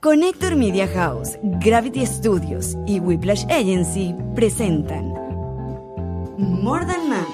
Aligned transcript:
Connector 0.00 0.56
Media 0.56 0.88
House, 0.88 1.38
Gravity 1.42 2.06
Studios 2.06 2.74
y 2.86 3.00
Whiplash 3.00 3.44
Agency 3.50 4.14
presentan 4.34 5.12
More 6.38 6.86
Than 6.86 7.06
Moms. 7.06 7.28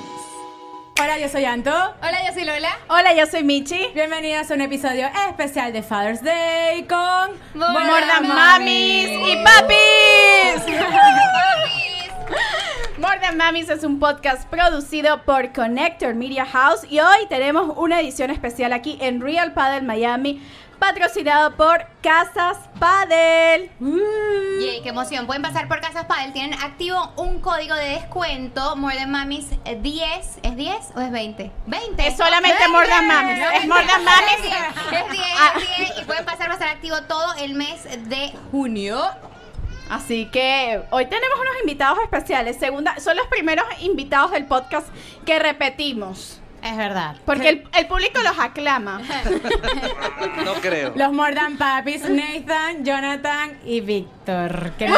Hola, 1.01 1.17
yo 1.21 1.29
soy 1.29 1.45
Anto. 1.45 1.71
Hola, 1.71 2.27
yo 2.27 2.35
soy 2.35 2.45
Lola. 2.45 2.77
Hola, 2.89 3.15
yo 3.15 3.25
soy 3.27 3.45
Michi. 3.45 3.87
Bienvenidas 3.95 4.51
a 4.51 4.55
un 4.55 4.63
episodio 4.63 5.07
especial 5.29 5.73
de 5.73 5.85
Father's 5.85 6.25
Day 6.25 6.83
con 6.89 7.39
More 7.55 8.05
Than 8.05 8.27
Mamis 8.27 9.11
y 9.11 9.45
Papis. 9.45 10.77
More 12.99 13.21
Than 13.21 13.37
Mamis 13.37 13.69
es 13.69 13.85
un 13.85 14.01
podcast 14.01 14.49
producido 14.49 15.23
por 15.23 15.53
Connector 15.53 16.17
Media 16.17 16.45
House 16.45 16.81
y 16.91 16.99
hoy 16.99 17.27
tenemos 17.29 17.77
una 17.77 18.01
edición 18.01 18.31
especial 18.31 18.73
aquí 18.73 18.99
en 19.01 19.21
Real 19.21 19.53
Paddle 19.53 19.87
Miami, 19.87 20.43
patrocinado 20.79 21.55
por 21.57 21.87
Casas 22.03 22.57
Paddle. 22.79 23.71
Yay, 23.81 24.83
qué 24.83 24.89
emoción. 24.89 25.27
Pueden 25.27 25.43
pasar 25.43 25.69
por 25.69 25.81
Casas 25.81 26.05
Padel. 26.07 26.33
Tienen 26.33 26.55
activo 26.55 27.13
un 27.17 27.41
código 27.41 27.75
de 27.75 27.89
descuento. 27.91 28.77
More 28.77 28.97
Than 28.97 29.11
Mamis 29.11 29.47
eh, 29.65 29.79
10. 29.81 30.39
¿Es 30.43 30.57
10 30.57 30.77
o 30.97 31.01
es 31.01 31.11
20? 31.11 31.51
20. 31.67 32.07
Es 32.07 32.17
solamente 32.17 32.69
More 32.69 32.87
Than 32.87 33.07
Mamis. 33.07 33.39
No, 33.39 33.51
Es 33.51 33.67
More 33.67 33.85
Than 33.87 34.05
Mamis. 34.05 34.37
Es 34.37 34.43
10, 35.13 35.25
Ah. 35.39 35.53
es 35.57 35.79
10. 35.79 35.99
Y 36.01 36.05
pueden 36.05 36.25
pasar, 36.25 36.49
va 36.49 36.53
a 36.53 36.57
estar 36.57 36.69
activo 36.69 37.03
todo 37.03 37.35
el 37.39 37.55
mes 37.55 37.85
de 38.09 38.33
junio. 38.51 39.01
Así 39.91 40.27
que 40.33 40.83
hoy 40.91 41.07
tenemos 41.07 41.39
unos 41.41 41.55
invitados 41.61 41.99
especiales. 42.03 42.57
Segunda, 42.59 42.99
son 42.99 43.17
los 43.17 43.27
primeros 43.29 43.65
invitados 43.81 44.33
del 44.33 44.45
podcast 44.47 44.89
que 45.25 45.39
repetimos. 45.39 46.41
Es 46.71 46.77
verdad. 46.77 47.17
Porque 47.25 47.49
el, 47.49 47.69
el 47.77 47.87
público 47.87 48.21
los 48.23 48.39
aclama. 48.39 49.01
No 50.45 50.55
creo. 50.55 50.93
los 50.95 51.13
Mordan 51.13 51.57
Papis, 51.57 52.03
Nathan, 52.09 52.85
Jonathan 52.85 53.59
y 53.65 53.81
Víctor. 53.81 54.73
¡Uh! 54.81 54.85
¡Un 54.85 54.91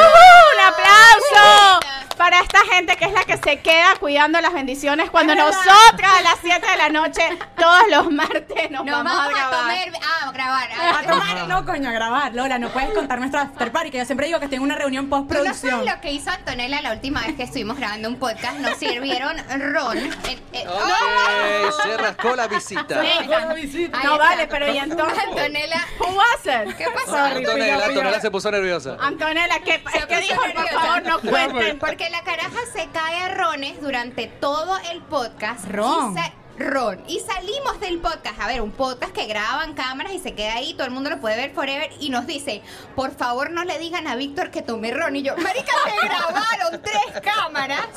aplauso! 0.67 1.79
Para 2.17 2.39
esta 2.41 2.59
gente 2.79 2.95
que 2.95 3.05
es 3.05 3.11
la 3.13 3.23
que 3.25 3.37
se 3.37 3.59
queda 3.59 3.95
cuidando 3.99 4.39
las 4.41 4.53
bendiciones 4.53 5.09
cuando 5.09 5.35
nosotras 5.35 6.11
a 6.17 6.21
las 6.21 6.35
7 6.41 6.65
de 6.65 6.77
la 6.77 6.89
noche, 6.89 7.21
todos 7.57 7.81
los 7.89 8.11
martes, 8.11 8.71
nos, 8.71 8.85
Nos 8.85 9.03
vamos, 9.03 9.13
a 9.13 9.27
grabar. 9.29 9.59
comer. 9.61 9.91
Ah, 10.01 10.27
a 10.27 10.31
grabar. 10.31 10.69
A 10.71 11.03
tomar, 11.07 11.47
no 11.47 11.65
coño, 11.65 11.89
a 11.89 11.91
grabar. 11.91 12.33
Lola, 12.33 12.57
no 12.57 12.69
puedes 12.69 12.91
contar 12.91 13.19
nuestro 13.19 13.41
after 13.41 13.71
party, 13.71 13.91
que 13.91 13.97
yo 13.97 14.05
siempre 14.05 14.27
digo 14.27 14.39
que 14.39 14.45
estoy 14.45 14.57
en 14.57 14.63
una 14.63 14.75
reunión 14.75 15.05
¿Tú 15.09 15.15
no 15.15 15.17
postproducción. 15.25 15.71
sabes 15.79 15.93
lo 15.93 16.01
que 16.01 16.11
hizo 16.11 16.29
Antonella 16.29 16.81
la 16.81 16.93
última 16.93 17.21
vez 17.21 17.35
que 17.35 17.43
estuvimos 17.43 17.77
grabando 17.77 18.07
un 18.09 18.15
podcast? 18.17 18.57
Nos 18.59 18.77
sirvieron 18.77 19.35
ron. 19.73 19.97
Eh, 19.97 20.39
eh, 20.53 20.65
Ok, 20.67 21.83
se 21.83 21.97
rascó 21.97 22.35
la 22.35 22.47
visita. 22.47 23.01
Ahí 23.01 23.27
No 23.27 24.13
está. 24.13 24.17
vale, 24.17 24.47
pero 24.47 24.71
y 24.73 24.77
entonces. 24.77 25.19
Antonella. 25.27 25.85
Who 25.99 26.07
was 26.15 26.45
it? 26.69 26.75
¿Qué 26.77 26.85
pasó? 26.93 27.17
Antonella, 27.17 27.85
Antonella 27.85 28.21
se 28.21 28.31
puso 28.31 28.51
nerviosa. 28.51 28.97
Antonella, 28.99 29.59
¿qué, 29.63 29.83
es 29.93 30.05
que 30.05 30.17
dijo, 30.21 30.35
por 30.35 30.47
nerviosa. 30.47 30.79
favor, 30.79 31.03
no 31.03 31.19
cuenten. 31.19 31.79
Porque 31.79 32.09
la 32.09 32.21
caraja 32.23 32.57
se 32.71 32.87
cae 32.89 33.15
a 33.15 33.35
rones 33.35 33.81
durante 33.81 34.27
todo 34.27 34.77
el 34.91 35.01
podcast. 35.01 35.65
Ron. 35.69 36.15
Y 36.17 36.48
ron. 36.59 37.03
Y 37.07 37.19
salimos 37.19 37.79
del 37.79 37.99
podcast. 37.99 38.39
A 38.39 38.47
ver, 38.47 38.61
un 38.61 38.71
podcast 38.71 39.13
que 39.13 39.25
graban 39.25 39.73
cámaras 39.73 40.13
y 40.13 40.19
se 40.19 40.33
queda 40.33 40.55
ahí, 40.55 40.73
todo 40.73 40.85
el 40.85 40.91
mundo 40.91 41.09
lo 41.09 41.19
puede 41.19 41.35
ver 41.37 41.51
forever. 41.51 41.89
Y 41.99 42.09
nos 42.09 42.27
dice, 42.27 42.61
por 42.95 43.11
favor 43.15 43.49
no 43.51 43.63
le 43.63 43.79
digan 43.79 44.07
a 44.07 44.15
Víctor 44.15 44.51
que 44.51 44.61
tomé 44.61 44.91
ron. 44.91 45.15
Y 45.15 45.23
yo, 45.23 45.35
marica, 45.37 45.71
te 45.85 46.07
grabaron 46.07 46.81
tres 46.81 47.21
cámaras. 47.23 47.87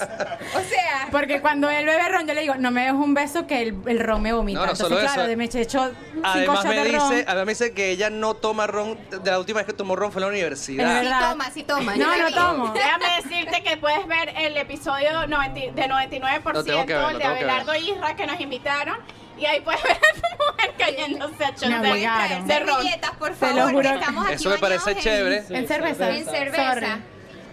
O 0.54 0.60
sea... 0.60 1.08
Porque 1.10 1.40
cuando 1.40 1.68
él 1.70 1.84
bebe 1.84 2.08
ron, 2.08 2.26
yo 2.26 2.34
le 2.34 2.42
digo, 2.42 2.54
no 2.54 2.70
me 2.70 2.84
des 2.84 2.92
un 2.92 3.14
beso 3.14 3.46
que 3.46 3.62
el, 3.62 3.76
el 3.86 4.00
ron 4.00 4.22
me 4.22 4.32
vomita. 4.32 4.60
No, 4.60 4.66
no, 4.66 4.72
Entonces, 4.72 4.88
solo 4.88 5.00
claro, 5.00 5.20
eso. 5.22 5.28
de 5.28 5.36
me 5.36 5.44
echó 5.44 5.84
cinco 6.12 6.20
Además 6.24 6.64
me 6.64 6.74
de 6.74 6.92
ron. 6.98 7.10
dice, 7.10 7.24
además 7.26 7.46
me 7.46 7.52
dice 7.52 7.74
que 7.74 7.90
ella 7.90 8.10
no 8.10 8.34
toma 8.34 8.66
ron, 8.66 8.98
de 9.10 9.30
la 9.30 9.38
última 9.38 9.58
vez 9.58 9.66
que 9.66 9.72
tomó 9.72 9.96
ron 9.96 10.12
fue 10.12 10.20
en 10.20 10.28
la 10.28 10.28
universidad. 10.28 11.02
Sí 11.02 11.08
toma, 11.28 11.50
sí 11.50 11.62
toma. 11.64 11.96
No, 11.96 12.16
no 12.16 12.26
vi. 12.26 12.34
tomo. 12.34 12.72
Déjame 12.72 13.06
decirte 13.22 13.62
que 13.62 13.76
puedes 13.76 14.06
ver 14.06 14.32
el 14.36 14.56
episodio 14.56 15.26
90 15.26 15.60
de 15.60 15.88
99% 15.88 16.52
Lo 16.52 16.64
tengo 16.64 16.86
que 16.86 16.94
ver, 16.94 17.02
lo 17.02 17.08
el 17.10 17.18
de 17.18 17.20
tengo 17.20 17.34
que 17.36 17.44
ver. 17.44 17.50
Abelardo 17.50 17.74
Isra 17.76 18.16
que 18.16 18.26
nos 18.26 18.40
invitaron. 18.56 18.96
Y 19.38 19.46
ahí 19.46 19.60
puedes 19.62 19.82
ver 19.84 19.92
a 19.92 19.94
esa 19.96 20.28
mujer 20.38 20.74
cayéndose 20.78 21.44
a 21.44 21.68
Me 21.68 21.88
de- 21.88 22.06
ron. 22.06 22.46
Servilletas, 22.46 23.10
por 23.12 23.34
favor. 23.34 23.56
lo 23.56 23.68
juro. 23.70 23.82
que 23.90 23.94
Estamos 23.98 24.24
aquí 24.26 24.34
Eso 24.34 24.50
me 24.50 24.58
parece 24.58 24.96
chévere. 24.96 25.44
En 25.48 25.66
cerveza. 25.68 26.10
En 26.10 26.24
cerveza. 26.24 26.74
Sorry. 26.74 26.86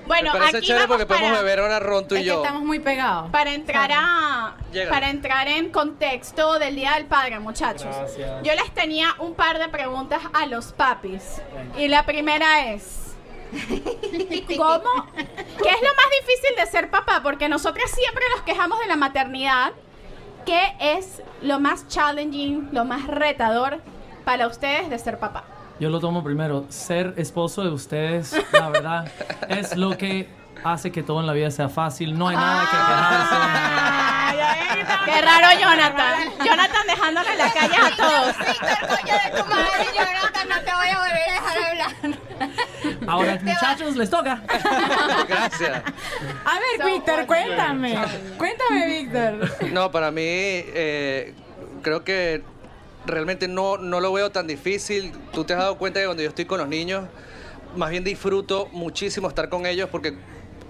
Bueno, 0.06 0.34
me 0.34 0.40
parece 0.40 0.58
aquí 0.58 0.68
chévere 0.68 0.86
vamos 0.86 0.98
porque 0.98 1.06
podemos 1.06 1.30
para, 1.30 1.42
beber 1.44 1.60
ahora 1.60 1.80
ron 1.80 2.08
tú 2.08 2.16
Es 2.16 2.22
y 2.22 2.24
que 2.24 2.30
yo. 2.30 2.42
estamos 2.44 2.64
muy 2.64 2.80
pegados. 2.80 3.30
para 3.30 3.52
entrar 3.54 3.92
a 3.94 4.56
Llega. 4.72 4.90
para 4.90 5.10
entrar 5.12 5.48
en 5.48 5.72
contexto 5.72 6.58
del 6.58 6.76
Día 6.76 6.94
del 6.96 7.06
Padre, 7.06 7.40
muchachos. 7.40 7.96
Yo 8.44 8.54
les 8.56 8.72
tenía 8.74 9.16
un 9.20 9.36
par 9.36 9.60
de 9.60 9.70
preguntas 9.70 10.20
a 10.34 10.48
los 10.48 10.74
papis. 10.74 11.42
Y 11.78 11.88
la 11.88 12.06
primera 12.06 12.72
es 12.74 13.06
¿Cómo? 14.58 15.08
¿Qué 15.16 15.70
es 15.70 15.82
lo 15.82 15.90
más 15.96 16.08
difícil 16.22 16.56
de 16.58 16.66
ser 16.70 16.90
papá? 16.90 17.22
Porque 17.24 17.48
nosotros 17.50 17.90
siempre 17.92 18.24
nos 18.36 18.42
quejamos 18.44 18.80
de 18.80 18.88
la 18.88 18.96
maternidad. 18.96 19.72
¿Qué 20.46 20.62
es 20.80 21.22
lo 21.42 21.60
más 21.60 21.88
challenging, 21.88 22.70
lo 22.72 22.86
más 22.86 23.08
retador 23.08 23.82
para 24.26 24.48
ustedes 24.48 24.90
de 24.90 24.98
ser 25.00 25.20
papá? 25.20 25.44
Yo 25.80 25.90
lo 25.90 26.00
tomo 26.00 26.24
primero. 26.24 26.66
Ser 26.70 27.14
esposo 27.18 27.64
de 27.64 27.70
ustedes, 27.70 28.36
la 28.52 28.70
verdad, 28.70 29.12
es 29.50 29.78
lo 29.78 29.98
que 29.98 30.28
hace 30.64 30.92
que 30.92 31.04
todo 31.04 31.22
en 31.22 31.28
la 31.28 31.34
vida 31.34 31.52
sea 31.52 31.70
fácil. 31.70 32.18
No 32.18 32.28
hay 32.28 32.36
nada 32.36 32.62
que 32.62 32.72
quejarse. 32.72 34.19
Qué 35.06 35.22
raro 35.22 35.60
Jonathan. 35.60 36.34
Jonathan 36.46 36.88
dejándole 36.88 37.36
la 37.36 37.54
calle 37.54 37.76
a 37.76 37.96
todos. 37.96 38.38
Víctor, 38.38 38.88
coño 38.88 39.14
de 39.14 39.42
tu 39.42 39.50
madre, 39.50 39.88
Jonathan, 39.96 40.50
no 40.50 40.62
te 40.62 40.74
voy 40.74 40.90
a 40.90 41.00
volver 41.00 41.30
a 41.30 41.34
dejar 41.34 41.58
hablar. 41.64 42.20
Ahora, 43.08 43.40
muchachos, 43.42 43.96
les 43.96 44.10
toca. 44.10 44.42
Gracias. 45.28 45.84
A 46.46 46.60
ver, 46.60 46.86
Víctor, 46.86 47.26
cuéntame. 47.26 47.98
Cuéntame, 48.38 48.86
Víctor. 48.86 49.72
No, 49.72 49.92
para 49.92 50.12
mí 50.12 50.22
eh, 50.24 51.34
creo 51.82 52.04
que 52.04 52.44
realmente 53.06 53.48
no, 53.48 53.78
no 53.78 54.00
lo 54.00 54.14
veo 54.14 54.32
tan 54.32 54.48
difícil. 54.48 55.12
Tú 55.34 55.44
te 55.44 55.54
has 55.54 55.60
dado 55.60 55.78
cuenta 55.78 56.00
que 56.00 56.06
cuando 56.06 56.24
yo 56.24 56.30
estoy 56.30 56.46
con 56.46 56.60
los 56.60 56.68
niños, 56.68 57.06
más 57.76 57.90
bien 57.90 58.04
disfruto 58.04 58.68
muchísimo 58.72 59.28
estar 59.28 59.50
con 59.50 59.66
ellos 59.66 59.90
porque 59.92 60.16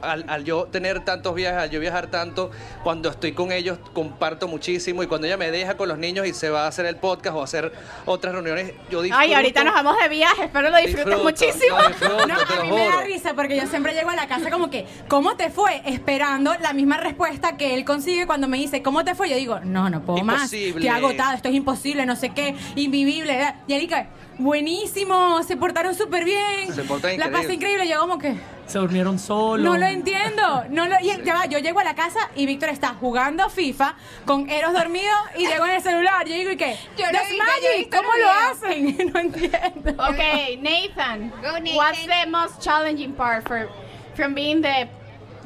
al, 0.02 0.26
al 0.28 0.44
yo 0.44 0.66
tener 0.66 1.04
tantos 1.06 1.36
viajes, 1.36 1.62
al 1.62 1.70
yo 1.70 1.80
viajar 1.80 2.08
tanto, 2.08 2.52
cuando 2.84 3.10
estoy 3.10 3.34
con 3.34 3.52
ellos 3.52 3.78
comparto 3.94 4.48
muchísimo 4.48 5.04
y 5.04 5.08
cuando 5.08 5.28
ella 5.28 5.38
me 5.38 5.52
deja 5.52 5.78
con 5.78 5.90
los 5.90 5.98
niños 5.98 6.28
y 6.28 6.34
se 6.34 6.50
va 6.50 6.66
a 6.66 6.68
hacer 6.68 6.86
el 6.86 6.96
podcast 6.96 7.36
o 7.36 7.42
a 7.42 7.44
hacer 7.44 7.72
otras 8.06 8.34
reuniones, 8.34 8.74
yo 8.90 9.02
disfruto. 9.02 9.22
Ay, 9.22 9.34
ahorita 9.34 9.64
nos 9.64 9.74
vamos 9.74 9.96
de 10.02 10.10
viaje, 10.10 10.46
espero 10.46 10.70
lo 10.70 10.78
disfrutes 10.78 11.06
disfruto, 11.06 11.24
muchísimo. 11.24 11.78
no, 11.78 11.88
disfruto, 11.88 12.28
No, 12.28 12.38
te 12.38 12.54
a 12.54 12.64
mí 12.64 12.72
me 12.72 12.88
da 12.88 13.02
risa 13.02 13.34
porque 13.34 13.56
yo 13.56 13.68
siempre 13.68 13.94
llego 13.94 14.10
a 14.10 14.16
la 14.16 14.28
casa 14.28 14.50
como 14.50 14.70
que, 14.70 14.86
¿cómo 15.08 15.36
te 15.36 15.50
fue? 15.50 15.82
Esperando 15.86 16.54
la 16.62 16.74
misma 16.74 16.98
respuesta 16.98 17.58
que 17.58 17.74
él 17.76 17.86
consigue 17.86 18.26
cuando 18.26 18.48
me 18.48 18.58
dice, 18.58 18.82
¿cómo 18.82 19.04
te 19.04 19.16
fue? 19.16 19.30
Yo 19.30 19.36
digo, 19.36 19.60
no, 19.62 19.90
no 19.90 20.02
puedo 20.02 20.24
más. 20.24 20.52
Imposible. 20.54 20.82
Qué 20.82 20.90
agotado, 20.90 21.36
esto 21.36 21.50
es 21.50 21.56
imposible, 21.56 22.06
no 22.06 22.16
sé 22.16 22.30
qué, 22.30 22.56
invivible. 22.76 23.54
Y 23.68 23.74
él 23.74 23.82
dice, 23.82 24.08
buenísimo, 24.40 25.44
se 25.44 25.56
portaron 25.58 25.94
súper 25.96 26.26
bien. 26.26 26.74
Se 26.74 26.84
portan 26.84 27.18
La 27.20 27.26
pasé 27.32 27.54
increíble. 27.54 27.84
increíble. 27.86 27.88
Yo 27.90 28.00
como 28.00 28.18
que, 28.18 28.36
Se 28.66 28.80
durmieron 28.80 29.20
solos. 29.20 29.64
no 29.64 29.78
lo 29.78 29.86
entiendo. 29.86 30.66
No 30.70 30.88
lo, 30.88 30.96
y 31.02 31.24
ya 31.24 31.34
va, 31.34 31.46
yo 31.46 31.60
llego 31.60 31.80
a 31.80 31.84
la 31.84 31.94
casa 31.96 32.20
y 32.36 32.46
Víctor 32.46 32.70
está 32.70 32.90
jugando 32.96 33.50
FIFA 33.50 33.96
con 34.26 34.50
Eros 34.50 34.74
dormido 34.74 35.14
y 35.38 35.46
Diego 35.46 35.66
en 35.66 35.72
el 35.76 35.82
celular. 35.82 36.28
Yo 36.28 36.34
digo, 36.36 36.52
¿y 36.52 36.58
qué? 36.58 36.78
Yo 36.98 37.06
lo 37.06 37.12
That's 37.12 37.30
vi, 37.30 37.38
yo 37.38 37.44
he 37.44 37.48
magic, 37.48 37.78
visto 37.78 37.98
¿cómo 37.98 38.10
lo 38.18 38.30
hacen? 38.32 39.12
no 39.14 39.20
entiendo. 39.20 40.04
Okay, 40.10 40.58
Nathan. 40.58 41.30
Go, 41.42 41.60
Nathan. 41.60 41.76
What's 41.76 42.06
the 42.06 42.30
most 42.30 42.62
challenging 42.62 43.14
part 43.14 43.48
for 43.48 43.68
from 44.16 44.34
being 44.34 44.62
the 44.62 44.88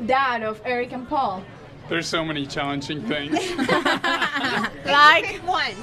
dad 0.06 0.44
of 0.44 0.60
Eric 0.66 0.94
and 0.94 1.08
Paul? 1.08 1.42
There's 1.90 2.08
so 2.08 2.24
many 2.24 2.46
challenging 2.48 3.02
things. 3.02 3.38
Like, 4.86 5.26
Pick 5.26 5.48
one. 5.48 5.76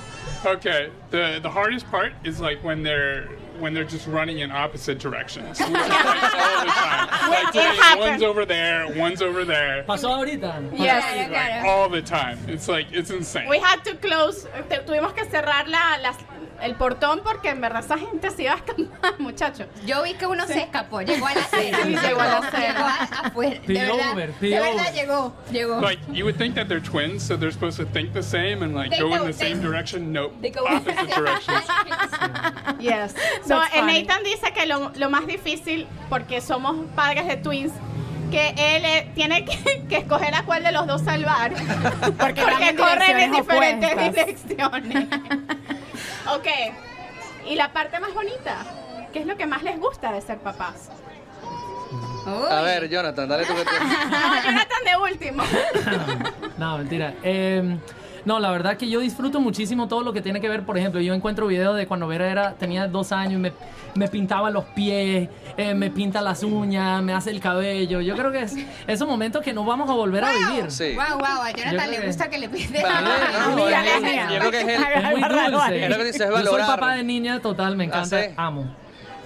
Okay, 0.46 0.90
the 1.10 1.38
the 1.42 1.50
hardest 1.50 1.86
part 1.90 2.12
is 2.24 2.40
like 2.40 2.62
when 2.64 2.82
they're 2.82 3.28
when 3.58 3.74
they're 3.74 3.84
just 3.84 4.06
running 4.06 4.38
in 4.38 4.50
opposite 4.50 4.98
directions. 4.98 5.60
We 5.70 5.74
fight 5.74 6.34
all 6.34 6.64
the 6.64 6.70
time. 6.72 7.30
Like 7.30 7.48
It 7.48 7.52
today, 7.52 8.00
one's 8.10 8.22
over 8.22 8.44
there, 8.46 8.88
one's 8.98 9.22
over 9.22 9.44
there. 9.44 9.84
Pasó 9.84 10.08
ahorita. 10.16 10.70
yes. 10.78 11.04
Claro, 11.28 11.32
Like 11.32 11.64
all 11.66 11.88
the 11.90 12.00
time. 12.02 12.38
It's 12.48 12.68
like 12.68 12.86
it's 12.92 13.10
insane. 13.10 13.48
We 13.50 13.58
had 13.58 13.84
to 13.84 13.94
close, 13.96 14.44
te- 14.70 14.76
tuvimos 14.86 15.14
que 15.14 15.24
cerrar 15.26 15.66
la, 15.68 15.98
las- 16.02 16.24
el 16.62 16.74
portón 16.74 17.20
porque 17.24 17.50
en 17.50 17.60
verdad 17.60 17.84
esa 17.84 17.98
gente 17.98 18.30
se 18.30 18.42
iba 18.44 18.52
a 18.52 18.56
escapar, 18.56 19.14
muchachos. 19.18 19.66
Yo 19.86 20.02
vi 20.02 20.14
que 20.14 20.26
uno 20.26 20.46
se 20.46 20.60
escapó, 20.62 21.00
llegó 21.02 21.26
a 21.26 21.34
la 21.34 21.40
acera. 21.40 21.78
Sí, 21.82 21.96
llegó 21.96 22.20
a 22.20 22.26
la 22.26 22.36
acera. 22.38 22.72
Llegó 22.72 22.84
a- 22.86 23.26
afuera. 23.26 23.54
De 23.54 23.60
Pidió 23.60 23.96
verdad, 23.96 24.12
Uber, 24.12 24.34
de 24.40 24.50
verdad 24.60 24.92
llegó, 24.94 25.36
llegó. 25.50 25.80
Like 25.80 26.02
you 26.12 26.24
would 26.24 26.36
think 26.36 26.54
that 26.54 26.66
they're 26.68 26.82
twins, 26.82 27.22
so 27.22 27.36
they're 27.36 27.52
supposed 27.52 27.78
to 27.78 27.86
think 27.92 28.12
the 28.12 28.22
same 28.22 28.62
and 28.62 28.74
like 28.74 28.90
They 28.90 29.00
go 29.00 29.06
in 29.12 29.18
don't, 29.18 29.26
the 29.26 29.32
same 29.32 29.60
direction. 29.60 30.12
Nope, 30.12 30.32
they 30.40 30.50
go 30.50 30.64
opposite 30.66 31.08
directions. 31.14 31.64
Yes. 32.80 33.12
So, 33.46 33.56
That's 33.58 33.74
eh, 33.74 33.80
funny. 33.80 34.02
Nathan 34.02 34.24
dice 34.24 34.52
que 34.52 34.66
lo, 34.66 34.90
lo 34.96 35.10
más 35.10 35.26
difícil, 35.26 35.86
porque 36.08 36.40
somos 36.40 36.76
padres 36.94 37.26
de 37.26 37.36
twins, 37.36 37.72
que 38.30 38.48
él 38.50 38.84
eh, 38.84 39.10
tiene 39.14 39.44
que, 39.44 39.82
que 39.88 39.96
escoger 39.98 40.34
a 40.34 40.44
cuál 40.44 40.62
de 40.62 40.72
los 40.72 40.86
dos 40.86 41.02
salvar. 41.02 41.52
Porque, 42.18 42.40
en 42.42 42.76
corren 42.76 43.18
en 43.20 43.32
diferentes 43.32 43.92
opuestas. 43.92 44.14
direcciones. 44.14 45.08
ok. 46.34 46.46
¿Y 47.48 47.54
la 47.56 47.72
parte 47.72 47.98
más 48.00 48.12
bonita? 48.14 48.64
qué 49.12 49.20
es 49.20 49.26
lo 49.26 49.36
que 49.36 49.46
más 49.46 49.62
les 49.62 49.78
gusta 49.78 50.12
de 50.12 50.20
ser 50.20 50.38
papás? 50.38 50.90
A 52.26 52.60
ver, 52.62 52.88
Jonathan, 52.88 53.28
dale 53.28 53.44
tú 53.44 53.54
que 53.54 53.64
tú. 53.64 53.70
No, 54.10 54.42
Jonathan 54.42 54.84
de 54.84 55.12
último. 55.12 55.42
No, 56.58 56.78
mentira. 56.78 57.14
Eh, 57.22 57.78
no, 58.24 58.38
la 58.38 58.50
verdad 58.50 58.76
que 58.76 58.88
yo 58.88 59.00
disfruto 59.00 59.40
muchísimo 59.40 59.88
todo 59.88 60.02
lo 60.02 60.12
que 60.12 60.20
tiene 60.20 60.40
que 60.40 60.48
ver, 60.48 60.64
por 60.64 60.76
ejemplo, 60.76 61.00
yo 61.00 61.14
encuentro 61.14 61.46
videos 61.46 61.76
de 61.76 61.86
cuando 61.86 62.06
Vera 62.06 62.30
era, 62.30 62.52
tenía 62.52 62.86
dos 62.86 63.12
años 63.12 63.34
y 63.34 63.36
me, 63.38 63.52
me 63.94 64.08
pintaba 64.08 64.50
los 64.50 64.64
pies, 64.66 65.28
eh, 65.56 65.74
me 65.74 65.90
pinta 65.90 66.20
las 66.22 66.42
uñas, 66.42 67.02
me 67.02 67.12
hace 67.12 67.30
el 67.30 67.40
cabello. 67.40 68.00
Yo 68.00 68.16
creo 68.16 68.32
que 68.32 68.42
es 68.42 68.54
esos 68.86 69.08
momentos 69.08 69.42
que 69.42 69.52
no 69.52 69.64
vamos 69.64 69.88
a 69.90 69.94
volver 69.94 70.24
a 70.24 70.30
vivir. 70.32 70.70
Sí. 70.70 70.94
Wow, 70.94 71.18
wow, 71.18 71.42
a 71.42 71.50
Jonathan 71.52 71.90
le 71.90 72.06
gusta 72.06 72.28
que 72.30 72.38
le 72.38 72.48
pide. 72.48 72.82
Vale, 72.82 73.08
no, 73.56 73.56
Mira, 73.56 73.84
es- 73.96 74.02
mira. 74.02 74.32
Yo 74.32 74.38
creo 74.38 74.50
que 74.50 74.60
es 74.60 74.68
el, 74.68 75.04
Es 75.04 75.10
muy 75.12 75.50
dulce. 75.50 75.84
Es 75.84 75.90
lo 75.90 75.96
que 75.96 76.04
dices, 76.04 76.20
es 76.22 76.28
Yo 76.30 76.44
soy 76.50 76.60
papá 76.62 76.94
de 76.94 77.02
niña 77.04 77.40
total, 77.40 77.76
me 77.76 77.84
encanta, 77.84 78.20
¿Ah, 78.36 78.46
amo. 78.46 78.74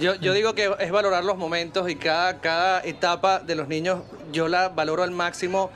Yo, 0.00 0.16
yo 0.16 0.32
digo 0.32 0.54
que 0.54 0.74
es 0.80 0.90
valorar 0.90 1.22
los 1.24 1.36
momentos 1.36 1.88
y 1.88 1.94
cada, 1.94 2.40
cada 2.40 2.80
etapa 2.82 3.38
de 3.38 3.54
los 3.54 3.68
niños 3.68 4.00
yo 4.32 4.48
la 4.48 4.68
valoro 4.70 5.04
al 5.04 5.12
máximo 5.12 5.70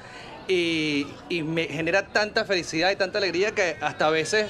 y, 0.48 1.06
y 1.28 1.42
me 1.42 1.64
genera 1.66 2.06
tanta 2.08 2.44
felicidad 2.44 2.90
y 2.90 2.96
tanta 2.96 3.18
alegría 3.18 3.52
que 3.52 3.76
hasta 3.80 4.06
a 4.06 4.10
veces 4.10 4.46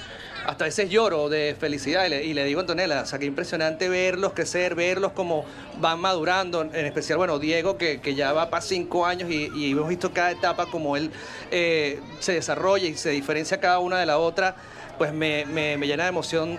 hasta 0.46 0.64
a 0.64 0.66
veces 0.68 0.88
lloro 0.90 1.28
de 1.28 1.54
felicidad 1.58 2.06
y 2.06 2.08
le, 2.10 2.24
y 2.24 2.34
le 2.34 2.44
digo 2.44 2.60
a 2.60 2.62
Antonella, 2.62 3.02
o 3.02 3.06
sea, 3.06 3.18
qué 3.18 3.26
impresionante 3.26 3.88
verlos 3.88 4.32
crecer, 4.32 4.74
verlos 4.74 5.12
como 5.12 5.44
van 5.80 6.00
madurando, 6.00 6.62
en 6.62 6.86
especial, 6.86 7.18
bueno, 7.18 7.38
Diego, 7.38 7.76
que, 7.76 8.00
que 8.00 8.14
ya 8.14 8.32
va 8.32 8.48
para 8.50 8.62
cinco 8.62 9.04
años 9.06 9.30
y, 9.30 9.70
hemos 9.72 9.88
visto 9.88 10.12
cada 10.12 10.30
etapa 10.30 10.66
como 10.66 10.96
él 10.96 11.10
eh, 11.50 12.00
se 12.20 12.32
desarrolla 12.32 12.86
y 12.86 12.94
se 12.96 13.10
diferencia 13.10 13.60
cada 13.60 13.78
una 13.78 13.98
de 13.98 14.06
la 14.06 14.18
otra, 14.18 14.56
pues 14.96 15.12
me, 15.12 15.44
me- 15.46 15.76
me 15.76 15.86
llena 15.86 16.04
de 16.04 16.08
emoción 16.10 16.58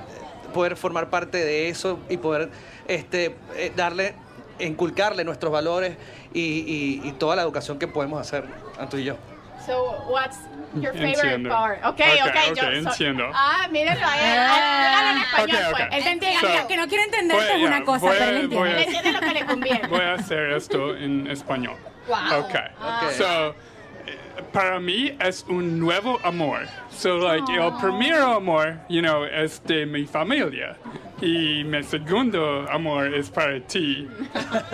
poder 0.53 0.75
formar 0.75 1.09
parte 1.09 1.37
de 1.37 1.69
eso 1.69 1.99
y 2.09 2.17
poder 2.17 2.49
este, 2.87 3.35
eh, 3.55 3.71
darle, 3.75 4.13
inculcarle 4.59 5.23
nuestros 5.23 5.51
valores 5.51 5.95
y, 6.33 6.41
y- 6.41 7.01
y 7.03 7.11
toda 7.13 7.35
la 7.35 7.41
educación 7.41 7.79
que 7.79 7.87
podemos 7.87 8.19
hacer, 8.21 8.43
Anto 8.77 8.97
y 8.99 9.03
yo. 9.03 9.15
So, 9.65 10.03
what's 10.07 10.37
your 10.75 10.93
favorite 10.93 11.17
Entiendo. 11.43 11.49
part? 11.49 11.79
Ok, 11.83 11.99
Ok, 11.99 12.01
ok, 12.25 12.37
ok, 12.51 12.55
yo. 12.55 12.55
so- 12.55 12.71
entiendo. 12.89 13.31
ah, 13.33 13.67
mírenlo 13.71 14.05
a 14.07 14.17
él. 14.17 14.37
Ah, 14.39 15.11
en 15.11 15.17
español, 15.21 15.57
Ok, 15.61 15.71
ok. 15.71 15.77
pues. 15.77 15.87
Él 15.91 16.03
te 16.03 16.09
entiende, 16.11 16.39
So- 16.39 16.47
que- 16.61 16.67
que 16.67 16.77
no 16.77 16.87
quiere 16.87 17.03
entenderte 17.03 17.45
Voy- 17.53 17.61
es 17.61 17.67
una 17.67 17.79
ya, 17.79 17.85
cosa, 17.85 18.05
pero 18.09 18.23
él 18.25 18.37
entiende. 18.37 18.69
Él 18.71 18.83
entiende 18.83 19.11
lo 19.11 19.19
que 19.19 19.33
le 19.33 19.45
conviene. 19.45 19.87
Voy 19.87 20.01
a 20.01 20.13
hacer 20.13 20.51
esto 20.51 20.95
en 20.95 21.27
español. 21.27 21.77
Wow. 22.07 22.39
Okay. 22.45 22.61
Ok. 22.81 23.11
So, 23.17 23.49
eh, 24.07 24.17
para 24.51 24.79
mí 24.79 25.15
es 25.19 25.45
un 25.47 25.79
nuevo 25.79 26.19
amor. 26.23 26.67
So, 26.89 27.17
like, 27.17 27.45
el 27.53 27.71
primer 27.79 28.15
amor, 28.21 28.77
you 28.89 29.01
know, 29.01 29.23
es 29.25 29.61
de 29.65 29.85
mi 29.85 30.05
familia. 30.05 30.75
Y 31.21 31.63
mi 31.65 31.83
segundo 31.83 32.65
amor 32.71 33.13
es 33.13 33.29
para 33.29 33.59
ti. 33.61 34.07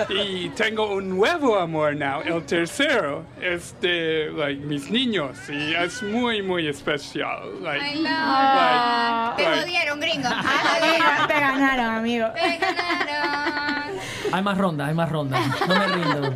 y 0.09 0.49
tengo 0.49 0.93
un 0.93 1.09
nuevo 1.09 1.57
amor 1.57 1.95
now. 1.95 2.21
El 2.21 2.45
tercero 2.45 3.25
es 3.41 3.75
de, 3.81 4.31
like, 4.35 4.61
mis 4.65 4.89
niños. 4.91 5.37
Y 5.49 5.73
es 5.73 6.03
muy, 6.03 6.41
muy 6.41 6.67
especial. 6.67 7.61
Like, 7.63 7.83
I 7.93 7.95
love. 7.95 8.05
like, 8.05 9.35
Te 9.37 9.49
like- 9.49 9.61
jodieron, 9.61 9.99
gringo. 9.99 10.29
Te 10.29 10.85
Amigo, 10.85 11.27
te 11.27 11.33
ganaron, 11.39 11.85
amigo. 11.95 12.27
Te 12.33 12.57
ganaron. 12.57 13.99
Hay 14.31 14.43
más 14.43 14.57
ronda, 14.57 14.85
hay 14.87 14.93
más 14.93 15.09
ronda. 15.11 15.39
No 15.67 15.75
me 15.75 15.87
rindo. 15.87 16.35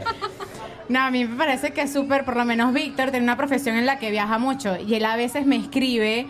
No, 0.87 1.01
a 1.01 1.11
mí 1.11 1.25
me 1.25 1.37
parece 1.37 1.71
que 1.71 1.81
es 1.81 1.93
súper, 1.93 2.25
por 2.25 2.35
lo 2.35 2.45
menos 2.45 2.73
Víctor 2.73 3.11
tiene 3.11 3.23
una 3.23 3.37
profesión 3.37 3.75
en 3.77 3.85
la 3.85 3.99
que 3.99 4.09
viaja 4.09 4.39
mucho 4.39 4.75
y 4.77 4.95
él 4.95 5.05
a 5.05 5.15
veces 5.17 5.45
me 5.45 5.55
escribe, 5.55 6.25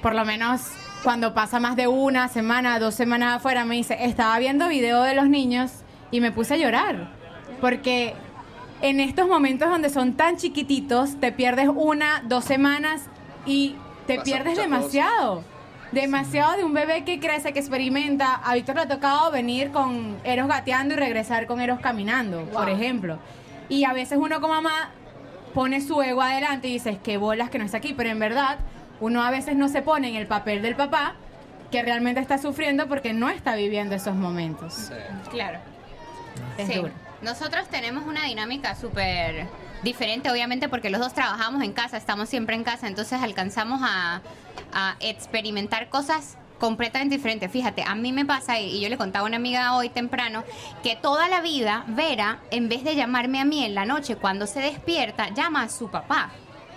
por 0.00 0.14
lo 0.14 0.24
menos 0.24 0.62
cuando 1.02 1.34
pasa 1.34 1.58
más 1.58 1.76
de 1.76 1.88
una 1.88 2.28
semana, 2.28 2.78
dos 2.78 2.94
semanas 2.94 3.36
afuera, 3.36 3.64
me 3.64 3.74
dice, 3.74 3.96
estaba 4.00 4.38
viendo 4.38 4.68
video 4.68 5.02
de 5.02 5.14
los 5.14 5.28
niños 5.28 5.72
y 6.10 6.20
me 6.20 6.30
puse 6.30 6.54
a 6.54 6.56
llorar. 6.56 7.10
Porque 7.60 8.14
en 8.80 9.00
estos 9.00 9.28
momentos 9.28 9.68
donde 9.68 9.90
son 9.90 10.14
tan 10.14 10.36
chiquititos, 10.36 11.18
te 11.20 11.32
pierdes 11.32 11.68
una, 11.74 12.22
dos 12.26 12.44
semanas 12.44 13.02
y 13.46 13.76
te 14.06 14.16
Pasa 14.16 14.24
pierdes 14.24 14.56
demasiado. 14.56 15.44
Demasiado 15.90 16.56
de 16.56 16.64
un 16.64 16.72
bebé 16.72 17.04
que 17.04 17.20
crece, 17.20 17.52
que 17.52 17.58
experimenta. 17.58 18.34
A 18.34 18.54
Víctor 18.54 18.76
le 18.76 18.82
ha 18.82 18.88
tocado 18.88 19.30
venir 19.30 19.72
con 19.72 20.16
Eros 20.24 20.48
gateando 20.48 20.94
y 20.94 20.96
regresar 20.96 21.46
con 21.46 21.60
Eros 21.60 21.80
caminando, 21.80 22.44
por 22.46 22.68
ejemplo. 22.68 23.18
Y 23.68 23.84
a 23.84 23.92
veces 23.92 24.18
uno 24.20 24.40
como 24.40 24.54
mamá 24.54 24.90
pone 25.52 25.80
su 25.80 26.00
ego 26.00 26.22
adelante 26.22 26.68
y 26.68 26.74
dices, 26.74 26.96
qué 27.02 27.18
bolas 27.18 27.50
que 27.50 27.58
no 27.58 27.64
está 27.64 27.76
aquí. 27.76 27.92
Pero 27.94 28.08
en 28.08 28.18
verdad, 28.18 28.58
uno 29.02 29.20
a 29.24 29.30
veces 29.32 29.56
no 29.56 29.68
se 29.68 29.82
pone 29.82 30.08
en 30.08 30.14
el 30.14 30.28
papel 30.28 30.62
del 30.62 30.76
papá 30.76 31.14
que 31.72 31.82
realmente 31.82 32.20
está 32.20 32.38
sufriendo 32.38 32.86
porque 32.86 33.12
no 33.12 33.30
está 33.30 33.56
viviendo 33.56 33.96
esos 33.96 34.14
momentos. 34.14 34.92
Claro. 35.28 35.58
Es 36.56 36.68
Sí. 36.68 36.74
duro. 36.74 36.92
Nosotros 37.20 37.66
tenemos 37.68 38.06
una 38.06 38.24
dinámica 38.24 38.76
súper 38.76 39.46
diferente, 39.82 40.30
obviamente, 40.30 40.68
porque 40.68 40.88
los 40.88 41.00
dos 41.00 41.14
trabajamos 41.14 41.62
en 41.62 41.72
casa, 41.72 41.96
estamos 41.96 42.28
siempre 42.28 42.54
en 42.54 42.62
casa, 42.62 42.86
entonces 42.86 43.20
alcanzamos 43.20 43.80
a, 43.82 44.20
a 44.72 44.94
experimentar 45.00 45.88
cosas 45.88 46.38
completamente 46.60 47.16
diferentes. 47.16 47.50
Fíjate, 47.50 47.82
a 47.84 47.96
mí 47.96 48.12
me 48.12 48.24
pasa, 48.24 48.60
y 48.60 48.76
y 48.76 48.80
yo 48.80 48.88
le 48.88 48.96
contaba 48.96 49.24
a 49.24 49.28
una 49.28 49.36
amiga 49.36 49.74
hoy 49.74 49.88
temprano, 49.88 50.44
que 50.84 50.94
toda 50.94 51.28
la 51.28 51.40
vida 51.40 51.82
Vera, 51.88 52.38
en 52.52 52.68
vez 52.68 52.84
de 52.84 52.94
llamarme 52.94 53.40
a 53.40 53.44
mí 53.44 53.64
en 53.64 53.74
la 53.74 53.84
noche 53.84 54.14
cuando 54.14 54.46
se 54.46 54.60
despierta, 54.60 55.30
llama 55.30 55.62
a 55.64 55.68
su 55.68 55.90
papá. 55.90 56.30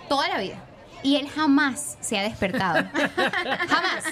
Toda 0.08 0.26
la 0.28 0.38
vida. 0.38 0.56
Y 1.02 1.16
él 1.16 1.28
jamás 1.28 1.98
se 2.00 2.18
ha 2.18 2.22
despertado. 2.22 2.88
jamás. 3.68 4.04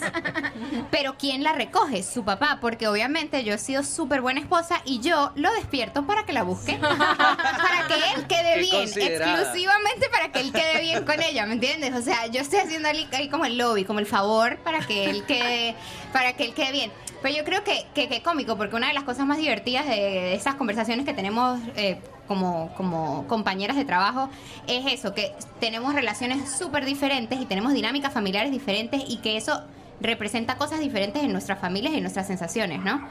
Pero 0.91 1.17
¿quién 1.19 1.43
la 1.43 1.53
recoge? 1.53 2.03
Su 2.03 2.25
papá, 2.25 2.59
porque 2.61 2.89
obviamente 2.89 3.43
yo 3.45 3.55
he 3.55 3.59
sido 3.59 3.83
súper 3.83 4.21
buena 4.21 4.41
esposa 4.41 4.81
y 4.85 5.01
yo 5.01 5.33
lo 5.35 5.53
despierto 5.55 6.07
para 6.07 6.25
que 6.25 6.33
la 6.33 6.43
busque. 6.43 6.77
para 6.77 7.87
que 7.89 7.95
él 8.15 8.27
quede 8.27 8.55
Qué 8.55 8.61
bien. 8.61 8.83
Exclusivamente 8.85 10.09
para 10.11 10.31
que 10.31 10.41
él 10.41 10.53
quede 10.53 10.81
bien 10.81 11.05
con 11.05 11.21
ella, 11.21 11.47
¿me 11.47 11.55
entiendes? 11.55 11.95
O 11.95 12.03
sea, 12.03 12.27
yo 12.27 12.41
estoy 12.41 12.61
haciendo 12.61 12.89
ahí 12.89 13.29
como 13.29 13.45
el 13.45 13.59
lobby, 13.59 13.85
como 13.85 13.99
el 13.99 14.07
favor 14.07 14.59
para 14.59 14.81
que 14.81 15.11
él 15.11 15.25
quede, 15.25 15.75
para 16.13 16.35
que 16.35 16.45
él 16.45 16.55
quede 16.55 16.73
bien. 16.73 16.93
Pero 17.25 17.37
yo 17.38 17.44
creo 17.44 17.65
que, 17.65 17.87
que, 17.94 18.06
que 18.06 18.23
cómico, 18.23 18.59
porque 18.59 18.76
una 18.76 18.88
de 18.88 18.93
las 18.93 19.05
cosas 19.05 19.25
más 19.25 19.38
divertidas 19.38 19.87
de, 19.87 19.94
de 19.94 20.35
esas 20.35 20.56
conversaciones 20.56 21.06
que 21.06 21.15
tenemos 21.15 21.59
eh, 21.75 21.99
como, 22.29 22.71
como 22.75 23.26
compañeras 23.29 23.79
de 23.79 23.87
trabajo 23.87 24.29
es 24.67 24.85
eso, 24.93 25.15
que 25.15 25.32
tenemos 25.59 25.94
relaciones 25.94 26.55
súper 26.55 26.85
diferentes 26.85 27.41
y 27.41 27.47
tenemos 27.47 27.73
dinámicas 27.73 28.12
familiares 28.12 28.53
diferentes 28.53 29.03
y 29.09 29.17
que 29.23 29.38
eso 29.38 29.62
representa 30.03 30.56
cosas 30.59 30.81
diferentes 30.81 31.23
en 31.23 31.33
nuestras 31.33 31.59
familias 31.59 31.95
y 31.95 31.97
en 31.97 32.02
nuestras 32.02 32.26
sensaciones, 32.26 32.81
¿no? 32.85 33.09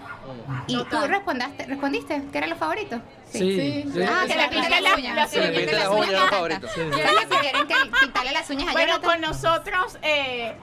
Y 0.67 0.77
tú 0.83 0.97
respondiste, 1.07 1.65
respondiste, 1.65 2.21
¿qué 2.31 2.37
era 2.37 2.45
lo 2.45 2.55
favorito? 2.55 3.01
Sí. 3.31 3.83
sí. 3.91 3.99
Ah, 4.07 4.25
Que 4.27 4.33
que 4.33 4.35
le 4.35 4.43
le 4.43 4.49
pinten 4.49 4.61
pinten 4.61 4.83
las 4.83 4.95
uñas. 4.95 5.29
Se 5.31 5.41
le 5.41 5.57
pinten 5.57 5.79
las 5.79 5.87
uñas, 5.89 6.09
era 6.09 6.27
favorito. 6.27 6.67
Sí. 6.67 6.81
Ustedes 6.81 7.25
que 7.31 7.39
quieren 7.39 7.67
que 7.67 7.75
pintarle 7.99 8.31
las 8.31 8.47
uñas 8.47 8.67
a 8.67 8.71
Bueno, 8.73 9.01
con 9.01 9.21
nosotros 9.21 9.97
eh, 10.03 10.53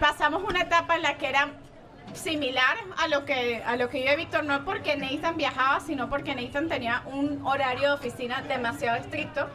pasamos 0.00 0.42
una 0.48 0.62
etapa 0.62 0.96
en 0.96 1.02
la 1.02 1.18
que 1.18 1.28
era 1.28 1.52
similar 2.14 2.76
a 2.96 3.08
lo 3.08 3.24
que 3.24 3.62
a 3.64 3.76
lo 3.76 3.88
que 3.88 4.00
vive 4.00 4.16
Víctor, 4.16 4.44
no 4.44 4.64
porque 4.64 4.96
Nathan 4.96 5.36
viajaba, 5.36 5.80
sino 5.80 6.08
porque 6.08 6.34
Nathan 6.34 6.68
tenía 6.68 7.02
un 7.06 7.46
horario 7.46 7.88
de 7.88 7.94
oficina 7.94 8.42
demasiado 8.42 8.96
estricto. 8.96 9.48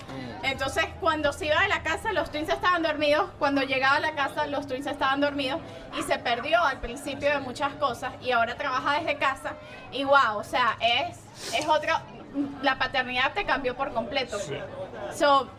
Entonces, 0.44 0.86
cuando 1.00 1.34
se 1.34 1.48
iba 1.48 1.62
de 1.62 1.68
la 1.68 1.84
casa, 1.84 2.14
los 2.14 2.32
twins 2.32 2.50
estaban 2.50 2.84
dormidos. 2.84 3.30
Cuando 3.40 3.62
llegaba 3.62 3.98
a 3.98 4.00
la 4.00 4.16
casa, 4.16 4.48
los 4.48 4.68
twins 4.68 4.88
estaban 4.88 5.22
dormidos. 5.22 5.62
Y 5.98 6.02
se 6.04 6.18
perdió 6.20 6.62
al 6.64 6.80
principio 6.80 7.30
de 7.30 7.40
muchas 7.40 7.74
cosas. 7.74 8.14
Y 8.22 8.32
ahora 8.32 8.56
trabaja 8.56 9.00
desde 9.00 9.18
casa. 9.18 9.54
Y 9.92 10.04
wow, 10.04 10.38
o 10.38 10.44
sea, 10.44 10.78
es, 10.80 11.20
es 11.58 11.68
otro. 11.68 11.94
La 12.62 12.78
paternidad 12.78 13.34
te 13.34 13.46
cambió 13.46 13.76
por 13.76 13.94
completo. 13.94 14.38
So, 15.14 15.50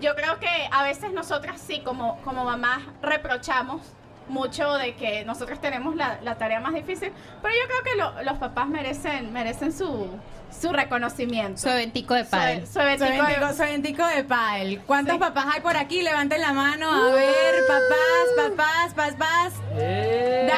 yo 0.00 0.14
creo 0.14 0.38
que 0.38 0.68
a 0.70 0.82
veces 0.82 1.12
nosotras 1.12 1.60
sí, 1.60 1.80
como, 1.80 2.20
como 2.22 2.44
mamás, 2.44 2.80
reprochamos 3.02 3.82
mucho 4.28 4.74
de 4.74 4.94
que 4.94 5.24
nosotros 5.24 5.60
tenemos 5.60 5.96
la, 5.96 6.18
la 6.22 6.36
tarea 6.36 6.60
más 6.60 6.74
difícil, 6.74 7.12
pero 7.42 7.54
yo 7.54 7.68
creo 7.68 7.82
que 7.84 7.96
lo- 8.00 8.22
los 8.30 8.38
papás 8.38 8.66
merecen, 8.68 9.32
merecen 9.32 9.72
su, 9.72 10.08
su 10.60 10.72
reconocimiento. 10.72 11.60
Su 11.60 11.68
eventico 11.68 12.14
de 12.14 12.24
padre. 12.24 12.66
Su- 12.66 12.74
su 12.74 12.80
eventico 12.80 13.06
Soy 13.08 13.16
de- 13.16 13.22
ventico, 13.26 13.52
soy 13.54 13.66
ventico 13.70 14.06
de 14.06 14.24
pádel. 14.24 14.80
¿Cuántos 14.86 15.14
Sí. 15.14 15.20
papás 15.20 15.46
hay 15.54 15.60
por 15.60 15.76
aquí? 15.76 16.02
Levanten 16.02 16.40
la 16.40 16.52
mano. 16.52 16.90
A 16.90 17.10
ver, 17.14 17.54
papás, 17.68 18.50
papás, 18.56 18.94
papás. 18.94 19.52
Eh, 19.76 20.50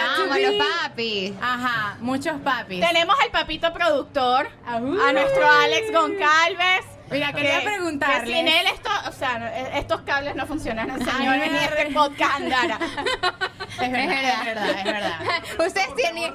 los 0.42 0.54
papis. 0.82 1.32
Ajá, 1.40 1.96
muchos 2.00 2.38
papis. 2.40 2.80
Tenemos 2.86 3.16
al 3.24 3.30
papito 3.30 3.72
productor, 3.72 4.48
Ajú. 4.66 4.98
a 5.00 5.12
nuestro 5.12 5.50
Alex 5.50 5.92
Goncalves. 5.92 6.84
Mira, 7.10 7.32
quería 7.32 7.60
que- 7.60 7.66
preguntarles. 7.66 8.20
que 8.28 8.34
sin 8.36 8.48
él 8.48 8.66
esto, 8.74 8.90
o 9.08 9.12
sea, 9.12 9.52
eh, 9.56 9.78
estos 9.78 10.00
cables 10.02 10.34
no 10.34 10.44
funcionan, 10.46 10.88
ni 10.98 11.04
da 11.04 11.64
este 11.66 11.94
podcast 11.94 12.34
andara. 12.36 12.78
Es 13.80 13.92
verdad, 13.92 14.38
es 14.40 14.44
verdad, 14.44 14.70
es 14.78 14.84
verdad. 14.84 15.20
Ustedes 15.66 15.94
tienen. 15.96 16.32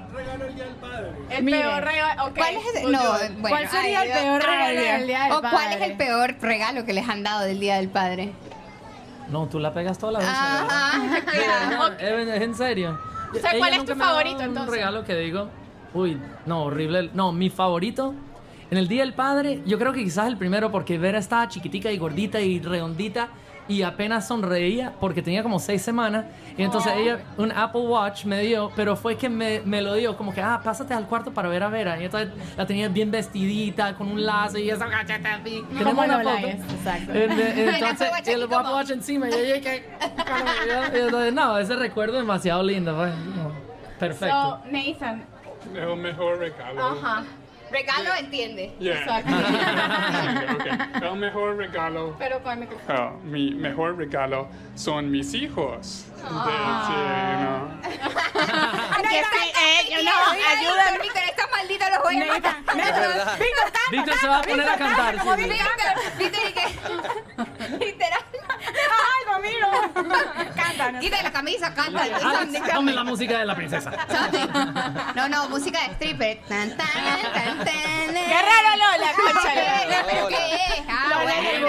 El 1.29 1.43
Miren, 1.43 1.62
peor 1.62 1.83
regalo. 1.83 2.25
ok, 2.25 2.36
¿Cuál 2.36 2.55
es 2.55 2.75
el, 2.75 2.83
voy 2.83 2.91
no, 2.91 3.01
bueno, 3.12 3.50
¿Cuál 3.50 3.69
sería 3.69 4.03
el 4.03 4.12
peor 4.12 4.41
regalo 4.41 4.81
del 4.81 5.07
Día 5.07 5.24
del 5.24 5.31
¿O 5.31 5.39
cuál 5.41 5.53
es 5.53 5.77
Padre? 5.77 5.86
el 5.86 5.98
peor 5.98 6.36
regalo 6.41 6.86
que 6.86 6.93
les 6.93 7.07
han 7.10 7.24
dado 7.24 7.41
del 7.41 7.60
Día 7.60 7.75
del 7.77 7.89
Padre? 7.89 8.33
No, 9.29 9.48
tú 9.48 9.60
la 9.60 9.74
pegas 9.74 9.98
toda 9.98 10.13
la 10.13 10.19
vez. 10.19 10.27
Ajá, 10.27 11.21
claro. 11.31 11.77
No, 11.77 11.88
es, 11.98 12.27
es 12.27 12.41
en 12.41 12.55
serio. 12.55 13.00
O 13.33 13.38
sea, 13.39 13.51
Ella 13.51 13.60
¿cuál 13.60 13.71
es 13.74 13.77
nunca 13.79 13.93
tu 13.93 14.00
favorito, 14.00 14.38
un 14.38 14.43
entonces? 14.43 14.74
regalo 14.75 15.03
que 15.05 15.15
digo. 15.15 15.50
Uy, 15.93 16.19
no, 16.45 16.63
horrible. 16.63 17.10
No, 17.13 17.31
mi 17.31 17.50
favorito. 17.50 18.13
En 18.69 18.77
el 18.77 18.88
Día 18.88 19.01
del 19.03 19.13
Padre, 19.13 19.62
yo 19.65 19.77
creo 19.79 19.91
que 19.93 20.03
quizás 20.03 20.27
el 20.27 20.38
primero, 20.38 20.71
porque 20.71 20.98
Vera 20.98 21.19
estaba 21.19 21.48
chiquitica 21.48 21.91
y 21.91 21.98
gordita 21.98 22.39
y 22.39 22.60
redondita 22.60 23.29
y 23.67 23.83
apenas 23.83 24.27
sonreía 24.27 24.93
porque 24.99 25.21
tenía 25.21 25.43
como 25.43 25.59
seis 25.59 25.81
semanas. 25.81 26.25
Y 26.57 26.63
entonces 26.63 26.93
ella 26.95 27.19
un 27.37 27.51
Apple 27.51 27.81
Watch 27.81 28.25
me 28.25 28.41
dio, 28.41 28.71
pero 28.75 28.95
fue 28.95 29.17
que 29.17 29.29
me, 29.29 29.61
me 29.61 29.81
lo 29.81 29.93
dio 29.95 30.17
como 30.17 30.33
que, 30.33 30.41
ah, 30.41 30.59
pásate 30.63 30.93
al 30.93 31.07
cuarto 31.07 31.31
para 31.33 31.47
ver 31.49 31.63
a 31.63 31.69
Vera. 31.69 31.99
Y 31.99 32.05
entonces 32.05 32.29
la 32.57 32.65
tenía 32.65 32.89
bien 32.89 33.11
vestidita, 33.11 33.95
con 33.95 34.11
un 34.11 34.25
lazo 34.25 34.57
y 34.57 34.69
así. 34.71 34.83
Tenemos 35.77 36.05
una 36.05 36.19
foto. 36.19 36.37
es, 36.37 36.55
exacto. 36.55 37.11
Entonces, 37.13 37.83
Apple 37.83 38.09
Watch 38.11 38.27
el 38.27 38.43
Apple 38.43 38.57
Watch 38.57 38.89
encima. 38.91 39.29
Y 39.29 39.33
ella 39.33 39.61
que... 39.61 39.89
y 40.93 40.99
entonces, 40.99 41.33
no, 41.33 41.57
ese 41.57 41.75
recuerdo 41.75 42.17
es 42.17 42.23
demasiado 42.23 42.63
lindo. 42.63 42.95
fue, 42.95 43.07
no, 43.07 43.51
perfecto. 43.99 44.61
So, 44.63 44.71
Nathan. 44.71 45.23
El 45.73 45.95
mejor 45.97 46.39
regalo. 46.39 46.81
Ajá. 46.83 47.23
Regalo 47.71 48.09
entiende. 48.19 48.75
Yeah. 48.79 48.99
Exacto. 48.99 49.31
El 51.13 51.19
mejor 51.19 51.57
regalo. 51.57 52.15
Pero 52.17 52.41
con 52.41 52.53
el 52.53 52.59
micrófono. 52.59 52.99
Oh, 52.99 53.17
mi 53.25 53.51
mejor 53.51 53.97
regalo 53.97 54.47
son 54.75 55.11
mis 55.11 55.33
hijos. 55.33 56.05
De, 56.15 56.21
sí, 56.21 56.27
no. 57.41 57.81
Que 59.01 59.23
sí, 59.23 59.49
eh, 59.49 59.89
yo 59.91 60.03
no, 60.03 60.11
ayúdame. 60.31 60.99
Víctor, 61.01 61.23
estos 61.27 61.45
malditos 61.51 61.89
los 61.89 62.03
voy 62.03 62.21
a 62.21 62.25
matar. 62.27 62.55
Verdad. 62.75 63.37
Víctor 63.91 64.13
se 64.19 64.27
va 64.27 64.39
a 64.39 64.41
poner 64.41 64.69
a 64.69 64.77
cantar. 64.77 65.15
Víctor, 65.15 65.37
Víctor. 66.17 67.79
Literal. 67.79 68.30
Miro. 69.39 69.67
Cántanos. 70.55 71.01
Quita 71.01 71.21
la 71.23 71.31
camisa, 71.31 71.73
canta. 71.73 72.03
Alex, 72.03 72.59
ponme 72.73 72.93
la 72.93 73.03
música 73.03 73.39
de 73.39 73.45
la 73.45 73.55
princesa. 73.55 73.91
No, 75.15 75.29
no, 75.29 75.50
música 75.50 75.79
de 75.88 75.93
stripper. 75.93 76.41
Tan, 76.47 76.75
tan, 76.77 76.88
tan, 77.33 77.57
tan. 77.57 77.65
Qué 78.13 78.41
raro 78.41 78.75
Lola, 78.77 79.11
concha. 79.15 79.50
¿Pero 80.09 80.23
Lola. 80.23 80.38
qué 80.38 80.55
es? 80.55 80.83
Ah, 80.89 81.19
bueno. 81.23 81.67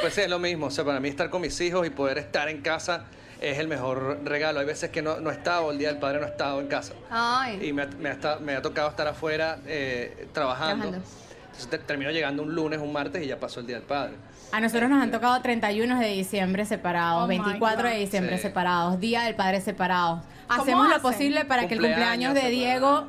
Pues 0.00 0.14
sí, 0.14 0.20
es 0.20 0.28
lo 0.30 0.38
mismo. 0.38 0.66
O 0.66 0.70
sea, 0.70 0.84
para 0.84 1.00
mí 1.00 1.08
estar 1.08 1.30
con 1.30 1.40
mis 1.42 1.60
hijos 1.60 1.86
y 1.86 1.90
poder 1.90 2.18
estar 2.18 2.48
en 2.48 2.60
casa 2.60 3.04
es 3.40 3.58
el 3.58 3.68
mejor 3.68 4.20
regalo. 4.24 4.60
Hay 4.60 4.66
veces 4.66 4.90
que 4.90 5.02
no, 5.02 5.20
no 5.20 5.30
he 5.30 5.34
estado, 5.34 5.70
el 5.70 5.78
día 5.78 5.88
del 5.88 5.98
padre 5.98 6.20
no 6.20 6.26
he 6.26 6.30
estado 6.30 6.60
en 6.60 6.68
casa. 6.68 6.94
Ay. 7.10 7.58
Y 7.68 7.72
me 7.72 7.82
ha, 7.82 7.86
me 7.86 8.08
ha 8.08 8.12
esta- 8.12 8.38
me 8.38 8.54
ha 8.56 8.62
tocado 8.62 8.88
estar 8.88 9.06
afuera 9.08 9.58
eh, 9.66 10.28
trabajando. 10.32 10.84
Trabajando. 10.90 11.08
Entonces 11.46 11.68
te- 11.70 11.78
termino 11.78 12.10
llegando 12.10 12.42
un 12.42 12.54
lunes, 12.54 12.78
un 12.80 12.92
martes 12.92 13.22
y 13.22 13.26
ya 13.26 13.38
pasó 13.38 13.60
el 13.60 13.66
día 13.66 13.76
del 13.76 13.84
padre. 13.86 14.14
A 14.56 14.60
nosotros 14.60 14.88
nos 14.88 15.02
han 15.02 15.10
tocado 15.10 15.38
31 15.42 16.00
de 16.00 16.08
diciembre 16.08 16.64
separados, 16.64 17.24
Oh 17.24 17.26
my 17.28 17.38
24 17.38 17.90
de 17.90 17.98
diciembre 17.98 18.36
Sí. 18.36 18.42
separados, 18.44 18.98
Día 18.98 19.20
del 19.24 19.34
Padre 19.34 19.60
separados. 19.60 20.24
¿Cómo 20.48 20.62
Hacemos 20.62 20.88
lo 20.88 21.02
posible 21.02 21.44
para 21.44 21.68
que 21.68 21.74
el 21.74 21.80
Cumpleaños 21.80 22.32
de. 22.32 22.48
Diego, 22.48 23.06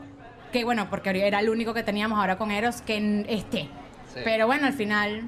que 0.51 0.66
bueno, 0.66 0.89
porque 0.89 1.25
era 1.25 1.39
el 1.39 1.50
único 1.50 1.74
que 1.74 1.84
teníamos 1.84 2.20
ahora 2.20 2.38
con 2.38 2.51
Eros, 2.51 2.82
que 2.82 3.24
esté. 3.30 3.70
Sí. 4.13 4.20
Pero 4.25 4.46
bueno, 4.46 4.68
al 4.68 4.74
final 4.74 5.22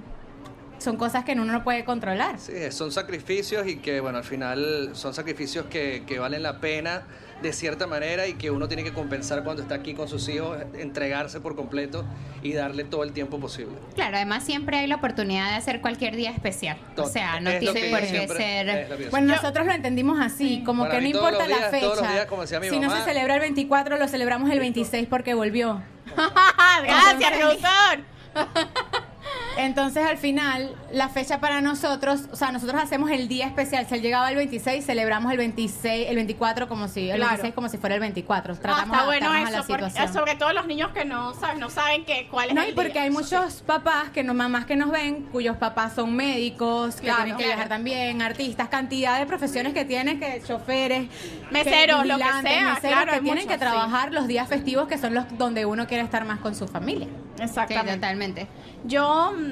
son 0.78 0.98
cosas 0.98 1.24
que 1.24 1.32
uno 1.32 1.46
no 1.46 1.64
puede 1.64 1.86
controlar. 1.86 2.38
Sí, 2.38 2.70
son 2.72 2.92
sacrificios 2.92 3.66
y 3.66 3.78
que, 3.78 4.02
bueno, 4.02 4.18
al 4.18 4.26
final 4.26 4.90
son 4.96 5.14
sacrificios 5.14 5.68
que, 5.68 6.04
que 6.06 6.20
valen 6.20 6.44
la 6.44 6.60
pena 6.60 7.04
de 7.42 7.54
cierta 7.54 7.88
manera 7.88 8.28
y 8.28 8.34
que 8.34 8.52
uno 8.52 8.68
tiene 8.68 8.84
que 8.84 8.94
compensar 8.94 9.44
cuando 9.44 9.62
está 9.62 9.76
aquí 9.76 9.94
con 9.94 10.08
sus 10.08 10.28
hijos, 10.30 10.58
entregarse 10.78 11.40
por 11.40 11.56
completo 11.56 12.06
y 12.42 12.54
darle 12.54 12.84
todo 12.84 13.04
el 13.04 13.14
tiempo 13.14 13.40
posible. 13.40 13.76
Claro, 13.96 14.18
además 14.18 14.44
siempre 14.44 14.78
hay 14.80 14.88
la 14.88 14.96
oportunidad 14.96 15.50
de 15.52 15.56
hacer 15.56 15.82
cualquier 15.82 16.16
día 16.16 16.32
especial. 16.32 16.78
O 16.98 17.06
sea, 17.06 17.40
no 17.40 17.52
tiene 17.58 17.82
que 17.82 17.90
por 17.90 18.00
qué 18.02 18.28
ser... 18.28 19.10
Bueno, 19.12 19.34
nosotros 19.36 19.66
lo 19.66 19.74
entendimos 19.74 20.20
así, 20.20 20.64
como 20.66 20.84
Para 20.84 20.96
que 20.96 21.02
no 21.02 21.08
importa 21.08 21.48
la 21.48 21.58
días, 21.58 21.72
todos 21.72 21.84
los 21.84 22.00
fecha. 22.00 22.12
días, 22.12 22.26
como 22.26 22.42
decía 22.42 22.60
mi 22.60 22.70
si 22.70 22.80
no 22.80 22.96
se 22.96 23.04
celebra 23.04 23.36
el 23.36 23.42
24, 23.42 23.98
lo 23.98 24.08
celebramos 24.08 24.50
el 24.50 24.60
26 24.60 25.08
porque 25.08 25.34
volvió. 25.34 25.82
Gracias, 26.84 27.32
productor. 27.32 28.20
Entonces 29.62 30.06
al 30.08 30.18
final, 30.18 30.74
la 30.94 31.10
fecha 31.10 31.42
para 31.42 31.60
nosotros, 31.60 32.22
o 32.32 32.36
sea, 32.38 32.54
nosotros 32.54 32.82
hacemos 32.82 33.12
el 33.12 33.28
día 33.28 33.46
especial. 33.46 33.86
Si 33.90 33.94
él 33.96 34.02
llegaba 34.02 34.30
el 34.30 34.38
26, 34.38 34.86
celebramos 34.86 35.30
el 35.34 35.38
26, 35.38 36.08
el 36.10 36.16
24 36.16 36.70
como 36.70 36.88
si, 36.88 37.10
el 37.10 37.18
Claro. 37.18 37.32
26 37.32 37.54
como 37.56 37.68
si 37.68 37.78
fuera 37.78 37.96
el 37.96 38.00
24. 38.00 38.54
Ah, 38.54 38.58
Tratamos 38.62 38.86
está 38.86 39.00
de 39.02 39.06
bueno 39.06 39.28
adaptarnos 39.28 39.36
a 39.36 39.50
eso, 39.50 39.58
la 39.58 39.68
porque- 39.68 39.92
situación. 39.92 40.14
sobre 40.14 40.36
todo 40.36 40.54
los 40.54 40.66
niños 40.66 40.92
que 40.92 41.04
no 41.04 41.34
saben, 41.34 41.60
no 41.60 41.70
saben 41.70 42.06
que, 42.06 42.30
cuál 42.32 42.48
es 42.50 42.56
No, 42.56 42.62
el 42.62 42.70
y 42.70 42.74
porque 42.74 42.94
día. 42.94 43.02
hay 43.04 43.10
muchos 43.12 43.56
papás, 43.64 44.12
que 44.14 44.24
no, 44.24 44.34
mamás 44.34 44.66
que 44.66 44.78
nos 44.78 44.92
ven, 44.92 45.24
cuyos 45.30 45.58
papás 45.58 45.92
son 45.94 46.16
médicos, 46.16 46.96
que 46.96 47.02
Claro. 47.02 47.24
tienen 47.24 47.38
que 47.38 47.46
viajar 47.46 47.68
también, 47.68 48.22
artistas, 48.22 48.70
cantidad 48.70 49.20
de 49.20 49.26
profesiones 49.26 49.74
que 49.74 49.84
tienen, 49.84 50.22
que 50.22 50.42
choferes, 50.48 51.10
Meseros, 51.52 52.04
que 52.04 52.08
lo 52.08 52.18
que 52.18 52.24
sea, 52.24 52.42
meseros, 52.42 52.80
claro, 52.80 53.12
que 53.12 53.20
tienen 53.20 53.26
muchos, 53.44 53.46
que 53.48 53.54
sí. 53.56 53.60
trabajar 53.60 54.14
los 54.14 54.26
días 54.28 54.48
festivos, 54.48 54.88
que 54.88 54.98
son 54.98 55.14
los 55.14 55.26
donde 55.38 55.66
uno 55.66 55.86
quiere 55.86 56.04
estar 56.04 56.24
más 56.24 56.40
con 56.40 56.56
su 56.56 56.66
familia. 56.66 57.08
Sí, 57.36 57.44
Exactamente. 57.44 57.94
totalmente. 57.96 58.48
Yo 58.86 59.34
mm, 59.38 59.49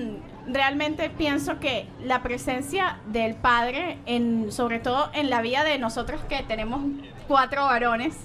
realmente 0.48 1.10
pienso 1.10 1.60
que 1.60 1.88
la 2.04 2.24
presencia 2.24 3.00
del 3.08 3.36
padre, 3.36 3.98
en, 4.06 4.52
sobre 4.52 4.80
todo 4.80 5.10
en 5.14 5.30
la 5.30 5.42
vida 5.42 5.64
de 5.64 5.78
nosotros 5.78 6.22
que 6.30 6.44
tenemos 6.44 6.82
cuatro 7.28 7.66
varones, 7.66 8.16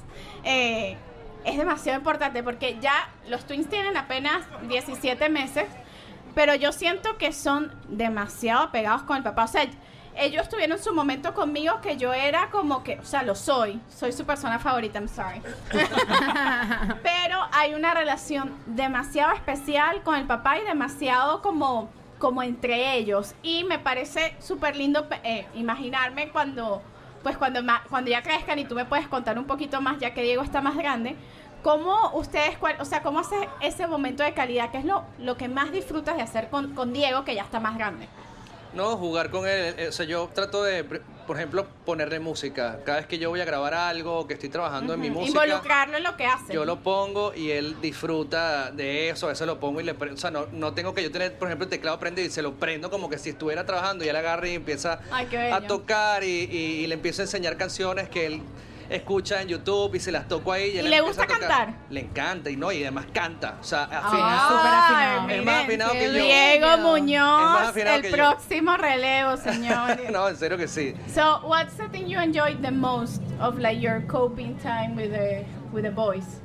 eh, 0.44 0.96
es 1.44 1.56
demasiado 1.56 1.98
importante 1.98 2.42
porque 2.42 2.78
ya 2.80 3.10
los 3.28 3.44
twins 3.46 3.68
tienen 3.68 3.96
apenas 3.96 4.42
17 4.68 5.28
meses, 5.28 5.66
pero 6.34 6.54
yo 6.54 6.72
siento 6.72 7.18
que 7.18 7.32
son 7.32 7.72
demasiado 7.88 8.62
apegados 8.62 9.02
con 9.02 9.16
el 9.16 9.22
papá. 9.22 9.44
O 9.44 9.48
sea, 9.48 9.66
ellos 10.16 10.48
tuvieron 10.48 10.78
su 10.78 10.92
momento 10.94 11.34
conmigo 11.34 11.80
que 11.80 11.96
yo 11.96 12.12
era 12.12 12.50
como 12.50 12.82
que, 12.84 12.98
o 12.98 13.04
sea, 13.04 13.22
lo 13.22 13.34
soy, 13.34 13.80
soy 13.88 14.12
su 14.12 14.24
persona 14.24 14.58
favorita, 14.58 14.98
I'm 14.98 15.08
sorry. 15.08 15.40
Pero 17.02 17.38
hay 17.52 17.74
una 17.74 17.94
relación 17.94 18.52
demasiado 18.66 19.32
especial 19.32 20.02
con 20.02 20.14
el 20.16 20.26
papá 20.26 20.58
y 20.58 20.64
demasiado 20.64 21.42
como, 21.42 21.88
como 22.18 22.42
entre 22.42 22.94
ellos. 22.96 23.34
Y 23.42 23.64
me 23.64 23.78
parece 23.78 24.36
súper 24.38 24.76
lindo 24.76 25.06
eh, 25.24 25.46
imaginarme 25.54 26.28
cuando, 26.30 26.82
pues 27.22 27.36
cuando, 27.36 27.62
ma- 27.62 27.82
cuando 27.88 28.10
ya 28.10 28.22
crezcan 28.22 28.58
y 28.58 28.64
tú 28.64 28.74
me 28.74 28.84
puedes 28.84 29.08
contar 29.08 29.38
un 29.38 29.44
poquito 29.46 29.80
más, 29.80 29.98
ya 29.98 30.14
que 30.14 30.22
Diego 30.22 30.42
está 30.42 30.60
más 30.60 30.76
grande, 30.76 31.16
¿cómo 31.62 32.10
ustedes, 32.14 32.58
cuál- 32.58 32.76
o 32.80 32.84
sea, 32.84 33.02
cómo 33.02 33.20
haces 33.20 33.40
ese 33.60 33.86
momento 33.86 34.22
de 34.22 34.34
calidad? 34.34 34.70
¿Qué 34.70 34.78
es 34.78 34.84
lo, 34.84 35.04
lo 35.18 35.36
que 35.36 35.48
más 35.48 35.72
disfrutas 35.72 36.16
de 36.16 36.22
hacer 36.22 36.48
con, 36.50 36.74
con 36.74 36.92
Diego, 36.92 37.24
que 37.24 37.34
ya 37.34 37.42
está 37.42 37.60
más 37.60 37.76
grande? 37.76 38.08
No, 38.74 38.96
jugar 38.96 39.30
con 39.30 39.46
él. 39.46 39.74
eh, 39.78 39.88
O 39.88 39.92
sea, 39.92 40.06
yo 40.06 40.30
trato 40.34 40.62
de, 40.62 40.82
por 40.84 41.36
ejemplo, 41.36 41.66
ponerle 41.84 42.20
música. 42.20 42.80
Cada 42.84 42.98
vez 42.98 43.06
que 43.06 43.18
yo 43.18 43.28
voy 43.28 43.40
a 43.40 43.44
grabar 43.44 43.74
algo, 43.74 44.26
que 44.26 44.34
estoy 44.34 44.48
trabajando 44.48 44.94
en 44.94 45.00
mi 45.00 45.10
música. 45.10 45.44
Involucrarlo 45.44 45.98
en 45.98 46.02
lo 46.04 46.16
que 46.16 46.24
hace. 46.24 46.52
Yo 46.54 46.64
lo 46.64 46.82
pongo 46.82 47.34
y 47.34 47.50
él 47.50 47.76
disfruta 47.82 48.70
de 48.70 49.10
eso, 49.10 49.26
a 49.26 49.28
veces 49.30 49.46
lo 49.46 49.60
pongo 49.60 49.80
y 49.80 49.84
le 49.84 49.92
o 49.92 50.16
sea, 50.16 50.30
no, 50.30 50.46
no 50.52 50.72
tengo 50.72 50.94
que 50.94 51.02
yo 51.02 51.10
tener, 51.12 51.36
por 51.38 51.48
ejemplo, 51.48 51.64
el 51.64 51.70
teclado 51.70 51.98
prendido 51.98 52.26
y 52.26 52.30
se 52.30 52.40
lo 52.42 52.54
prendo 52.54 52.90
como 52.90 53.08
que 53.10 53.18
si 53.18 53.30
estuviera 53.30 53.66
trabajando 53.66 54.04
y 54.04 54.08
él 54.08 54.16
agarra 54.16 54.48
y 54.48 54.54
empieza 54.54 55.00
Ay, 55.10 55.28
a 55.52 55.60
tocar 55.66 56.24
y, 56.24 56.28
y- 56.50 56.82
y 56.82 56.86
le 56.86 56.94
empiezo 56.94 57.22
a 57.22 57.24
enseñar 57.26 57.56
canciones 57.58 58.08
que 58.08 58.26
él 58.26 58.42
escucha 58.96 59.42
en 59.42 59.48
YouTube 59.48 59.94
y 59.94 60.00
se 60.00 60.12
las 60.12 60.28
toco 60.28 60.52
ahí 60.52 60.72
y, 60.76 60.78
¿Y 60.80 60.88
le 60.88 61.00
gusta 61.00 61.26
cantar? 61.26 61.74
Le 61.90 62.00
encanta 62.00 62.50
y 62.50 62.56
no, 62.56 62.70
y 62.72 62.82
además 62.82 63.06
canta, 63.12 63.58
o 63.60 63.64
sea, 63.64 63.84
afina. 63.84 64.48
súper 64.48 64.72
afinado. 64.72 65.28
Es 65.28 65.44
más 65.44 65.64
afinado 65.64 65.92
que 65.92 66.06
yo. 66.06 66.12
Diego 66.12 66.78
Muñoz, 66.78 67.76
el 67.76 68.10
próximo 68.10 68.76
relevo, 68.76 69.36
señores. 69.38 70.10
no, 70.10 70.28
en 70.28 70.36
serio 70.36 70.58
que 70.58 70.68
sí. 70.68 70.94
So, 71.12 71.40
what's 71.44 71.76
the 71.76 71.88
thing 71.88 72.06
you 72.06 72.18
enjoy 72.18 72.56
the 72.60 72.70
most 72.70 73.22
of 73.40 73.58
like 73.58 73.80
your 73.80 74.02
coping 74.06 74.56
time 74.58 74.94
with 74.96 75.10
the 75.12 75.44
with 75.72 75.84
the 75.84 75.90
boys? 75.90 76.40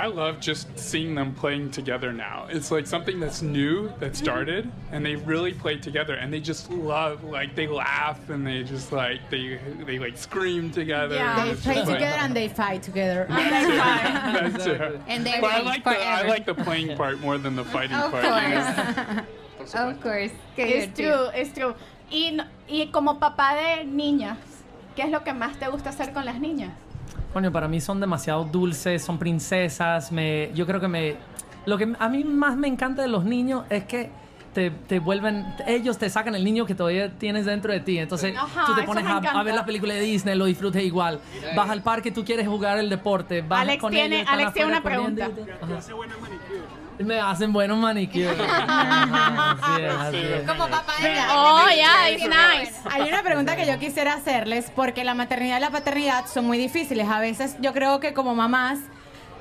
Like, 0.00 0.12
I 0.12 0.14
love 0.14 0.40
just 0.40 0.78
seeing 0.78 1.14
them 1.14 1.34
playing 1.34 1.70
together 1.70 2.12
now. 2.12 2.46
It's 2.48 2.70
like 2.70 2.86
something 2.86 3.20
that's 3.20 3.42
new 3.42 3.92
that 3.98 4.16
started, 4.16 4.70
and 4.92 5.04
they 5.04 5.16
really 5.16 5.52
play 5.52 5.76
together, 5.76 6.14
and 6.14 6.32
they 6.32 6.40
just 6.40 6.70
love, 6.70 7.22
like 7.24 7.54
they 7.54 7.66
laugh 7.66 8.30
and 8.30 8.46
they 8.46 8.62
just 8.62 8.92
like 8.92 9.20
they 9.30 9.58
they 9.84 9.98
like 9.98 10.16
scream 10.16 10.70
together. 10.70 11.16
Yeah. 11.16 11.44
They 11.44 11.54
play 11.54 11.74
just, 11.74 11.88
like- 11.88 11.98
together 11.98 12.16
and 12.20 12.34
they 12.34 12.48
fight 12.48 12.82
together. 12.82 13.26
That's 13.30 14.66
it. 14.66 15.00
And 15.08 15.26
they 15.26 15.40
But 15.40 15.52
I 15.52 15.58
wait 15.58 15.64
like 15.66 15.84
the 15.84 15.98
I 15.98 16.26
like 16.28 16.46
the 16.46 16.54
playing 16.54 16.96
part 16.96 17.20
more 17.20 17.38
than 17.38 17.56
the 17.56 17.64
fighting 17.64 17.96
Of 17.96 18.10
part. 18.10 18.24
you 18.24 18.30
course. 18.30 19.26
Por 19.58 19.66
supuesto. 19.66 19.90
Of 19.90 20.00
course. 20.00 20.32
Qué 20.56 20.64
it's 20.66 20.98
true, 20.98 21.28
it's 21.34 21.52
true. 21.52 21.74
Y, 22.10 22.38
y 22.68 22.86
como 22.90 23.18
papá 23.20 23.54
de 23.54 23.84
niñas, 23.84 24.38
¿qué 24.96 25.02
es 25.04 25.10
lo 25.10 25.20
que 25.22 25.32
más 25.32 25.58
te 25.58 25.68
gusta 25.68 25.90
hacer 25.90 26.12
con 26.12 26.24
las 26.24 26.40
niñas? 26.40 26.72
Coño, 27.32 27.52
para 27.52 27.68
mí 27.68 27.80
son 27.80 28.00
demasiado 28.00 28.44
dulces, 28.44 29.02
son 29.02 29.18
princesas. 29.18 30.10
Me, 30.10 30.50
yo 30.54 30.66
creo 30.66 30.80
que 30.80 30.88
me. 30.88 31.16
Lo 31.66 31.78
que 31.78 31.92
a 31.98 32.08
mí 32.08 32.24
más 32.24 32.56
me 32.56 32.68
encanta 32.68 33.02
de 33.02 33.08
los 33.08 33.24
niños 33.24 33.64
es 33.70 33.84
que 33.84 34.10
te, 34.52 34.70
te 34.70 34.98
vuelven. 34.98 35.46
Ellos 35.66 35.96
te 35.98 36.10
sacan 36.10 36.34
el 36.34 36.42
niño 36.42 36.66
que 36.66 36.74
todavía 36.74 37.10
tienes 37.18 37.46
dentro 37.46 37.72
de 37.72 37.80
ti. 37.80 37.98
Entonces 37.98 38.34
Ajá, 38.36 38.66
tú 38.66 38.74
te 38.74 38.82
pones 38.82 39.04
a, 39.06 39.42
ver 39.42 39.54
la 39.54 39.64
película 39.64 39.94
de 39.94 40.00
Disney, 40.00 40.34
lo 40.36 40.46
disfrutes 40.46 40.82
igual. 40.82 41.20
Vas 41.54 41.70
al 41.70 41.82
parque, 41.82 42.10
tú 42.10 42.24
quieres 42.24 42.48
jugar 42.48 42.78
el 42.78 42.90
deporte. 42.90 43.42
Vas 43.42 43.60
Alex 43.60 43.80
con 43.80 43.92
tiene- 43.92 44.20
ellos, 44.20 44.28
Alex 44.30 44.52
tiene 44.52 44.68
una 44.70 44.82
pregunta. 44.82 45.30
Me 47.04 47.18
hacen 47.18 47.52
buenos 47.52 47.78
manicures. 47.78 48.38
Así 48.40 49.82
es, 49.82 49.94
así 49.94 50.16
es. 50.16 50.42
Como 50.48 50.68
papá 50.68 50.92
de 51.00 51.08
Mira, 51.08 51.26
Oh, 51.32 51.66
yeah, 51.74 52.10
it's 52.10 52.24
nice. 52.24 52.72
Hay 52.90 53.08
una 53.08 53.22
pregunta 53.22 53.56
que 53.56 53.66
yo 53.66 53.78
quisiera 53.78 54.14
hacerles 54.14 54.70
porque 54.74 55.02
la 55.04 55.14
maternidad 55.14 55.56
y 55.58 55.60
la 55.60 55.70
paternidad 55.70 56.26
son 56.26 56.46
muy 56.46 56.58
difíciles. 56.58 57.08
A 57.08 57.20
veces 57.20 57.56
yo 57.60 57.72
creo 57.72 58.00
que 58.00 58.12
como 58.12 58.34
mamás 58.34 58.78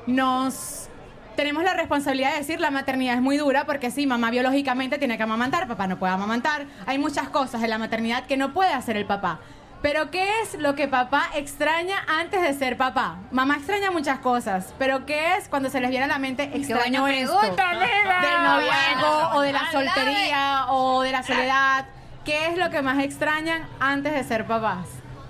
nos 0.08 0.88
tenemos 1.36 1.64
la 1.64 1.74
responsabilidad 1.74 2.32
de 2.34 2.40
decir 2.40 2.60
la 2.60 2.72
maternidad 2.72 3.16
es 3.16 3.22
muy 3.22 3.38
dura 3.38 3.66
porque 3.66 3.92
sí, 3.92 4.06
mamá 4.08 4.30
biológicamente 4.32 4.98
tiene 4.98 5.16
que 5.18 5.24
amamantar, 5.24 5.68
papá 5.68 5.88
no 5.88 5.98
puede 5.98 6.14
amamantar. 6.14 6.66
Hay 6.86 6.98
muchas 6.98 7.30
cosas 7.30 7.64
en 7.64 7.70
la 7.70 7.78
maternidad 7.78 8.26
que 8.26 8.38
no 8.38 8.54
puede 8.54 8.74
hacer 8.74 8.98
el 8.98 9.06
papá. 9.06 9.40
Pero 9.82 10.12
¿qué 10.12 10.42
es 10.42 10.56
lo 10.56 10.76
que 10.76 10.88
papá 10.90 11.30
extraña 11.36 12.04
antes 12.08 12.42
de 12.42 12.54
ser 12.54 12.76
papá? 12.76 13.16
Mamá 13.32 13.56
extraña 13.56 13.92
muchas 13.92 14.20
cosas, 14.20 14.74
pero 14.78 15.06
¿qué 15.06 15.36
es 15.38 15.48
cuando 15.48 15.70
se 15.70 15.80
les 15.80 15.90
viene 15.90 16.06
a 16.06 16.08
la 16.10 16.20
mente 16.20 16.44
extraño 16.54 17.08
esto? 17.08 17.40
Del 17.42 18.44
noviazgo 18.44 19.30
o 19.36 19.42
de 19.42 19.54
la 19.54 19.72
soltería 19.72 20.66
o 20.70 21.02
de 21.02 21.12
la 21.12 21.24
soledad. 21.24 21.86
¿Qué 22.26 22.48
es 22.48 22.58
lo 22.58 22.70
que 22.70 22.82
más 22.82 23.00
extrañan 23.00 23.66
antes 23.80 24.14
de 24.14 24.24
ser 24.24 24.46
papás? 24.46 24.88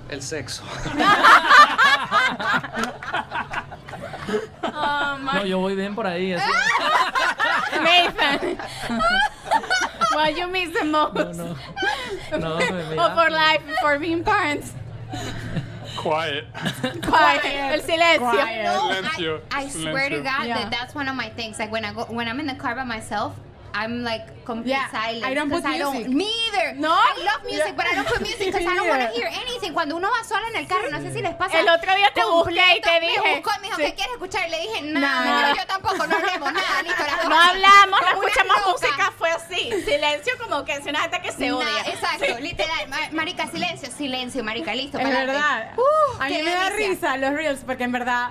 El 0.10 0.22
sexo. 0.22 0.64
Oh, 4.62 5.18
my 5.20 5.40
No, 5.40 5.46
yo 5.46 5.58
voy 5.60 5.76
bien 5.76 5.96
por 5.96 6.06
ahí. 6.06 6.34
así. 6.34 6.46
Nathan. 7.84 8.58
What 10.14 10.38
you 10.38 10.48
miss 10.48 10.78
the 10.78 10.86
most? 10.86 11.16
No, 11.16 11.32
no. 11.32 11.56
No, 12.40 12.58
me- 12.58 12.72
me 12.72 12.96
for 12.96 13.30
life, 13.30 13.62
for 13.82 14.00
being 14.00 14.24
parents. 14.24 14.74
Quiet. 15.98 16.46
Quiet. 17.04 17.44
El 17.46 17.80
silencio. 17.82 18.20
Quiet. 18.20 18.64
No, 18.64 18.90
Silencio, 18.90 19.42
I, 19.52 19.64
I 19.64 19.68
swear 19.68 20.10
to 20.10 20.16
silencio. 20.18 20.24
God 20.24 20.48
Yeah. 20.48 20.60
that 20.60 20.72
that's 20.72 20.96
one 20.96 21.08
of 21.08 21.16
my 21.16 21.30
things. 21.30 21.60
Like 21.60 21.72
when 21.72 21.84
I 21.86 21.94
go 21.94 22.06
when 22.06 22.28
I'm 22.28 22.40
in 22.40 22.48
the 22.48 22.56
car 22.56 22.76
by 22.76 22.84
myself, 22.84 23.36
I'm 23.74 24.04
like 24.04 24.26
complete 24.46 24.72
Yeah, 24.72 24.90
silent. 24.90 25.24
I 25.26 25.36
don't 25.36 25.50
put 25.52 25.64
'cause 25.64 25.78
music. 25.94 26.08
me 26.10 26.26
either. 26.48 26.74
No. 26.78 26.90
I 26.92 27.22
love 27.24 27.44
music, 27.46 27.76
but 27.76 27.86
I 27.86 27.96
don't 27.96 28.08
put 28.08 28.20
music 28.22 28.48
because 28.48 28.66
I 28.66 28.76
don't 28.76 28.90
want 28.90 29.02
to 29.04 29.10
Me 29.10 29.16
hear 29.16 29.28
anything. 29.28 29.74
Cuando 29.74 29.96
uno 29.96 30.10
va 30.10 30.24
sola 30.24 30.48
en 30.50 30.56
el 30.56 30.68
carro, 30.68 30.90
no 30.90 31.00
sé 31.02 31.14
si 31.14 31.22
les 31.22 31.36
pasa. 31.36 31.60
El 31.60 31.70
otro 31.70 31.94
día 31.96 32.10
te 32.14 32.24
busqué 32.26 32.78
y 32.78 32.82
te 32.82 33.00
Me 33.00 33.08
dije- 33.08 33.20
buscó 33.36 33.52
y 33.58 33.62
me 33.62 33.68
dijo, 33.68 33.76
Sí. 33.78 33.84
¿qué 33.84 33.94
quieres 33.94 34.14
escuchar? 34.14 34.48
Y 34.48 34.52
le 34.52 34.62
dije, 34.62 34.82
no, 34.82 35.00
Nada. 35.00 35.50
yo, 35.52 35.56
yo 35.62 35.68
tampoco, 35.68 36.08
no 36.08 36.16
hablemos 36.16 36.54
nada, 36.54 36.82
listo. 36.84 37.04
No 37.30 37.40
hablamos, 37.40 38.00
no 38.02 38.24
escuchamos 38.24 38.58
música, 38.72 39.14
fue 39.18 39.30
así. 39.30 39.70
Silencio 39.86 40.34
como 40.44 40.66
que 40.66 40.74
es 40.74 40.86
una 40.86 41.00
gente 41.02 41.22
que 41.22 41.32
se 41.32 41.48
Nah, 41.50 41.56
odia. 41.58 41.82
exacto, 41.86 42.40
literal. 42.40 42.88
Ma- 42.90 43.10
Marica, 43.12 43.48
silencio, 43.48 43.90
silencio, 43.92 44.44
marica, 44.44 44.74
listo. 44.74 44.98
Es 44.98 45.08
verdad. 45.08 45.74
Uh, 45.78 46.22
a 46.24 46.26
mí 46.28 46.42
me 46.42 46.52
da 46.52 46.70
risa 46.72 47.18
los 47.18 47.34
reels 47.34 47.62
porque 47.66 47.84
en 47.84 47.92
verdad, 47.92 48.30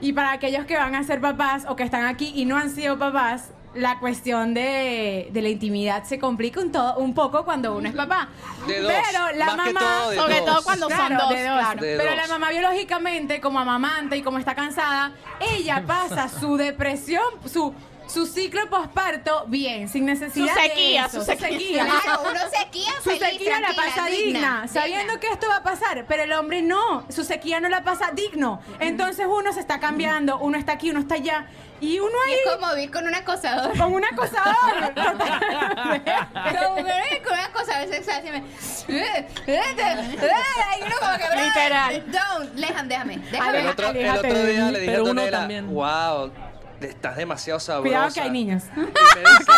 y 0.00 0.12
para 0.14 0.32
aquellos 0.32 0.64
que 0.66 0.76
van 0.76 0.94
a 0.94 1.02
ser 1.04 1.20
papás 1.20 1.64
o 1.68 1.76
que 1.76 1.82
están 1.82 2.06
aquí 2.06 2.32
y 2.34 2.46
no 2.46 2.56
han 2.56 2.70
sido 2.74 2.98
papás, 2.98 3.50
la 3.76 3.98
cuestión 3.98 4.54
de, 4.54 5.28
de 5.32 5.42
la 5.42 5.48
intimidad 5.48 6.04
se 6.04 6.18
complica 6.18 6.60
un, 6.60 6.72
todo, 6.72 6.96
un 6.96 7.14
poco 7.14 7.44
cuando 7.44 7.76
uno 7.76 7.88
es 7.88 7.94
papá. 7.94 8.28
De 8.66 8.80
dos. 8.80 8.92
Pero 8.92 9.36
la 9.36 9.46
Más 9.56 9.66
que 9.68 9.72
mamá... 9.72 9.80
todo 10.00 10.10
de 10.10 10.16
Sobre 10.16 10.36
dos. 10.40 10.44
todo 10.46 10.62
cuando 10.64 10.88
son 10.88 10.96
Claro, 10.98 11.16
dos, 11.20 11.28
de 11.30 11.44
dos. 11.44 11.58
claro. 11.60 11.80
De 11.82 11.96
Pero 11.96 12.10
dos. 12.10 12.16
la 12.16 12.26
mamá 12.28 12.50
biológicamente, 12.50 13.40
como 13.40 13.58
amamanta 13.60 14.16
y 14.16 14.22
como 14.22 14.38
está 14.38 14.54
cansada, 14.54 15.12
ella 15.40 15.82
pasa 15.86 16.28
su 16.28 16.56
depresión, 16.56 17.24
su, 17.44 17.72
su 18.06 18.26
ciclo 18.26 18.68
posparto 18.68 19.44
bien, 19.46 19.88
sin 19.88 20.06
necesidad 20.06 20.54
Su 20.54 20.60
sequía, 20.60 21.02
de 21.02 21.08
eso, 21.08 21.20
su 21.20 21.26
sequía. 21.26 21.86
Claro, 21.86 22.22
uno 22.30 22.40
sequía 22.50 22.92
su 23.02 23.10
feliz, 23.10 23.38
sequía 23.38 23.60
la 23.60 23.74
pasa 23.74 24.06
digna, 24.06 24.68
sabiendo 24.68 25.14
digna. 25.14 25.20
que 25.20 25.28
esto 25.28 25.48
va 25.48 25.56
a 25.56 25.62
pasar, 25.62 26.04
pero 26.06 26.22
el 26.22 26.32
hombre 26.32 26.62
no, 26.62 27.04
su 27.08 27.24
sequía 27.24 27.60
no 27.60 27.68
la 27.68 27.82
pasa 27.82 28.10
digno. 28.12 28.60
Entonces 28.80 29.26
uno 29.28 29.52
se 29.52 29.60
está 29.60 29.80
cambiando, 29.80 30.38
uno 30.38 30.58
está 30.58 30.72
aquí, 30.72 30.90
uno 30.90 31.00
está 31.00 31.16
allá, 31.16 31.46
y 31.80 31.98
uno 31.98 32.10
Y 32.26 32.30
ahí 32.30 32.38
es 32.44 32.56
como 32.56 32.74
vivir 32.74 32.90
con 32.90 33.06
un 33.06 33.14
acosador. 33.14 33.76
con 33.76 33.92
un 33.92 34.04
acosador. 34.04 34.94
Como 36.46 36.76
que 36.76 37.22
con 37.22 37.34
una 37.34 37.52
cosa 37.52 37.76
a 37.76 37.84
veces 37.84 38.08
así 38.08 38.30
me. 38.30 38.38
Y 38.38 39.02
uno 40.82 40.94
como 41.00 41.18
que. 41.18 41.44
Literal. 41.44 42.04
Don't, 42.06 42.52
déjame, 42.54 42.88
déjame. 42.88 43.14
El 43.14 43.30
déjame. 43.30 43.68
otro, 43.68 43.90
el 43.90 44.08
otro 44.08 44.32
de 44.32 44.52
día 44.52 44.64
mí. 44.66 44.72
le 44.72 44.80
dije 44.80 44.96
a 44.96 45.30
también. 45.30 45.72
wow, 45.72 46.32
estás 46.80 47.16
demasiado 47.16 47.60
sabrosa. 47.60 47.82
Cuidado 47.88 48.14
que 48.14 48.20
hay 48.20 48.30
niños. 48.30 48.64
Y 48.76 48.80
me 48.80 48.86
dice, 48.86 49.52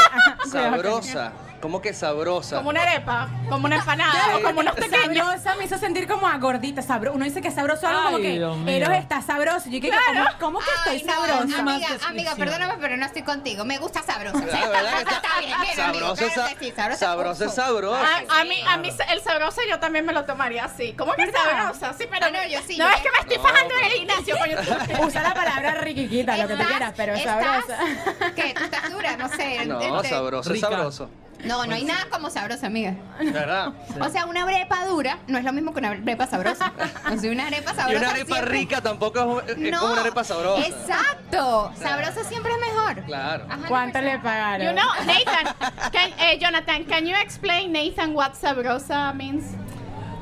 sabrosa. 0.50 1.32
¿Cómo 1.60 1.82
que 1.82 1.92
sabrosa? 1.92 2.58
Como 2.58 2.70
una 2.70 2.82
arepa, 2.82 3.28
como 3.48 3.66
una 3.66 3.76
empanada, 3.78 4.12
Sí. 4.12 4.30
o 4.36 4.42
como 4.42 4.60
unos 4.60 4.74
pequeños. 4.76 5.26
Sabrosa 5.26 5.54
me 5.56 5.64
hizo 5.64 5.76
sentir 5.76 6.06
como 6.06 6.28
a 6.28 6.38
gordita, 6.38 6.82
sabroso. 6.82 7.16
Uno 7.16 7.24
dice 7.24 7.42
que 7.42 7.48
es 7.48 7.54
sabroso 7.54 7.88
algo 7.88 8.02
como 8.04 8.16
Ay, 8.18 8.22
que 8.22 8.32
Dios 8.34 8.56
mío. 8.58 8.76
Eros 8.76 8.90
está 8.94 9.20
sabroso. 9.22 9.64
Yo 9.64 9.72
dije, 9.80 9.88
Claro. 9.90 10.30
¿cómo, 10.38 10.58
cómo 10.58 10.58
que 10.60 10.66
Ay, 10.90 10.96
estoy 10.98 11.08
no, 11.08 11.14
sabrosa? 11.26 11.36
más 11.44 11.48
Amiga, 11.58 11.66
amiga, 11.74 11.90
descripción. 12.04 12.36
perdóname, 12.38 12.74
pero 12.80 12.96
no 12.96 13.04
estoy 13.06 13.22
contigo. 13.22 13.64
Me 13.64 13.78
gusta 13.78 14.02
sabrosa. 14.02 14.38
Sí, 14.38 14.46
Ah, 14.52 14.68
¿verdad 14.68 15.04
que 15.04 15.14
está 15.14 15.38
bien, 15.40 15.60
bien, 15.60 15.80
amigo. 15.80 16.04
Sabrosa 16.14 16.26
es 16.26 16.32
Claro 16.32 16.48
sa- 16.48 16.54
que 16.54 16.64
sí, 16.64 16.72
sabrosa. 16.76 16.98
sabrosa 16.98 17.44
es 17.44 17.50
Uf. 17.50 17.56
sabrosa. 17.56 18.06
A, 18.28 18.40
a 18.40 18.44
mí, 18.44 18.60
a 18.68 18.76
mí 18.76 18.92
el 19.10 19.20
sabroso 19.20 19.60
yo 19.68 19.80
también 19.80 20.06
me 20.06 20.12
lo 20.12 20.24
tomaría 20.26 20.64
así. 20.64 20.92
¿Cómo 20.92 21.12
que 21.14 21.26
¿Verdad? 21.26 21.40
sabrosa? 21.74 21.92
Sí, 21.98 22.04
pero 22.08 22.26
Ah, 22.26 22.30
no, 22.30 22.48
yo 22.48 22.60
sí, 22.64 22.76
No 22.78 22.84
yo 22.88 22.94
es 22.94 23.02
que 23.02 23.10
me 23.10 23.18
estoy 23.18 23.36
No, 23.36 23.42
fajando 23.42 23.74
en 23.74 23.84
el 24.10 24.86
coño. 24.94 25.06
Usa 25.08 25.22
la 25.22 25.34
palabra 25.34 25.74
riquiquita, 25.80 26.36
lo 26.36 26.46
que 26.46 26.54
tú 26.54 26.60
Estás- 26.62 26.68
quieras, 26.68 26.92
pero 26.96 27.12
es 27.14 27.18
estás- 27.18 27.44
sabrosa. 27.66 28.32
¿Qué? 28.36 28.54
¿Tú 28.54 28.62
estás 28.62 28.90
dura? 28.92 29.16
No 29.16 29.28
sé. 29.28 29.66
No, 29.66 29.80
este- 29.96 30.08
sabroso 30.10 30.50
es 30.50 30.54
Rica. 30.54 30.68
sabroso. 30.68 31.10
No, 31.44 31.64
no 31.66 31.74
hay 31.74 31.84
nada 31.84 32.06
como 32.10 32.30
sabrosa, 32.30 32.66
amiga. 32.66 32.94
¿Verdad? 33.20 33.72
O 34.00 34.08
sea, 34.10 34.26
una 34.26 34.42
arepa 34.42 34.86
dura 34.86 35.18
no 35.28 35.38
es 35.38 35.44
lo 35.44 35.52
mismo 35.52 35.72
que 35.72 35.78
una 35.80 35.90
arepa 35.90 36.26
sabrosa. 36.26 36.72
O 37.12 37.16
sea, 37.18 37.30
una 37.30 37.46
arepa 37.46 37.74
sabrosa. 37.74 37.92
Y 37.92 37.96
una 37.96 38.10
arepa 38.10 38.34
siempre- 38.36 38.52
rica 38.58 38.80
tampoco 38.80 39.40
es, 39.42 39.50
es 39.56 39.58
No, 39.70 39.80
como 39.80 39.92
una 39.92 40.00
arepa 40.02 40.24
sabrosa. 40.24 40.66
Exacto. 40.66 41.72
Sabrosa 41.80 42.24
siempre 42.24 42.52
es 42.52 42.58
mejor. 42.74 43.04
Claro. 43.04 43.46
Ajá, 43.48 43.68
¿Cuánto 43.68 43.98
100%. 43.98 44.02
le 44.02 44.18
pagaron? 44.18 44.66
You 44.66 44.72
know, 44.72 44.88
Nathan, 45.06 45.54
can, 45.92 46.12
eh, 46.18 46.38
Jonathan, 46.40 46.84
can 46.84 47.06
you 47.06 47.14
explain 47.16 47.72
Nathan 47.72 48.14
what 48.14 48.32
sabrosa 48.34 49.12
means? 49.14 49.44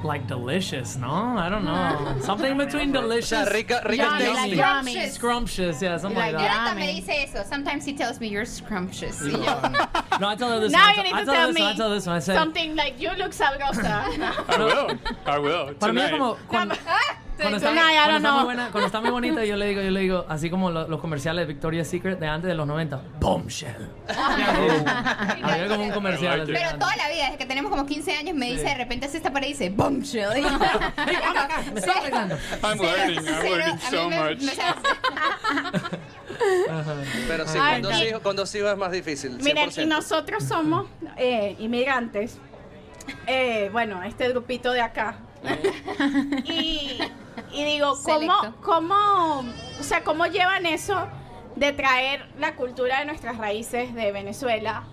Like 0.06 0.26
delicious, 0.28 0.96
no? 0.96 1.10
I 1.10 1.48
don't 1.48 1.64
know. 1.64 2.16
Something 2.20 2.56
between 2.56 2.94
O 2.96 3.00
delicious. 3.02 3.48
sea, 3.48 3.52
rica, 3.54 3.82
rica 3.88 4.02
Yummy, 4.04 4.26
like 4.28 4.54
yummy. 4.54 4.94
yummy. 4.94 5.08
Scrumptious, 5.10 5.82
yeah, 5.82 5.96
something 5.98 6.16
Like 6.18 6.34
like 6.34 6.46
that. 6.46 6.76
Me 6.76 7.00
dice 7.00 7.28
eso. 7.34 7.42
Sometimes 7.48 7.84
he 7.84 7.92
tells 7.92 8.20
me 8.20 8.28
you're 8.28 8.44
scrumptious. 8.44 9.20
Y 9.22 9.30
No, 10.20 10.28
I 10.28 10.34
tell 10.36 10.50
her 10.52 10.60
this 10.60 10.72
Now 10.72 10.86
one. 10.86 10.96
you 10.96 11.02
need 11.02 11.10
tell 11.12 11.24
to 11.24 11.32
tell 11.32 11.46
this 11.48 11.58
one. 11.58 11.66
I 11.66 11.72
me 11.72 11.76
tell 11.76 11.90
this 11.90 12.06
one. 12.06 12.16
I 12.16 12.18
said, 12.20 12.36
something 12.36 12.76
like 12.76 13.00
you 13.00 13.10
look 13.18 13.32
sabrosa. 13.32 14.06
I 14.48 14.58
will. 14.58 14.98
I 15.26 15.38
will. 15.38 15.74
para 15.74 15.92
mí 15.92 16.00
es 16.00 16.10
Tonight. 16.10 16.10
como 16.12 16.36
cuando, 16.48 16.74
cuando 17.36 17.56
está, 17.58 17.70
cuando 17.72 18.16
está 18.16 18.32
muy 18.32 18.44
buena, 18.44 18.68
cuando 18.70 18.86
está 18.86 19.00
muy 19.00 19.10
bonita, 19.10 19.44
yo 19.44 19.56
le 19.56 19.66
digo, 19.66 19.82
yo 19.82 19.90
le 19.90 20.00
digo, 20.00 20.24
así 20.28 20.48
como 20.50 20.70
lo- 20.70 20.88
los 20.88 21.00
comerciales 21.00 21.46
de 21.46 21.52
Victoria's 21.52 21.88
Secret 21.88 22.18
de 22.18 22.26
antes 22.26 22.48
de 22.48 22.54
los 22.54 22.66
90, 22.66 23.00
bombshell. 23.20 23.90
Había 25.42 25.68
como 25.68 25.84
un 25.84 25.90
comercial. 25.92 26.40
así. 26.42 26.52
Pero 26.52 26.78
toda 26.78 26.96
la 26.96 27.08
vida, 27.08 27.24
desde 27.26 27.38
que 27.38 27.46
tenemos 27.46 27.70
como 27.70 27.84
15 27.86 28.16
años, 28.16 28.34
me 28.34 28.46
dice 28.52 28.64
de 28.64 28.74
repente 28.74 29.06
así 29.06 29.16
esta 29.18 29.32
pared 29.32 29.48
y 29.48 29.50
dice 29.52 29.70
bombshell. 29.70 30.30
Y 30.38 30.42
Me 31.72 31.80
estaba 31.80 32.00
pegando. 32.04 32.36
I'm 32.62 32.78
learning. 32.80 33.16
I'm 33.18 33.24
cero, 33.24 33.56
learning 33.56 33.70
a 33.70 33.74
mí 33.74 33.80
so 33.90 34.08
me- 34.10 34.18
much. 34.30 34.42
me- 34.42 34.52
Pero 37.28 37.46
sí, 37.46 37.58
Ay, 37.60 37.82
con 37.82 37.90
dos, 37.90 38.00
sí. 38.00 38.06
hijos, 38.08 38.20
con 38.22 38.36
dos 38.36 38.54
hijos 38.54 38.70
es 38.72 38.76
más 38.78 38.92
difícil. 38.92 39.38
100%. 39.38 39.42
Miren, 39.42 39.70
y 39.76 39.86
nosotros 39.86 40.44
somos 40.44 40.86
eh, 41.16 41.56
inmigrantes. 41.58 42.38
Eh, 43.26 43.68
bueno, 43.72 44.02
este 44.02 44.28
grupito 44.28 44.72
de 44.72 44.80
acá. 44.80 45.18
y, 46.44 46.98
y 47.56 47.64
digo, 47.64 47.94
¿cómo. 48.04 48.54
¿cómo, 48.62 49.44
o 49.80 49.82
sea, 49.82 50.04
cómo 50.04 50.26
llevan 50.26 50.66
eso 50.66 50.96
de 51.56 51.72
traer 51.72 52.28
la 52.38 52.54
cultura 52.54 53.00
de 53.00 53.06
nuestras 53.06 53.38
raíces 53.38 53.94
de 53.94 54.12
Venezuela 54.12 54.84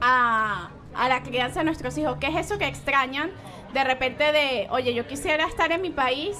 a, 0.00 0.70
a 0.94 1.08
la 1.08 1.22
crianza 1.22 1.60
de 1.60 1.64
nuestros 1.64 1.96
hijos? 1.96 2.18
¿Qué 2.20 2.26
es 2.28 2.36
eso 2.36 2.58
que 2.58 2.66
extrañan 2.66 3.30
de 3.72 3.84
repente 3.84 4.32
de, 4.32 4.68
oye, 4.70 4.94
yo 4.94 5.06
quisiera 5.06 5.46
estar 5.46 5.72
en 5.72 5.80
mi 5.80 5.90
país 5.90 6.36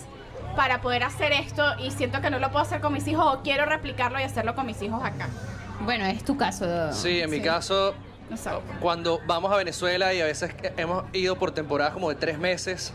para 0.54 0.80
poder 0.82 1.02
hacer 1.02 1.32
esto 1.32 1.64
y 1.78 1.90
siento 1.90 2.20
que 2.20 2.30
no 2.30 2.38
lo 2.38 2.50
puedo 2.50 2.62
hacer 2.62 2.80
con 2.80 2.92
mis 2.92 3.06
hijos 3.08 3.24
o 3.26 3.42
quiero 3.42 3.64
replicarlo 3.64 4.20
y 4.20 4.22
hacerlo 4.22 4.54
con 4.54 4.66
mis 4.66 4.80
hijos 4.82 5.02
acá? 5.02 5.28
Bueno, 5.84 6.04
es 6.04 6.22
tu 6.24 6.36
caso. 6.36 6.92
Sí, 6.92 7.20
en 7.20 7.30
mi 7.30 7.40
caso, 7.40 7.94
cuando 8.80 9.20
vamos 9.26 9.50
a 9.50 9.56
Venezuela 9.56 10.12
y 10.14 10.20
a 10.20 10.26
veces 10.26 10.54
hemos 10.76 11.04
ido 11.12 11.36
por 11.36 11.52
temporadas 11.52 11.94
como 11.94 12.08
de 12.10 12.16
tres 12.16 12.38
meses, 12.38 12.92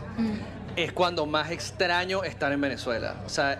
es 0.84 0.92
cuando 0.92 1.26
más 1.26 1.50
extraño 1.50 2.22
estar 2.24 2.52
en 2.52 2.60
Venezuela. 2.60 3.16
O 3.26 3.28
sea, 3.28 3.58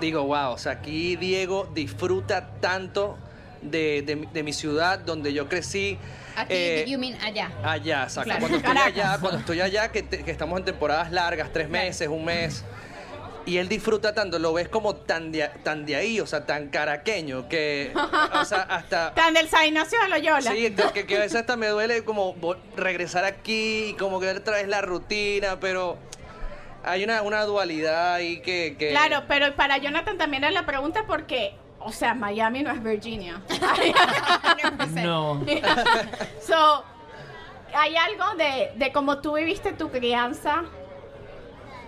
digo, 0.00 0.24
wow, 0.24 0.52
o 0.52 0.58
sea, 0.58 0.72
aquí 0.72 1.16
Diego 1.16 1.68
disfruta 1.74 2.48
tanto 2.60 3.16
de, 3.62 4.02
de 4.02 4.16
mi- 4.16 4.26
de 4.26 4.42
mi 4.42 4.52
ciudad 4.52 4.98
donde 4.98 5.32
yo 5.32 5.48
crecí. 5.48 5.98
Aquí, 6.36 6.52
Eh, 6.54 6.84
you 6.86 6.98
mean 6.98 7.18
allá. 7.22 7.50
Allá. 7.64 8.06
Claro. 8.22 8.40
Cuando 8.40 8.56
estoy 8.58 8.76
allá, 8.78 9.18
cuando 9.20 9.38
estoy 9.38 9.60
allá, 9.60 9.90
que, 9.90 10.02
te- 10.02 10.22
que 10.22 10.30
estamos 10.30 10.58
en 10.58 10.64
temporadas 10.66 11.10
largas, 11.12 11.50
tres 11.52 11.68
meses, 11.68 12.08
un 12.08 12.24
mes. 12.24 12.64
Y 13.46 13.58
él 13.58 13.68
disfruta 13.68 14.12
tanto, 14.12 14.40
lo 14.40 14.52
ves 14.52 14.68
como 14.68 14.96
tan 14.96 15.30
de, 15.30 15.48
tan 15.62 15.86
de 15.86 15.94
ahí, 15.94 16.18
o 16.20 16.26
sea, 16.26 16.44
tan 16.46 16.66
caraqueño, 16.68 17.48
que, 17.48 17.92
o 17.94 18.44
sea, 18.44 18.62
hasta... 18.62 19.14
Tan 19.14 19.34
del 19.34 19.48
San 19.48 19.66
Ignacio 19.66 20.00
de 20.02 20.08
Loyola. 20.08 20.50
Sí, 20.50 20.66
entonces, 20.66 20.90
que, 20.92 21.06
que 21.06 21.16
a 21.16 21.20
veces 21.20 21.36
hasta 21.42 21.56
me 21.56 21.68
duele 21.68 22.02
como 22.02 22.34
regresar 22.76 23.24
aquí 23.24 23.90
y 23.90 23.94
como 23.94 24.18
que 24.18 24.28
otra 24.30 24.56
vez 24.56 24.66
la 24.66 24.80
rutina, 24.82 25.60
pero 25.60 25.96
hay 26.86 27.04
una, 27.04 27.22
una 27.22 27.44
dualidad 27.44 28.14
ahí 28.14 28.40
que... 28.40 28.76
que- 28.78 28.90
Claro, 28.90 29.24
pero 29.28 29.54
para 29.54 29.76
Jonathan 29.78 30.16
también 30.16 30.44
era 30.44 30.52
la 30.52 30.64
pregunta 30.64 31.04
porque 31.06 31.54
o 31.86 31.92
sea, 31.92 32.14
Miami 32.14 32.62
no 32.64 32.72
es 32.72 32.82
Virginia. 32.82 33.40
No. 34.94 35.40
so, 36.40 36.84
hay 37.74 37.94
algo 37.96 38.34
de, 38.36 38.72
de 38.76 38.92
cómo 38.92 39.20
tú 39.20 39.34
viviste 39.34 39.72
tu 39.72 39.90
crianza 39.90 40.64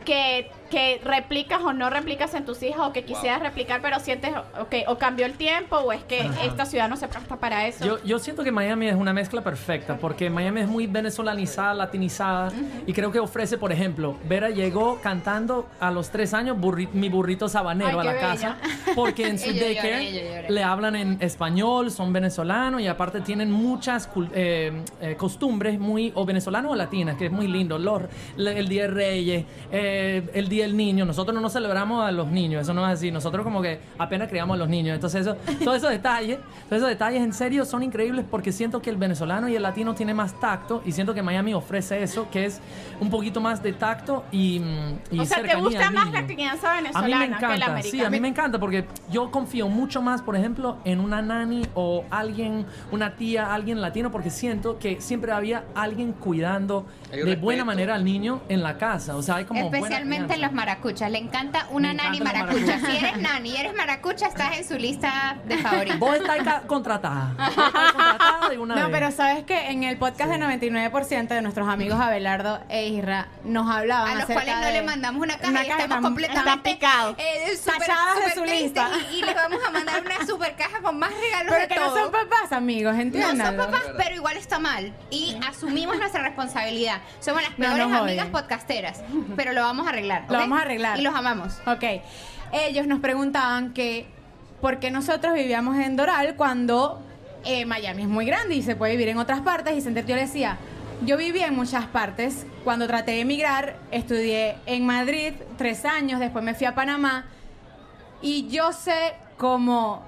que, 0.05 0.51
que 0.71 1.01
replicas 1.05 1.61
o 1.63 1.73
no 1.73 1.91
replicas 1.91 2.35
en 2.35 2.45
tus 2.45 2.63
hijos 2.63 2.89
o 2.89 2.93
que 2.93 3.05
quisieras 3.05 3.41
replicar 3.41 3.81
pero 3.83 3.99
sientes 4.01 4.33
okay, 4.61 4.85
o 4.87 4.99
cambió 4.99 5.27
el 5.27 5.35
tiempo 5.35 5.77
o 5.77 5.93
es 5.93 6.03
que 6.05 6.29
esta 6.45 6.67
ciudad 6.67 6.89
no 6.89 6.97
se 6.97 7.09
presta 7.09 7.37
para 7.37 7.67
eso. 7.67 7.85
Yo, 7.85 8.03
yo 8.05 8.19
siento 8.19 8.45
que 8.45 8.53
Miami 8.53 8.89
es 8.89 8.95
una 8.95 9.13
mezcla 9.13 9.43
perfecta 9.43 9.97
porque 9.97 10.31
Miami 10.31 10.61
es 10.63 10.69
muy 10.69 10.87
venezolanizada, 10.87 11.75
latinizada 11.75 12.53
y 12.87 12.93
creo 12.93 13.11
que 13.13 13.19
ofrece, 13.19 13.59
por 13.59 13.73
ejemplo, 13.73 14.17
Vera 14.29 14.51
llegó 14.51 15.01
cantando 15.03 15.67
a 15.81 15.91
los 15.91 16.11
tres 16.11 16.35
años 16.35 16.57
burri- 16.57 16.89
mi 16.93 17.09
burrito 17.09 17.49
sabanero 17.49 18.01
Ay, 18.01 18.07
a 18.09 18.11
la 18.11 18.13
bella. 18.13 18.29
casa 18.29 18.57
porque 18.95 19.27
en 19.27 19.39
su 19.39 19.53
daycare 19.53 20.47
le 20.49 20.63
hablan 20.65 20.97
en 20.97 21.17
español, 21.21 21.91
son 21.91 22.13
venezolanos 22.13 22.81
y 22.81 22.87
aparte 22.87 23.21
tienen 23.21 23.51
muchas 23.51 24.09
eh, 24.35 24.83
eh, 25.01 25.15
costumbres 25.17 25.79
muy 25.79 26.13
o 26.15 26.25
venezolanas 26.25 26.71
o 26.71 26.75
latinas, 26.75 27.17
que 27.17 27.27
es 27.27 27.33
muy 27.33 27.47
lindo. 27.49 27.79
Los- 27.79 28.03
el 28.37 28.69
Día 28.69 28.83
de 28.83 28.89
Reyes, 28.89 29.45
eh, 29.73 30.29
el 30.35 30.49
Día 30.49 30.58
del 30.63 30.77
Niño. 30.77 31.05
Nosotros 31.05 31.35
no 31.35 31.41
nos 31.41 31.53
celebramos 31.53 32.05
a 32.05 32.13
los 32.13 32.29
niños, 32.29 32.63
eso 32.63 32.75
no 32.75 32.87
es 32.87 32.93
así. 32.93 33.11
Nosotros 33.11 33.45
como 33.45 33.63
que 33.63 33.81
apenas 33.99 34.29
criamos 34.29 34.55
a 34.55 34.59
los 34.59 34.69
niños. 34.69 34.95
Entonces 34.95 35.23
eso, 35.23 35.37
todos 35.65 35.77
esos 35.79 35.91
detalles, 35.91 36.39
todos 36.69 36.79
esos 36.79 36.89
detalles 36.89 37.23
en 37.23 37.33
serio 37.33 37.65
son 37.65 37.83
increíbles 37.83 38.25
porque 38.31 38.53
siento 38.53 38.83
que 38.83 38.91
el 38.91 38.97
venezolano 38.97 39.49
y 39.49 39.57
el 39.57 39.63
latino 39.63 39.95
tiene 39.95 40.15
más 40.15 40.39
tacto 40.41 40.83
y 40.85 40.93
siento 40.93 41.15
que 41.15 41.23
Miami 41.23 41.55
ofrece 41.55 42.03
eso, 42.03 42.29
que 42.31 42.47
es 42.47 42.61
un 43.01 43.11
poquito 43.11 43.41
más 43.41 43.63
de 43.63 43.73
tacto 43.73 44.25
y, 44.33 44.61
mm, 44.61 45.15
y 45.15 45.21
o 45.21 45.25
sea, 45.25 45.39
¿te 45.39 45.43
cercanía 45.43 45.65
gusta 45.65 45.89
al 45.89 45.95
más 45.95 46.07
niño. 46.07 46.21
la 46.21 46.27
crianza 46.27 46.79
A 46.79 46.81
mí 46.81 46.83
me 46.83 46.89
venezolana 46.89 47.19
que 47.19 47.19
la 47.19 47.37
encanta, 47.37 47.67
americana? 47.67 47.83
sí, 47.83 48.05
a 48.05 48.11
mí 48.11 48.21
me 48.21 48.29
encanta 48.29 48.59
porque 48.59 48.87
yo 49.11 49.31
confío 49.31 49.69
mucho 49.69 50.03
más, 50.03 50.23
por 50.23 50.37
ejemplo, 50.37 50.79
en 50.85 51.01
una 51.01 51.23
nani 51.23 51.63
o 51.75 52.05
alguien, 52.11 52.67
una 52.91 53.17
tía, 53.17 53.53
alguien 53.55 53.81
latino, 53.81 54.11
porque 54.11 54.31
siento 54.31 54.79
que 54.79 55.01
siempre 55.01 55.33
había 55.33 55.65
alguien 55.75 56.13
cuidando 56.13 56.87
de 57.11 57.37
buena 57.37 57.65
manera 57.65 57.95
al 57.95 58.05
niño 58.05 58.41
en 58.49 58.63
la 58.63 58.79
casa. 58.79 59.17
O 59.17 59.23
sea, 59.23 59.37
hay 59.37 59.45
como 59.45 59.61
buena 59.61 59.79
Especialmente 59.79 60.35
crianza. 60.35 60.48
Los 60.49 60.55
maracuchas. 60.55 61.11
Le 61.11 61.19
encanta 61.19 61.67
una 61.71 61.89
Me 61.89 61.95
nani 61.95 62.21
maracucha. 62.21 62.81
Si 62.81 62.97
eres 62.97 63.17
nani 63.19 63.51
y 63.51 63.57
eres 63.57 63.75
maracucha, 63.75 64.27
estás 64.27 64.57
en 64.57 64.67
su 64.67 64.77
lista 64.79 65.37
de 65.45 65.59
favoritos. 65.63 65.99
Vos 65.99 66.17
estás 66.17 66.39
ca- 66.43 66.63
contratada. 66.67 67.35
Vos 67.37 67.49
estás 67.49 67.93
contratada 67.93 68.49
de 68.49 68.59
una 68.59 68.75
No, 68.77 68.83
vez. 68.83 68.91
pero 68.93 69.11
sabes 69.13 69.45
que 69.45 69.71
en 69.71 69.83
el 69.85 69.99
podcast 69.99 70.31
de 70.31 70.39
99% 70.39 71.29
de 71.29 71.43
nuestros 71.43 71.69
amigos 71.69 72.01
Abelardo 72.01 72.61
e 72.69 72.89
Isra 72.89 73.29
nos 73.45 73.71
hablaban 73.71 74.11
A 74.11 74.15
los 74.15 74.25
acerca 74.25 74.43
cuales 74.45 74.57
no 74.61 74.67
de- 74.67 74.73
le 74.73 74.83
mandamos 74.83 75.23
una 75.23 75.37
caja 75.39 75.51
una 75.51 75.65
y 75.65 75.69
caja 75.69 75.83
estamos 75.83 76.05
completamente 76.05 76.49
están 76.51 76.63
picados. 76.63 77.17
eh, 77.19 77.57
súper- 77.57 77.79
Tachadas 77.79 78.15
de 78.17 78.21
súper 78.23 78.35
su 78.35 78.43
tristes 78.43 78.63
lista. 78.63 78.91
Y, 79.13 79.17
y 79.19 79.23
les 79.23 79.35
vamos 79.35 79.59
a 79.67 79.71
mandar 79.71 80.03
una 80.05 80.27
super 80.27 80.55
caja 80.57 80.81
con 80.81 80.99
más 80.99 81.11
regalos 81.11 81.49
Pero 81.53 81.61
de 81.63 81.69
que 81.69 81.75
todo. 81.75 81.95
no 81.97 82.03
son 82.03 82.13
papás, 82.13 82.53
amigos, 82.53 82.95
No 82.95 83.01
entiendan. 83.03 83.47
son 83.47 83.57
papás, 83.57 83.83
pero 83.97 84.15
igual 84.15 84.37
está 84.37 84.59
mal. 84.59 84.93
Y 85.11 85.37
asumimos 85.49 85.99
nuestra 85.99 86.23
responsabilidad. 86.23 87.01
Somos 87.21 87.43
las 87.43 87.59
No 87.59 87.67
peores 87.75 87.93
amigas 87.93 88.27
podcasteras. 88.29 89.03
Pero 89.37 89.53
lo 89.53 89.63
vamos 89.63 89.87
a 89.87 89.91
arreglar. 89.91 90.25
Lo 90.29 90.38
vamos 90.39 90.59
a 90.59 90.63
arreglar. 90.63 90.99
Y 90.99 91.03
los 91.03 91.15
amamos. 91.15 91.59
Ok. 91.67 91.85
Ellos 92.53 92.87
nos 92.87 93.01
preguntaban 93.01 93.73
que 93.73 94.07
por 94.61 94.79
qué 94.79 94.91
nosotros 94.91 95.35
vivíamos 95.35 95.77
en 95.77 95.97
Doral 95.97 96.35
cuando 96.37 97.03
eh, 97.45 97.65
Miami 97.67 98.03
es 98.03 98.09
muy 98.09 98.25
grande 98.25 98.55
y 98.55 98.63
se 98.63 98.77
puede 98.77 98.93
vivir 98.93 99.09
en 99.09 99.19
otras 99.19 99.41
partes. 99.41 99.77
Y 99.77 99.81
Center 99.81 100.05
yo 100.07 100.15
le 100.15 100.23
decía, 100.23 100.59
yo 101.05 101.17
viví 101.17 101.41
en 101.41 101.55
muchas 101.55 101.87
partes. 101.87 102.47
Cuando 102.65 102.87
traté 102.87 103.13
de 103.13 103.21
emigrar, 103.21 103.77
estudié 103.91 104.57
en 104.67 104.85
Madrid 104.87 105.35
tres 105.57 105.85
años, 105.85 106.21
después 106.21 106.45
me 106.45 106.55
fui 106.55 106.67
a 106.67 106.75
Panamá. 106.75 107.27
Y 108.21 108.49
yo 108.49 108.73
sé 108.73 109.15
como, 109.37 110.03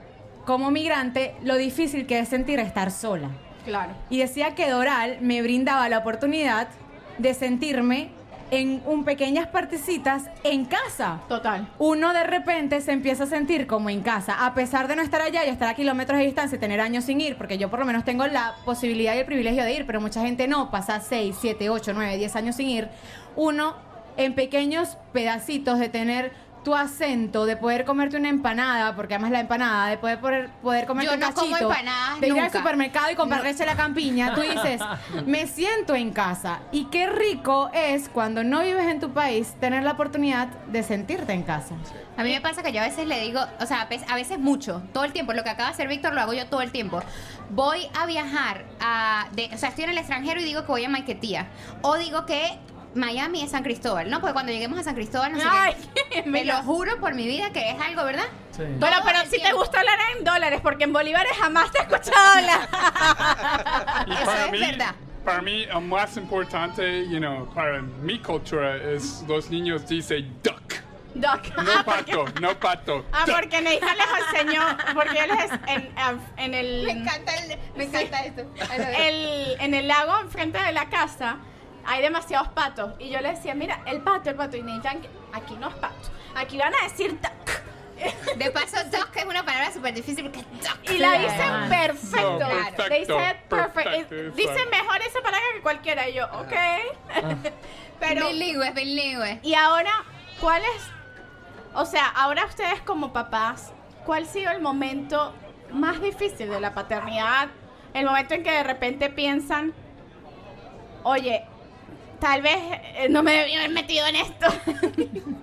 como 0.45 0.71
migrante 0.71 1.35
lo 1.43 1.57
difícil 1.57 2.07
que 2.07 2.19
es 2.19 2.29
sentir 2.29 2.59
estar 2.59 2.91
sola. 2.91 3.29
Claro. 3.65 3.93
Y 4.09 4.19
decía 4.19 4.55
que 4.55 4.69
Doral 4.69 5.19
me 5.21 5.43
brindaba 5.43 5.89
la 5.89 5.99
oportunidad 5.99 6.69
de 7.19 7.35
sentirme 7.35 8.11
en 8.51 8.83
un 8.87 9.05
pequeñas 9.05 9.47
partecitas 9.49 10.25
en 10.45 10.65
casa. 10.65 11.21
Total. 11.29 11.69
Uno 11.79 12.13
de 12.13 12.25
repente 12.25 12.81
se 12.81 12.93
empieza 12.93 13.25
a 13.25 13.27
sentir 13.27 13.67
como 13.67 13.91
en 13.91 14.03
casa, 14.03 14.45
a 14.45 14.55
pesar 14.55 14.89
de 14.89 14.97
no 14.97 15.03
estar 15.03 15.23
allá 15.23 15.45
y 15.45 15.49
estar 15.49 15.69
a 15.69 15.75
kilómetros 15.75 16.19
de 16.19 16.25
distancia 16.25 16.57
y 16.57 16.59
tener 16.59 16.81
años 16.81 17.05
sin 17.05 17.21
ir, 17.21 17.37
porque 17.37 17.59
yo 17.59 17.71
por 17.71 17.81
lo 17.81 17.87
menos 17.87 18.05
tengo 18.05 18.27
la 18.27 18.55
posibilidad 18.65 19.15
y 19.15 19.19
el 19.19 19.27
privilegio 19.27 19.65
de 19.65 19.73
ir, 19.73 19.87
pero 19.87 20.01
mucha 20.01 20.23
gente 20.23 20.49
no, 20.49 20.71
pasa 20.71 21.01
6, 21.01 21.37
7, 21.41 21.71
8, 21.71 21.93
9, 21.95 22.17
10 22.17 22.37
años 22.37 22.57
sin 22.57 22.69
ir. 22.69 22.89
Uno 23.37 23.75
en 24.17 24.35
pequeños 24.35 24.97
pedacitos 25.13 25.79
de 25.79 25.89
tener 25.89 26.33
tu 26.65 26.75
acento, 26.75 27.47
de 27.47 27.57
poder 27.57 27.85
comerte 27.85 28.17
una 28.17 28.29
empanada, 28.29 28.95
porque 28.95 29.15
además 29.15 29.31
la 29.31 29.41
empanada, 29.41 29.89
de 29.89 29.99
poder 29.99 30.21
poder, 30.21 30.51
poder 30.63 30.87
comerte 30.87 31.11
Yo 31.11 31.15
un 31.15 31.21
no 31.21 31.33
como 31.35 31.51
cachito, 31.53 31.71
empanadas 31.71 32.21
de 32.21 32.29
ir 32.29 32.41
al 32.41 32.53
supermercado 32.53 33.11
y 33.11 33.15
comprar 33.15 33.43
leche 33.43 33.59
de 33.61 33.67
la 33.67 33.77
campiña, 33.77 34.35
tú 34.35 34.43
dices, 34.43 34.81
me 35.27 35.47
siento 35.47 35.95
en 35.95 36.11
casa. 36.13 36.61
Y 36.73 36.85
qué 36.87 37.07
rico 37.07 37.71
es 37.73 38.09
cuando 38.09 38.45
no 38.45 38.61
vives 38.61 38.87
en 38.87 39.01
tu 39.01 39.11
país 39.13 39.55
tener 39.61 39.83
la 39.83 39.93
oportunidad 39.93 40.49
de 40.67 40.83
sentirte 40.83 41.33
en 41.33 41.43
casa. 41.43 41.75
A 42.17 42.23
mí 42.23 42.31
me 42.33 42.41
pasa 42.43 42.63
que 42.63 42.73
yo 42.73 42.83
a 42.83 42.85
veces 42.85 43.07
le 43.07 43.19
digo, 43.21 43.41
o 43.61 43.65
sea, 43.67 43.83
a 43.83 43.85
ve- 43.87 44.05
a 44.09 44.15
veces 44.15 44.39
mucho, 44.39 44.83
todo 44.93 45.05
el 45.05 45.13
tiempo. 45.13 45.33
Lo 45.33 45.43
que 45.43 45.49
acaba 45.51 45.69
de 45.69 45.75
hacer 45.75 45.89
Víctor 45.89 46.13
lo 46.13 46.21
hago 46.21 46.35
yo 46.35 46.47
todo 46.47 46.61
el 46.61 46.71
tiempo. 46.71 47.01
Voy 47.49 47.89
a 47.99 48.05
viajar 48.05 48.65
a, 48.81 49.29
de, 49.33 49.49
o 49.55 49.57
sea, 49.57 49.71
estoy 49.71 49.85
en 49.85 49.91
el 49.91 49.99
extranjero 49.99 50.39
y 50.41 50.45
digo 50.45 50.61
que 50.63 50.67
voy 50.69 50.85
a 50.85 50.91
Maiquetía. 50.91 51.47
O 51.81 51.97
digo 51.97 52.27
que 52.27 52.59
Miami 52.95 53.43
es 53.43 53.51
San 53.53 53.63
Cristóbal, 53.63 54.11
¿no? 54.11 54.21
Porque 54.21 54.33
cuando 54.33 54.51
lleguemos 54.53 54.79
a 54.79 54.83
San 54.83 54.95
Cristóbal, 54.95 55.33
no 55.33 55.39
sé 55.41 55.47
Ay, 55.49 55.75
qué. 56.11 56.23
Me 56.25 56.45
lo 56.45 56.57
juro 56.65 56.99
por 56.99 57.15
mi 57.15 57.27
vida 57.27 57.51
que 57.51 57.71
es 57.71 57.81
algo, 57.81 58.05
¿verdad? 58.05 58.25
Sí. 58.57 58.63
Bueno, 58.79 58.97
pero 59.05 59.21
si 59.21 59.31
te 59.31 59.39
tiempo. 59.39 59.59
gusta 59.59 59.79
hablar 59.81 59.99
en 60.19 60.25
dólares, 60.25 60.61
porque 60.63 60.85
en 60.85 60.93
bolívares 60.93 61.33
jamás 61.39 61.71
te 61.71 61.79
he 61.79 61.83
escuchado 61.83 62.39
hablar. 62.39 62.69
Y 64.07 64.13
Eso 64.13 64.25
para 64.25 64.45
es 64.47 64.53
mí, 64.53 64.61
verdad. 64.61 64.95
para 65.25 65.41
mí, 65.43 65.63
el 65.65 65.81
más 65.83 66.17
importante, 66.17 67.07
you 67.09 67.19
know, 67.19 67.47
para 67.55 67.81
mi 67.81 68.19
cultura 68.19 68.77
es 68.77 69.23
los 69.29 69.51
niños 69.51 69.87
dicen 69.89 70.37
duck. 70.43 70.61
Doc. 71.15 71.43
No 71.57 71.73
Ah, 71.77 71.83
porque, 71.85 72.13
pato, 72.13 72.41
no 72.41 72.55
pato. 72.61 73.05
ah, 73.13 73.25
duck. 73.27 73.35
porque 73.37 73.61
Neija 73.61 73.95
les 73.97 74.07
enseñó, 74.33 74.63
porque 74.95 75.19
él 75.19 75.31
es 75.31 75.51
en, 75.67 75.93
en 76.37 76.55
el... 76.55 76.85
Me 76.85 76.93
encanta, 76.93 77.35
el- 77.35 77.59
me 77.77 77.85
encanta 77.85 78.21
esto. 78.25 78.43
el, 78.97 79.57
en 79.61 79.75
el 79.75 79.89
lago 79.89 80.21
enfrente 80.21 80.63
de 80.63 80.71
la 80.73 80.89
casa 80.89 81.39
hay 81.87 82.03
demasiados 82.03 82.49
patos. 82.49 82.93
Y 82.99 83.11
yo 83.11 83.21
le 83.21 83.31
decía, 83.31 83.55
mira, 83.55 83.81
el 83.87 84.01
pato, 84.01 84.31
el 84.31 84.37
pato. 84.37 84.57
Y 84.57 84.63
Nathan, 84.63 85.01
aquí 85.33 85.57
no 85.57 85.69
es 85.69 85.75
pato. 85.77 86.11
Aquí 86.35 86.59
van 86.59 86.75
a 86.75 86.85
decir 86.85 87.19
duck. 87.21 87.61
De 88.39 88.51
paso, 88.51 88.77
duck 88.85 89.15
es 89.15 89.25
una 89.27 89.45
palabra 89.45 89.71
súper 89.73 89.93
difícil 89.93 90.25
porque 90.25 90.43
duck. 90.43 90.91
Y 90.91 90.99
la 90.99 91.13
dicen 91.19 91.69
perfecto. 91.69 92.39
No, 92.39 92.49
perfecto, 92.49 92.89
Le 92.89 92.99
dice 93.01 93.15
perfecto. 93.49 93.57
perfecto, 93.57 94.15
Dicen 94.37 94.71
mejor 94.71 95.03
esa 95.03 95.21
palabra 95.21 95.47
que 95.55 95.61
cualquiera. 95.61 96.09
Y 96.09 96.15
yo, 96.15 96.25
ok. 96.27 96.53
Pero, 98.01 98.29
bilingüe, 98.29 98.71
bilingüe. 98.71 99.41
y 99.43 99.55
ahora, 99.55 99.93
¿cuál 100.41 100.63
es? 100.63 100.83
O 101.75 101.85
sea, 101.85 102.09
ahora 102.09 102.47
ustedes 102.47 102.81
como 102.81 103.13
papás, 103.13 103.73
¿cuál 104.07 104.23
ha 104.23 104.27
sido 104.27 104.51
el 104.51 104.63
momento 104.63 105.35
más 105.71 106.01
difícil 106.01 106.49
de 106.49 106.61
la 106.61 106.73
paternidad? 106.73 107.49
El 107.93 108.07
momento 108.07 108.35
en 108.35 108.43
que 108.43 108.51
de 108.51 108.63
repente 108.63 109.11
piensan, 109.11 109.75
oye, 111.03 111.45
tal 112.21 112.43
vez 112.43 112.59
eh, 112.97 113.09
no 113.11 113.23
me 113.23 113.33
debía 113.33 113.59
haber 113.61 113.71
metido 113.71 114.07
en 114.07 114.17
esto. 114.17 114.47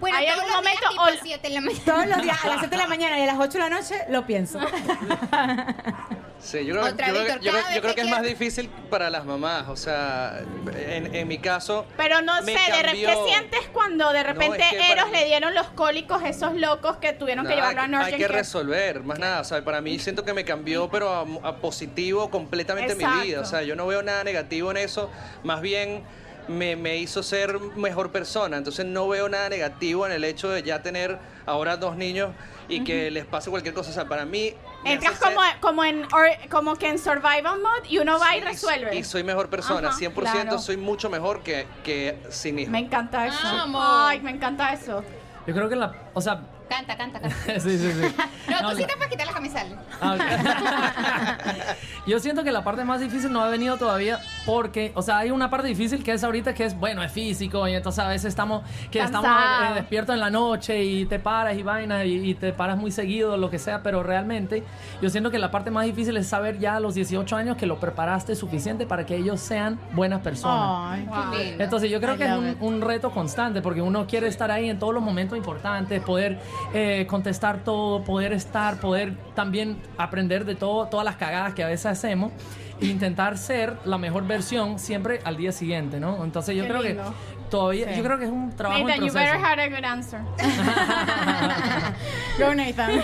Bueno, 0.00 0.18
¿Hay 0.18 0.26
todos 0.26 0.38
algún 0.40 0.52
los 0.52 0.62
días, 0.62 0.74
momento 0.82 0.90
tipo 0.90 1.02
o- 1.18 1.22
siete 1.24 1.48
de 1.48 1.54
la 1.54 1.60
mañana. 1.62 1.84
Todos 1.84 2.06
los 2.06 2.22
días 2.22 2.44
a 2.44 2.48
las 2.48 2.58
7 2.60 2.68
de 2.76 2.82
la 2.82 2.86
mañana 2.94 3.18
y 3.18 3.22
a 3.22 3.26
las 3.26 3.38
8 3.38 3.52
de 3.52 3.58
la 3.58 3.70
noche 3.70 3.94
lo 4.10 4.26
pienso. 4.26 4.60
Sí, 6.44 6.64
yo 6.66 6.74
creo, 6.74 6.84
Otra, 6.84 7.06
yo 7.06 7.12
creo- 7.14 7.24
Víctor, 7.24 7.40
yo 7.40 7.50
creo- 7.52 7.62
cada 7.62 7.74
yo 7.74 7.80
creo 7.80 7.88
vez 7.88 7.94
que 7.94 8.02
que 8.02 8.06
es 8.06 8.10
más 8.14 8.22
difícil 8.22 8.68
para 8.90 9.08
las 9.08 9.24
mamás. 9.24 9.66
O 9.68 9.76
sea, 9.76 10.40
en, 10.76 11.14
en 11.14 11.26
mi 11.26 11.38
caso. 11.38 11.86
Pero 11.96 12.20
no 12.20 12.36
sé, 12.42 12.50
de 12.52 12.56
re- 12.82 12.92
¿qué 12.92 13.04
cambió- 13.06 13.26
sientes 13.26 13.60
cuando 13.72 14.12
de 14.12 14.22
repente 14.22 14.62
es 14.62 14.70
que 14.72 14.76
para 14.78 14.92
Eros 14.92 15.06
mí- 15.10 15.16
le 15.16 15.24
dieron 15.24 15.54
los 15.54 15.68
cólicos 15.70 16.22
esos 16.22 16.54
locos 16.54 16.98
que 16.98 17.14
tuvieron 17.14 17.46
que 17.46 17.54
llevarlo 17.54 17.80
a 17.80 17.84
hay, 17.84 17.90
Northern 17.90 18.16
que 18.18 18.22
Care? 18.26 18.38
resolver, 18.38 19.02
más 19.04 19.18
nada. 19.18 19.40
O 19.40 19.44
sea, 19.44 19.64
para 19.64 19.80
mí 19.80 19.98
siento 19.98 20.22
que 20.24 20.34
me 20.34 20.44
cambió, 20.44 20.90
pero 20.90 21.08
a, 21.14 21.48
a 21.48 21.56
positivo 21.56 22.30
completamente 22.30 22.94
mi 22.94 23.04
vida. 23.22 23.40
O 23.40 23.44
sea, 23.46 23.62
yo 23.62 23.74
no 23.74 23.86
veo 23.86 24.02
nada 24.02 24.22
negativo 24.22 24.70
en 24.70 24.76
eso. 24.76 25.10
Más 25.44 25.62
bien 25.62 26.02
me, 26.46 26.76
me 26.76 26.98
hizo 26.98 27.22
ser 27.22 27.58
mejor 27.74 28.12
persona. 28.12 28.58
Entonces 28.58 28.84
no 28.84 29.08
veo 29.08 29.30
nada 29.30 29.48
negativo 29.48 30.04
en 30.04 30.12
el 30.12 30.24
hecho 30.24 30.50
de 30.50 30.62
ya 30.62 30.82
tener 30.82 31.18
ahora 31.46 31.78
dos 31.78 31.96
niños 31.96 32.32
y 32.68 32.84
que 32.84 33.10
les 33.10 33.24
pase 33.24 33.48
cualquier 33.48 33.72
cosa. 33.74 33.88
O 33.90 33.94
sea, 33.94 34.04
para 34.04 34.26
mí... 34.26 34.52
Entras 34.84 35.18
como, 35.18 35.40
como, 35.60 35.84
en, 35.84 36.04
or- 36.12 36.48
como 36.50 36.76
que 36.76 36.88
en 36.88 36.98
survival 36.98 37.60
mode 37.62 37.88
y 37.88 37.98
uno 37.98 38.18
va 38.18 38.36
y 38.36 38.40
Sí, 38.40 38.44
resuelve. 38.46 38.96
Y 38.96 39.04
soy 39.04 39.24
mejor 39.24 39.48
persona, 39.48 39.88
Ajá, 39.88 39.98
100% 39.98 40.12
claro. 40.14 40.58
soy 40.58 40.76
mucho 40.76 41.08
mejor 41.10 41.42
que, 41.42 41.66
que 41.82 42.18
sin 42.30 42.58
hijos. 42.58 42.70
Me 42.72 42.80
encanta 42.80 43.26
eso. 43.26 43.46
Amo. 43.46 43.78
Ay, 43.82 44.20
me 44.20 44.30
encanta 44.30 44.72
eso. 44.72 45.02
Yo 45.46 45.54
creo 45.54 45.68
que 45.68 45.76
la, 45.76 45.92
o 46.14 46.20
sea, 46.20 46.40
Canta, 46.68 46.96
canta, 46.96 47.20
canta. 47.20 47.36
sí, 47.60 47.78
sí, 47.78 47.92
sí. 47.92 48.14
No, 48.48 48.60
No, 48.62 48.70
tú 48.70 48.76
sí 48.76 48.84
te 48.84 48.94
puedes 48.94 49.10
quitar 49.10 49.26
la 49.26 49.32
camiseta. 49.32 49.66
Ok. 50.00 50.20
Yo 52.06 52.18
siento 52.18 52.44
que 52.44 52.52
la 52.52 52.62
parte 52.64 52.84
más 52.84 53.00
difícil 53.00 53.32
no 53.32 53.40
ha 53.42 53.48
venido 53.48 53.76
todavía 53.76 54.20
porque, 54.44 54.92
o 54.94 55.02
sea, 55.02 55.18
hay 55.18 55.30
una 55.30 55.48
parte 55.50 55.68
difícil 55.68 56.04
que 56.04 56.12
es 56.12 56.22
ahorita 56.22 56.52
que 56.54 56.64
es, 56.64 56.78
bueno, 56.78 57.02
es 57.02 57.10
físico 57.12 57.66
y 57.66 57.74
entonces 57.74 58.04
a 58.04 58.08
veces 58.08 58.26
estamos, 58.26 58.62
que 58.90 59.00
estamos 59.00 59.30
eh, 59.30 59.74
despiertos 59.74 60.14
en 60.14 60.20
la 60.20 60.30
noche 60.30 60.82
y 60.84 61.06
te 61.06 61.18
paras 61.18 61.56
y 61.56 61.62
vainas 61.62 62.04
y, 62.04 62.30
y 62.30 62.34
te 62.34 62.52
paras 62.52 62.76
muy 62.76 62.90
seguido, 62.90 63.36
lo 63.36 63.48
que 63.48 63.58
sea, 63.58 63.82
pero 63.82 64.02
realmente 64.02 64.62
yo 65.00 65.08
siento 65.08 65.30
que 65.30 65.38
la 65.38 65.50
parte 65.50 65.70
más 65.70 65.86
difícil 65.86 66.16
es 66.16 66.26
saber 66.26 66.58
ya 66.58 66.76
a 66.76 66.80
los 66.80 66.94
18 66.94 67.36
años 67.36 67.56
que 67.56 67.66
lo 67.66 67.80
preparaste 67.80 68.34
suficiente 68.34 68.86
para 68.86 69.06
que 69.06 69.16
ellos 69.16 69.40
sean 69.40 69.78
buenas 69.92 70.20
personas. 70.20 70.92
Ay, 70.92 71.08
Qué 71.32 71.44
lindo. 71.44 71.64
Entonces 71.64 71.90
yo 71.90 72.00
creo 72.00 72.14
I 72.14 72.18
que 72.18 72.24
es 72.24 72.32
un, 72.32 72.56
un 72.60 72.80
reto 72.82 73.10
constante 73.10 73.62
porque 73.62 73.80
uno 73.80 74.06
quiere 74.06 74.28
estar 74.28 74.50
ahí 74.50 74.68
en 74.68 74.78
todos 74.78 74.92
los 74.92 75.02
momentos 75.02 75.38
importantes, 75.38 76.02
poder 76.02 76.38
eh, 76.72 77.06
contestar 77.08 77.58
todo, 77.64 78.04
poder 78.04 78.32
estar, 78.32 78.78
poder 78.80 79.16
también 79.34 79.78
aprender 79.98 80.44
de 80.44 80.54
todo, 80.54 80.86
todas 80.86 81.04
las 81.04 81.16
cagadas 81.16 81.54
que 81.54 81.64
a 81.64 81.68
veces 81.68 81.86
hacemos 81.86 82.32
e 82.80 82.86
intentar 82.86 83.38
ser 83.38 83.76
la 83.84 83.98
mejor 83.98 84.26
versión 84.26 84.78
siempre 84.78 85.20
al 85.24 85.36
día 85.36 85.52
siguiente, 85.52 86.00
¿no? 86.00 86.24
Entonces 86.24 86.56
yo 86.56 86.62
Qué 86.64 86.68
creo 86.70 86.82
lindo. 86.82 87.04
que 87.04 87.44
todavía, 87.50 87.88
Sí. 87.90 87.98
yo 87.98 88.04
creo 88.04 88.18
que 88.18 88.24
es 88.24 88.30
un 88.30 88.50
trabajo 88.56 88.80
Nathan, 88.82 89.02
en 89.04 89.08
you 89.08 89.14
better 89.14 89.38
proceso. 89.38 89.46
have 89.46 89.62
a 89.62 89.68
good 89.68 89.84
answer. 89.84 90.20
Go 92.38 92.54
Nathan. 92.54 93.00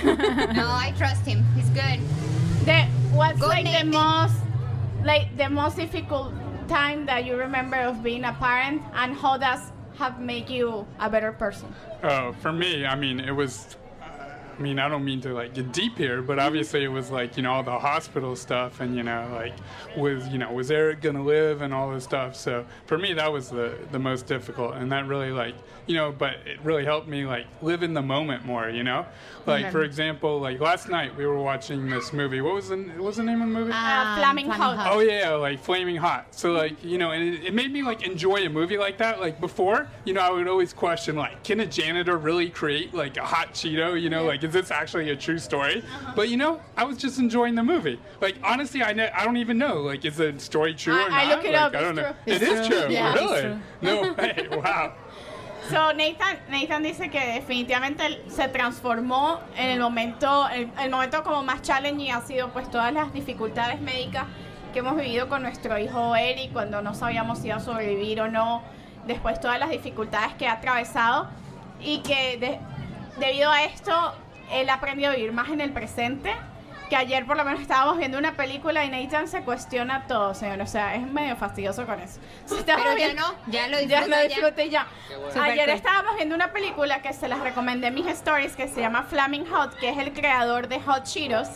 No, 0.57 0.67
I 0.77 0.93
trust 0.97 1.27
him. 1.27 1.45
He's 1.57 1.69
good. 1.71 2.01
The, 2.65 2.87
what's 3.15 3.41
like 3.41 3.67
the 3.79 3.85
most 3.87 4.35
like 5.05 5.37
the 5.37 5.49
most 5.49 5.77
difficult 5.77 6.33
time 6.69 7.07
that 7.07 7.25
you 7.25 7.37
remember 7.37 7.77
of 7.79 8.03
being 8.03 8.25
a 8.25 8.33
parent 8.35 8.83
and 8.95 9.15
how 9.17 9.39
does 9.39 9.61
have 10.01 10.19
made 10.19 10.49
you 10.49 10.87
a 10.99 11.11
better 11.11 11.31
person? 11.31 11.75
Oh, 12.03 12.33
for 12.41 12.53
me, 12.53 12.87
I 12.87 12.97
mean, 12.97 13.21
it 13.21 13.33
was. 13.33 13.77
I 14.61 14.63
mean, 14.63 14.79
I 14.79 14.91
don't 14.91 15.07
mean 15.07 15.23
to 15.23 15.33
like 15.33 15.55
get 15.55 15.73
deep 15.73 15.97
here, 15.97 16.21
but 16.21 16.39
obviously 16.39 16.85
it 16.85 16.89
was 16.89 17.11
like 17.11 17.39
you 17.39 17.43
know 17.43 17.53
all 17.53 17.63
the 17.63 17.79
hospital 17.79 18.37
stuff, 18.37 18.81
and 18.81 18.95
you 18.95 19.03
know 19.03 19.27
like 19.33 19.55
was 19.97 20.29
you 20.29 20.37
know 20.37 20.53
was 20.53 20.71
Eric 20.71 21.01
gonna 21.01 21.25
live 21.25 21.63
and 21.63 21.73
all 21.73 21.91
this 21.91 22.05
stuff. 22.05 22.37
So 22.37 22.67
for 22.85 22.99
me, 22.99 23.15
that 23.15 23.33
was 23.33 23.49
the 23.49 23.75
the 23.91 23.99
most 23.99 24.27
difficult, 24.27 24.75
and 24.75 24.93
that 24.93 25.07
really 25.07 25.31
like 25.31 25.55
you 25.87 25.97
know, 25.97 26.13
but 26.13 26.35
it 26.47 26.61
really 26.63 26.85
helped 26.85 27.09
me 27.09 27.25
like 27.25 27.47
live 27.63 27.83
in 27.83 27.95
the 27.95 28.03
moment 28.03 28.45
more. 28.45 28.69
You 28.69 28.85
know, 28.85 29.07
like 29.47 29.73
for 29.73 29.83
example, 29.83 30.39
like 30.39 30.61
last 30.61 30.91
night 30.91 31.17
we 31.17 31.25
were 31.25 31.43
watching 31.43 31.89
this 31.89 32.13
movie. 32.13 32.43
What 32.43 32.55
was 32.55 32.69
the 32.69 32.77
what 32.77 33.03
was 33.03 33.17
the 33.17 33.23
name 33.23 33.41
of 33.41 33.49
the 33.49 33.55
movie? 33.55 33.73
Uh, 33.75 34.17
Flaming 34.17 34.51
Hot. 34.51 34.93
Oh 34.93 35.01
yeah, 35.01 35.31
like 35.31 35.59
flaming 35.65 35.97
hot. 35.97 36.35
So 36.35 36.53
like 36.53 36.85
you 36.85 36.99
know, 36.99 37.13
and 37.13 37.35
it, 37.35 37.47
it 37.47 37.55
made 37.55 37.73
me 37.73 37.83
like 37.83 38.07
enjoy 38.07 38.45
a 38.45 38.51
movie 38.51 38.77
like 38.77 38.99
that. 38.99 39.21
Like 39.21 39.41
before, 39.41 39.89
you 40.05 40.13
know, 40.13 40.21
I 40.21 40.31
would 40.31 40.49
always 40.49 40.75
question 40.75 41.17
like, 41.17 41.43
can 41.45 41.61
a 41.61 41.67
janitor 41.67 42.19
really 42.19 42.51
create 42.51 42.93
like 42.93 43.17
a 43.17 43.25
hot 43.25 43.55
Cheeto? 43.55 44.01
You 44.01 44.11
know, 44.11 44.25
like 44.25 44.45
is 44.51 44.63
this 44.63 44.71
actually 44.71 45.11
a 45.11 45.17
true 45.17 45.39
story? 45.39 45.83
But 46.17 46.29
you 46.29 46.37
know, 46.37 46.61
I 46.77 46.85
was 46.85 46.97
just 46.97 47.19
enjoying 47.19 47.55
the 47.55 47.63
movie. 47.63 47.99
Like 48.21 48.37
honestly, 48.43 48.83
I 48.83 48.93
ne- 48.93 49.11
I 49.11 49.25
don't 49.25 49.37
even 49.37 49.59
know 49.59 49.81
like 49.81 50.05
is 50.05 50.17
the 50.17 50.35
story 50.39 50.75
true 50.75 50.95
I- 50.95 51.07
or 51.07 51.11
I 51.11 51.25
not? 51.27 51.37
look 51.37 51.45
it 51.45 51.53
Like, 51.53 51.63
up, 51.63 51.75
I 51.75 51.79
it's 51.79 51.85
don't 51.87 51.95
know. 51.97 52.03
true. 52.03 52.15
It 52.27 52.43
It's 52.43 52.51
is 52.61 52.67
true. 52.69 52.87
Yeah, 52.91 53.13
it's 53.13 53.21
really? 53.21 53.41
true. 53.43 53.59
No 53.83 54.15
way. 54.15 54.49
Wow. 54.63 54.93
So 55.69 55.93
Nathan, 55.93 56.39
Nathan 56.51 56.83
dice 56.83 57.11
que 57.11 57.21
definitivamente 57.21 58.03
se 58.29 58.49
transformó 58.49 59.41
en 59.57 59.71
el 59.71 59.79
momento, 59.81 60.49
el, 60.49 60.69
el 60.83 60.91
momento 60.91 61.23
como 61.23 61.43
más 61.45 61.63
challenging 61.63 62.11
ha 62.13 62.23
sido 62.23 62.49
pues 62.49 62.69
todas 62.71 62.93
las 62.93 63.13
dificultades 63.13 63.81
médicas 63.81 64.25
que 64.73 64.81
hemos 64.81 64.97
vivido 64.97 65.29
con 65.29 65.43
nuestro 65.43 65.79
hijo 65.79 66.17
Eric 66.17 66.53
cuando 66.53 66.83
no 66.83 66.95
sabíamos 66.95 67.39
si 67.39 67.49
iba 67.49 67.57
a 67.57 67.61
sobrevivir 67.61 68.21
o 68.21 68.29
no, 68.29 68.63
después 69.07 69.39
todas 69.39 69.61
las 69.61 69.71
dificultades 69.71 70.35
que 70.35 70.49
ha 70.49 70.53
atravesado 70.55 71.29
y 71.81 71.99
que 72.01 72.37
de- 72.39 72.59
debido 73.25 73.51
a 73.51 73.63
esto 73.65 74.15
él 74.53 74.69
ha 74.71 74.75
aprendido 74.75 75.11
a 75.11 75.15
vivir 75.15 75.33
más 75.33 75.49
en 75.51 75.61
el 75.61 75.73
presente. 75.73 76.35
Que 76.89 76.97
ayer 76.97 77.25
por 77.25 77.37
lo 77.37 77.45
menos 77.45 77.61
estábamos 77.61 77.99
viendo 77.99 78.19
una 78.19 78.33
película 78.33 78.85
y 78.85 78.89
Nathan 78.91 79.29
se 79.29 79.43
cuestiona 79.43 80.09
todo, 80.09 80.35
señor. 80.35 80.61
O 80.61 80.67
sea, 80.67 80.97
es 80.97 81.03
medio 81.07 81.37
fastidioso 81.37 81.87
con 81.87 82.01
eso. 82.01 82.19
Estábamos 82.53 82.95
Pero 82.97 82.99
ya 82.99 83.15
no, 83.15 83.33
ya 83.47 83.69
lo 83.69 83.81
ya 83.81 84.01
disfruta. 84.01 84.07
lo 84.09 84.23
ya. 84.23 84.29
disfruté 84.29 84.71
ya. 84.71 84.87
Super 85.29 85.43
Ayer 85.43 85.67
cool. 85.67 85.77
estábamos 85.77 86.17
viendo 86.17 86.35
una 86.35 86.53
película 86.53 87.01
que 87.01 87.13
se 87.13 87.29
las 87.29 87.39
recomendé 87.39 87.87
en 87.87 87.95
mis 87.95 88.09
stories 88.09 88.57
que 88.57 88.67
se 88.67 88.81
llama 88.81 89.05
Flaming 89.05 89.47
Hot, 89.51 89.77
que 89.79 89.89
es 89.89 89.99
el 89.99 90.13
creador 90.13 90.67
de 90.67 90.81
Hot 90.81 91.05
Cheetos, 91.05 91.49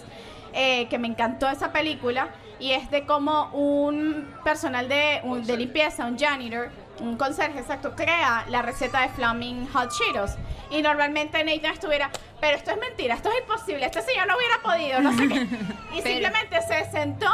eh, 0.52 0.86
que 0.88 0.98
me 1.00 1.08
encantó 1.08 1.48
esa 1.48 1.72
película 1.72 2.28
y 2.60 2.70
es 2.70 2.88
de 2.92 3.04
cómo 3.04 3.50
un 3.52 4.32
personal 4.44 4.88
de, 4.88 5.18
un- 5.24 5.44
de 5.44 5.56
limpieza, 5.56 6.06
un 6.06 6.16
janitor, 6.16 6.70
un 7.00 7.16
conserje 7.16 7.60
exacto, 7.60 7.94
crea 7.96 8.44
la 8.48 8.62
receta 8.62 9.02
de 9.02 9.08
Flaming 9.10 9.68
Hot 9.72 9.90
Cheetos. 9.90 10.32
Y 10.70 10.82
normalmente 10.82 11.42
Nathan 11.44 11.72
estuviera, 11.72 12.10
pero 12.40 12.56
esto 12.56 12.70
es 12.70 12.78
mentira, 12.78 13.14
esto 13.14 13.30
es 13.30 13.40
imposible, 13.40 13.86
este 13.86 14.02
señor 14.02 14.26
no 14.26 14.34
hubiera 14.36 14.58
podido, 14.62 15.00
no 15.00 15.12
sé 15.16 15.28
qué. 15.28 15.34
Y 15.96 16.02
Pero- 16.02 16.08
simplemente 16.08 16.60
se 16.62 16.90
sentó 16.90 17.30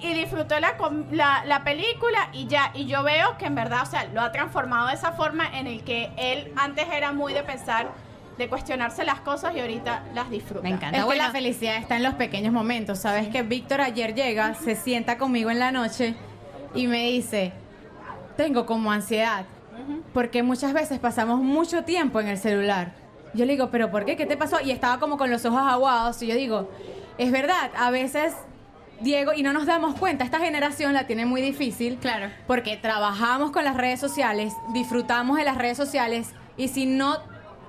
y 0.00 0.12
disfrutó 0.12 0.60
la, 0.60 0.74
la, 1.10 1.44
la 1.44 1.64
película 1.64 2.28
y 2.32 2.46
ya, 2.46 2.70
y 2.74 2.86
yo 2.86 3.02
veo 3.02 3.36
que 3.36 3.46
en 3.46 3.54
verdad, 3.56 3.82
o 3.82 3.86
sea, 3.86 4.04
lo 4.04 4.20
ha 4.20 4.30
transformado 4.30 4.86
de 4.88 4.94
esa 4.94 5.12
forma 5.12 5.46
en 5.58 5.66
el 5.66 5.82
que 5.82 6.10
él 6.16 6.52
antes 6.56 6.86
era 6.92 7.10
muy 7.12 7.32
de 7.34 7.42
pensar, 7.42 7.90
de 8.36 8.48
cuestionarse 8.48 9.04
las 9.04 9.18
cosas 9.20 9.56
y 9.56 9.60
ahorita 9.60 10.04
las 10.14 10.30
disfruta. 10.30 10.62
Me 10.62 10.68
encanta. 10.68 10.98
Es 10.98 11.02
que 11.02 11.06
Bueno, 11.06 11.24
la 11.24 11.32
felicidad 11.32 11.74
está 11.78 11.96
en 11.96 12.04
los 12.04 12.14
pequeños 12.14 12.52
momentos. 12.52 13.00
Sabes 13.00 13.26
que 13.28 13.42
Víctor 13.42 13.80
ayer 13.80 14.14
llega, 14.14 14.54
se 14.54 14.76
sienta 14.76 15.18
conmigo 15.18 15.50
en 15.50 15.58
la 15.58 15.72
noche 15.72 16.14
y 16.76 16.86
me 16.86 17.08
dice, 17.08 17.52
tengo 18.38 18.66
como 18.66 18.92
ansiedad, 18.92 19.46
porque 20.14 20.44
muchas 20.44 20.72
veces 20.72 21.00
pasamos 21.00 21.40
mucho 21.40 21.82
tiempo 21.82 22.20
en 22.20 22.28
el 22.28 22.38
celular. 22.38 22.92
Yo 23.34 23.44
le 23.44 23.54
digo, 23.54 23.68
pero 23.70 23.90
¿por 23.90 24.04
qué? 24.04 24.16
¿Qué 24.16 24.26
te 24.26 24.36
pasó? 24.36 24.60
Y 24.60 24.70
estaba 24.70 25.00
como 25.00 25.18
con 25.18 25.28
los 25.28 25.44
ojos 25.44 25.60
aguados 25.60 26.22
y 26.22 26.28
yo 26.28 26.36
digo, 26.36 26.70
es 27.18 27.30
verdad, 27.32 27.70
a 27.76 27.90
veces... 27.90 28.32
Diego, 29.00 29.32
y 29.32 29.44
no 29.44 29.52
nos 29.52 29.66
damos 29.66 29.94
cuenta, 29.96 30.24
esta 30.24 30.40
generación 30.40 30.92
la 30.92 31.06
tiene 31.06 31.24
muy 31.24 31.40
difícil. 31.40 31.98
Claro. 31.98 32.30
Porque 32.48 32.76
trabajamos 32.76 33.52
con 33.52 33.64
las 33.64 33.76
redes 33.76 34.00
sociales, 34.00 34.52
disfrutamos 34.72 35.36
de 35.36 35.44
las 35.44 35.56
redes 35.56 35.76
sociales, 35.76 36.30
y 36.56 36.66
si 36.66 36.84
no 36.86 37.18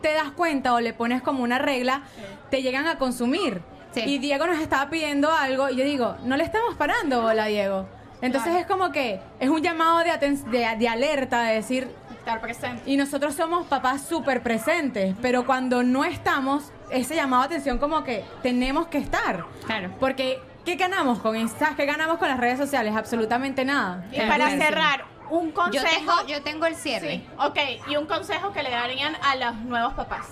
te 0.01 0.11
das 0.13 0.31
cuenta 0.31 0.73
o 0.73 0.79
le 0.79 0.91
pones 0.91 1.21
como 1.21 1.43
una 1.43 1.59
regla, 1.59 2.01
te 2.49 2.63
llegan 2.63 2.87
a 2.87 2.97
consumir. 2.97 3.61
Sí. 3.91 4.01
Y 4.05 4.17
Diego 4.17 4.47
nos 4.47 4.59
estaba 4.59 4.89
pidiendo 4.89 5.31
algo 5.31 5.69
y 5.69 5.75
yo 5.75 5.83
digo, 5.83 6.15
no 6.23 6.35
le 6.35 6.43
estamos 6.43 6.75
parando 6.75 7.21
bola, 7.21 7.45
Diego. 7.45 7.87
Entonces 8.21 8.49
Claro. 8.51 8.59
es 8.59 8.65
como 8.67 8.91
que 8.91 9.19
es 9.39 9.49
un 9.49 9.61
llamado 9.61 9.99
de, 9.99 10.11
aten- 10.11 10.43
de, 10.45 10.75
de 10.77 10.87
alerta, 10.89 11.41
de 11.43 11.55
decir, 11.55 11.89
Estar 12.17 12.41
presente. 12.41 12.81
y 12.85 12.97
nosotros 12.97 13.33
somos 13.35 13.65
papás 13.67 14.01
súper 14.03 14.43
presentes, 14.43 15.15
pero 15.21 15.45
cuando 15.45 15.83
no 15.83 16.03
estamos, 16.03 16.71
ese 16.91 17.15
llamado 17.15 17.43
de 17.43 17.47
atención 17.47 17.77
como 17.77 18.03
que 18.03 18.23
tenemos 18.43 18.87
que 18.87 18.97
estar. 18.97 19.45
Claro. 19.65 19.91
Porque, 19.99 20.39
¿qué 20.65 20.75
ganamos 20.75 21.19
con 21.19 21.35
Insta? 21.37 21.73
¿Qué 21.77 21.85
ganamos 21.85 22.17
con 22.17 22.27
las 22.27 22.39
redes 22.39 22.57
sociales? 22.59 22.93
Absolutamente 22.95 23.63
nada. 23.63 24.03
Y 24.11 24.19
para 24.21 24.49
cerrar, 24.49 25.05
un 25.29 25.49
Yo 25.49 25.53
consejo. 25.53 25.85
tengo, 25.95 26.27
yo 26.27 26.41
tengo 26.43 26.65
el 26.65 26.75
cierre. 26.75 27.09
Sí, 27.17 27.27
ok, 27.37 27.57
y 27.89 27.95
un 27.95 28.05
consejo 28.07 28.51
que 28.51 28.63
le 28.63 28.71
darían 28.71 29.15
a 29.21 29.35
los 29.35 29.55
nuevos 29.61 29.93
papás. 29.93 30.25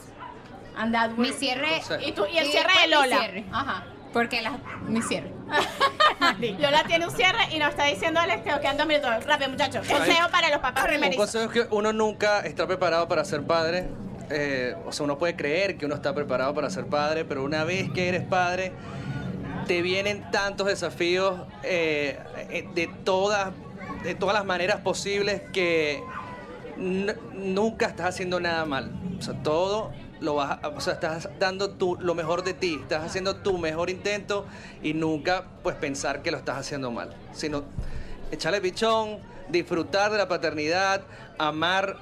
And 0.75 0.91
that 0.93 1.11
Mi 1.11 1.31
cierre. 1.31 1.81
Y, 2.05 2.11
tú, 2.11 2.25
y 2.31 2.37
el 2.37 2.47
y 2.47 2.51
cierre 2.51 2.73
de 2.81 2.87
mi 2.87 2.93
Lola. 2.93 3.17
cierre. 3.19 3.45
Ajá. 3.51 3.83
Porque 4.13 4.41
la, 4.41 4.51
mi 4.87 5.01
cierre. 5.01 5.31
Lola 6.59 6.83
tiene 6.85 7.05
un 7.05 7.11
cierre 7.11 7.39
y 7.51 7.59
nos 7.59 7.69
está 7.69 7.85
diciendo 7.85 8.19
Alex 8.19 8.43
que 8.43 8.59
quedan 8.59 8.77
dos 8.77 8.87
minutos. 8.87 9.25
Rápido, 9.25 9.49
muchachos. 9.49 9.87
Consejo 9.87 10.29
para 10.31 10.49
los 10.49 10.59
papás 10.59 10.83
Un 10.83 10.89
primerizos. 10.89 11.25
consejo 11.25 11.45
es 11.45 11.51
que 11.67 11.75
uno 11.75 11.93
nunca 11.93 12.41
está 12.41 12.67
preparado 12.67 13.07
para 13.07 13.23
ser 13.25 13.43
padre. 13.43 13.87
Eh, 14.29 14.75
o 14.85 14.91
sea, 14.91 15.05
uno 15.05 15.17
puede 15.17 15.35
creer 15.35 15.77
que 15.77 15.85
uno 15.85 15.95
está 15.95 16.13
preparado 16.13 16.53
para 16.53 16.69
ser 16.69 16.85
padre, 16.87 17.23
pero 17.23 17.43
una 17.43 17.63
vez 17.63 17.89
que 17.91 18.09
eres 18.09 18.23
padre, 18.23 18.73
te 19.67 19.81
vienen 19.81 20.29
tantos 20.31 20.67
desafíos 20.67 21.41
eh, 21.63 22.19
eh, 22.49 22.67
de, 22.73 22.87
todas, 23.03 23.49
de 24.03 24.15
todas 24.15 24.35
las 24.35 24.45
maneras 24.45 24.81
posibles 24.81 25.41
que 25.53 26.01
nunca 26.77 27.87
estás 27.87 28.07
haciendo 28.07 28.39
nada 28.39 28.65
mal. 28.65 28.91
O 29.17 29.21
sea, 29.21 29.33
todo 29.41 29.91
lo 30.19 30.35
vas 30.35 30.59
a- 30.63 30.67
o 30.69 30.81
sea, 30.81 30.93
estás 30.93 31.29
dando 31.39 31.69
tu, 31.71 31.95
lo 31.99 32.15
mejor 32.15 32.43
de 32.43 32.53
ti, 32.53 32.79
estás 32.81 33.03
haciendo 33.03 33.35
tu 33.37 33.57
mejor 33.57 33.89
intento 33.89 34.45
y 34.81 34.93
nunca 34.93 35.45
pues 35.63 35.75
pensar 35.75 36.21
que 36.21 36.31
lo 36.31 36.37
estás 36.37 36.57
haciendo 36.57 36.91
mal, 36.91 37.13
sino 37.33 37.63
echarle 38.31 38.59
pichón, 38.61 39.19
disfrutar 39.49 40.11
de 40.11 40.17
la 40.17 40.27
paternidad, 40.27 41.01
amar 41.37 41.97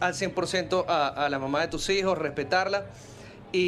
al 0.00 0.14
100% 0.14 0.84
a, 0.88 1.08
a 1.08 1.28
la 1.28 1.38
mamá 1.38 1.60
de 1.60 1.68
tus 1.68 1.88
hijos, 1.90 2.16
respetarla 2.18 2.84
y, 3.52 3.58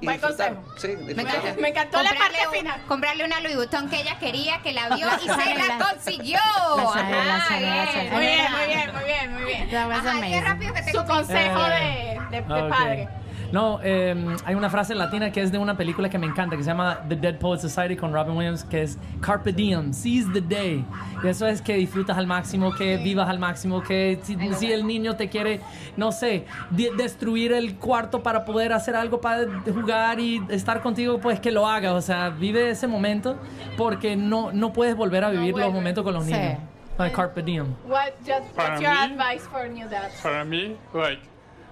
y 0.00 0.04
Buen 0.04 0.16
disfrutar. 0.20 0.54
consejo. 0.54 0.78
Sí, 0.78 0.88
Me 0.88 1.14
disfrutar. 1.14 1.36
encanta. 1.36 1.60
Me 1.60 1.68
encantó 1.68 2.02
la 2.02 2.08
Comprarle 2.10 2.38
parte 2.38 2.48
un- 2.48 2.54
final. 2.64 2.82
Comprarle 2.86 3.24
una 3.24 3.40
Louis 3.40 3.56
Vuitton 3.56 3.88
que 3.88 4.00
ella 4.00 4.18
quería, 4.18 4.62
que 4.62 4.72
la 4.72 4.88
vio 4.94 5.06
y 5.24 5.28
se 5.28 5.54
la 5.54 5.78
consiguió. 5.90 6.38
La 6.76 6.86
sabe, 6.92 7.10
la 7.10 7.34
Ajá, 7.36 7.48
sabe, 7.48 7.60
la 7.60 7.72
bien. 7.72 7.86
sabe. 7.92 8.10
Muy 8.10 8.20
bien, 8.26 8.52
muy 8.52 8.66
bien, 8.66 8.92
muy 8.94 9.04
bien, 9.04 9.32
muy 9.34 9.42
bien. 9.44 9.76
Ajá, 9.76 10.00
qué 10.02 10.08
amazing. 10.10 10.44
rápido 10.44 10.74
que 10.74 10.82
te 10.82 10.92
Su 10.92 11.04
consejo 11.04 11.62
de, 11.64 12.20
de- 12.30 12.40
de 12.42 12.62
ok. 12.62 12.68
padre. 12.70 13.08
No, 13.52 13.78
eh, 13.82 14.14
hay 14.44 14.54
una 14.54 14.68
frase 14.70 14.94
latina 14.94 15.30
que 15.30 15.40
es 15.40 15.52
de 15.52 15.58
una 15.58 15.76
película 15.76 16.08
que 16.08 16.18
me 16.18 16.26
encanta, 16.26 16.56
que 16.56 16.62
se 16.62 16.68
llama 16.70 17.00
The 17.08 17.16
Dead 17.16 17.38
Poet 17.38 17.58
Society 17.60 17.96
con 17.96 18.12
Robin 18.12 18.36
Williams, 18.36 18.64
que 18.64 18.82
es 18.82 18.98
Carpe 19.20 19.52
Diem, 19.52 19.92
seize 19.92 20.28
the 20.32 20.40
day. 20.40 20.84
Y 21.22 21.28
eso 21.28 21.46
es 21.46 21.62
que 21.62 21.74
disfrutas 21.74 22.18
al 22.18 22.26
máximo, 22.26 22.74
que 22.74 22.96
vivas 22.96 23.28
al 23.28 23.38
máximo, 23.38 23.82
que 23.82 24.18
si, 24.22 24.36
si 24.54 24.72
el 24.72 24.86
niño 24.86 25.16
te 25.16 25.28
quiere, 25.28 25.60
no 25.96 26.12
sé, 26.12 26.44
de- 26.70 26.90
destruir 26.96 27.52
el 27.52 27.76
cuarto 27.76 28.22
para 28.22 28.44
poder 28.44 28.72
hacer 28.72 28.96
algo 28.96 29.20
para 29.20 29.46
jugar 29.72 30.18
y 30.20 30.42
estar 30.48 30.80
contigo, 30.82 31.18
pues 31.20 31.38
que 31.40 31.50
lo 31.52 31.66
haga. 31.68 31.94
O 31.94 32.00
sea, 32.02 32.30
vive 32.30 32.70
ese 32.70 32.86
momento 32.86 33.36
porque 33.76 34.16
no, 34.16 34.50
no 34.52 34.72
puedes 34.72 34.96
volver 34.96 35.24
a 35.24 35.30
vivir 35.30 35.50
los 35.52 35.60
vuelve. 35.60 35.72
momentos 35.72 36.02
con 36.04 36.14
los 36.14 36.24
Sí. 36.24 36.32
niños. 36.32 36.58
Like 36.98 37.14
Carpe 37.14 37.42
Diem. 37.42 37.74
What, 37.86 38.12
just, 38.26 38.54
Para 38.56 38.70
what's 38.70 38.80
your 38.80 38.90
mí- 39.08 39.14
advice 39.22 39.46
for 39.50 39.68
new 39.68 39.86
dads? 39.88 40.14
Para 40.22 40.44
mí, 40.44 40.74
like, 40.94 41.20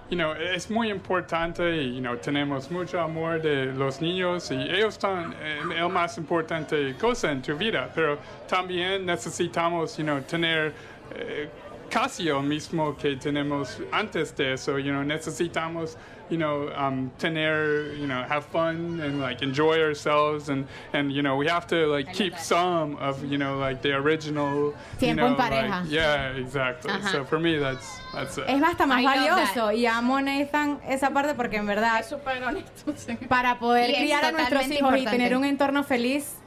you 0.09 0.17
know, 0.17 0.33
es 0.33 0.69
muy 0.69 0.89
importante 0.89 1.63
y, 1.63 1.95
you 1.95 2.01
know, 2.01 2.15
tenemos 2.15 2.69
mucho 2.69 2.99
amor 2.99 3.41
de 3.41 3.65
los 3.73 4.01
niños 4.01 4.51
y 4.51 4.55
ellos 4.55 4.95
están 4.95 5.33
eh, 5.41 5.61
el 5.77 5.89
más 5.89 6.17
importante 6.17 6.95
cosa 6.99 7.31
en 7.31 7.41
tu 7.41 7.55
vida, 7.55 7.89
pero 7.93 8.19
también 8.47 9.05
necesitamos, 9.05 9.97
you 9.97 10.03
know, 10.03 10.21
tener 10.21 10.73
eh, 11.15 11.49
casi 11.89 12.29
el 12.29 12.43
mismo 12.43 12.95
que 12.95 13.15
tenemos 13.15 13.81
antes 13.91 14.35
de 14.35 14.53
eso, 14.53 14.77
you 14.77 14.91
know, 14.91 15.03
necesitamos, 15.03 15.97
you 16.29 16.37
know, 16.37 16.69
um, 16.75 17.11
tener, 17.19 17.93
you 17.93 18.07
know, 18.07 18.23
have 18.27 18.45
fun 18.45 18.99
and 19.01 19.19
like 19.21 19.43
enjoy 19.43 19.79
ourselves 19.79 20.49
and, 20.49 20.65
and 20.93 21.11
you 21.11 21.21
know, 21.21 21.35
we 21.35 21.47
have 21.47 21.67
to 21.67 21.85
like 21.87 22.11
keep 22.13 22.35
some 22.37 22.95
of, 22.97 23.23
you 23.23 23.37
know, 23.37 23.57
like 23.59 23.81
the 23.83 23.93
original, 23.93 24.73
you 24.73 24.73
Tiempo 24.99 25.25
en 25.25 25.33
know, 25.33 25.37
like- 25.37 25.51
pareja. 25.51 25.85
yeah, 25.87 26.31
exactly. 26.37 26.91
Ajá. 26.91 27.11
So 27.11 27.25
for 27.25 27.39
me, 27.39 27.57
that's 27.59 27.99
that's 28.13 28.37
it. 28.39 28.45
Es 28.47 28.61
hasta 28.63 28.85
más 28.87 29.01
I 29.01 29.05
valioso 29.05 29.71
y 29.71 29.85
amo 29.85 30.19
Nathan 30.19 30.79
esa 30.87 31.11
parte 31.11 31.35
porque 31.35 31.57
en 31.57 31.67
verdad 31.67 31.99
Es 31.99 32.07
súper 32.07 32.43
honesto. 32.43 32.93
sí. 32.95 33.15
para 33.27 33.59
poder 33.59 33.91
Y 33.91 33.93
criar 33.95 34.25
a 34.25 34.31
nuestros 34.31 34.63
hijos 34.63 34.71
y 34.71 34.75
importante. 34.99 35.11
tener 35.11 35.35
un 35.37 35.45
entorno 35.45 35.83
feliz 35.83 36.37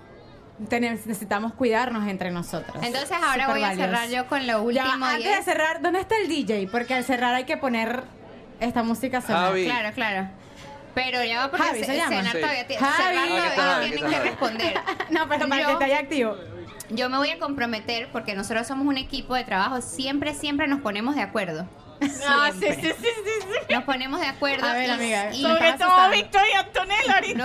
necesitamos 0.70 1.52
cuidarnos 1.54 2.08
entre 2.08 2.32
nosotros. 2.32 2.82
Entonces 2.82 3.12
ahora 3.12 3.44
Súper 3.44 3.48
voy 3.48 3.62
a 3.62 3.68
valioso. 3.68 3.84
cerrar 3.92 4.08
yo 4.08 4.26
con 4.26 4.40
lo 4.46 4.70
Ya, 4.72 4.84
último. 4.86 5.06
y 5.06 5.08
antes 5.08 5.24
de 5.24 5.38
es- 5.38 5.44
cerrar, 5.44 5.80
¿dónde 5.82 6.00
está 6.00 6.16
el 6.18 6.28
DJ? 6.28 6.66
Porque 6.70 6.94
al 6.94 7.04
cerrar 7.04 7.34
hay 7.34 7.44
que 7.44 7.56
poner 7.56 8.02
esta 8.60 8.82
música 8.82 9.20
sonar. 9.20 9.48
Javi. 9.48 9.64
Claro, 9.64 9.90
claro. 9.94 10.28
Pero 10.94 11.22
ya 11.22 11.38
va 11.46 11.50
porque 11.50 11.66
Javi, 11.66 11.84
¿se 11.84 11.96
llama? 11.96 12.08
cenar 12.16 12.32
Sí. 12.32 12.40
todavía 12.40 12.66
tiene, 12.66 12.82
Javi. 12.82 12.96
cerrar 12.96 13.14
Ah, 13.16 13.22
aquí 13.22 13.28
todavía 13.28 13.48
está, 13.48 13.76
aquí 13.78 13.90
tienen 13.90 14.04
está 14.12 14.22
que 14.22 14.28
responder. 14.30 14.74
No, 15.10 15.28
pero 15.28 15.48
para 15.48 15.60
Yo- 15.62 15.66
que 15.66 15.72
esté 15.74 15.84
ahí 15.84 15.92
activo. 15.92 16.36
Yo 16.90 17.10
me 17.10 17.18
voy 17.18 17.28
a 17.30 17.38
comprometer 17.38 18.08
porque 18.12 18.34
nosotros 18.34 18.66
somos 18.66 18.86
un 18.86 18.96
equipo 18.96 19.34
de 19.34 19.44
trabajo, 19.44 19.80
siempre, 19.82 20.32
siempre 20.34 20.66
nos 20.68 20.80
ponemos 20.80 21.14
de 21.14 21.22
acuerdo. 21.22 21.68
Ah, 22.26 22.50
sí, 22.52 22.60
sí, 22.60 22.74
sí, 22.80 22.92
sí, 22.96 23.30
sí. 23.40 23.74
Nos 23.74 23.84
ponemos 23.84 24.20
de 24.20 24.26
acuerdo. 24.26 24.66
A 24.66 24.72
ver, 24.72 24.88
y- 24.88 24.92
amiga, 24.92 25.34
y- 25.34 25.42
Sobre 25.42 25.72
todo 25.74 25.88
asustando. 25.88 26.16
Victoria 26.16 26.48
y 26.52 26.56
Antonella 26.56 27.14
ahorita. 27.14 27.38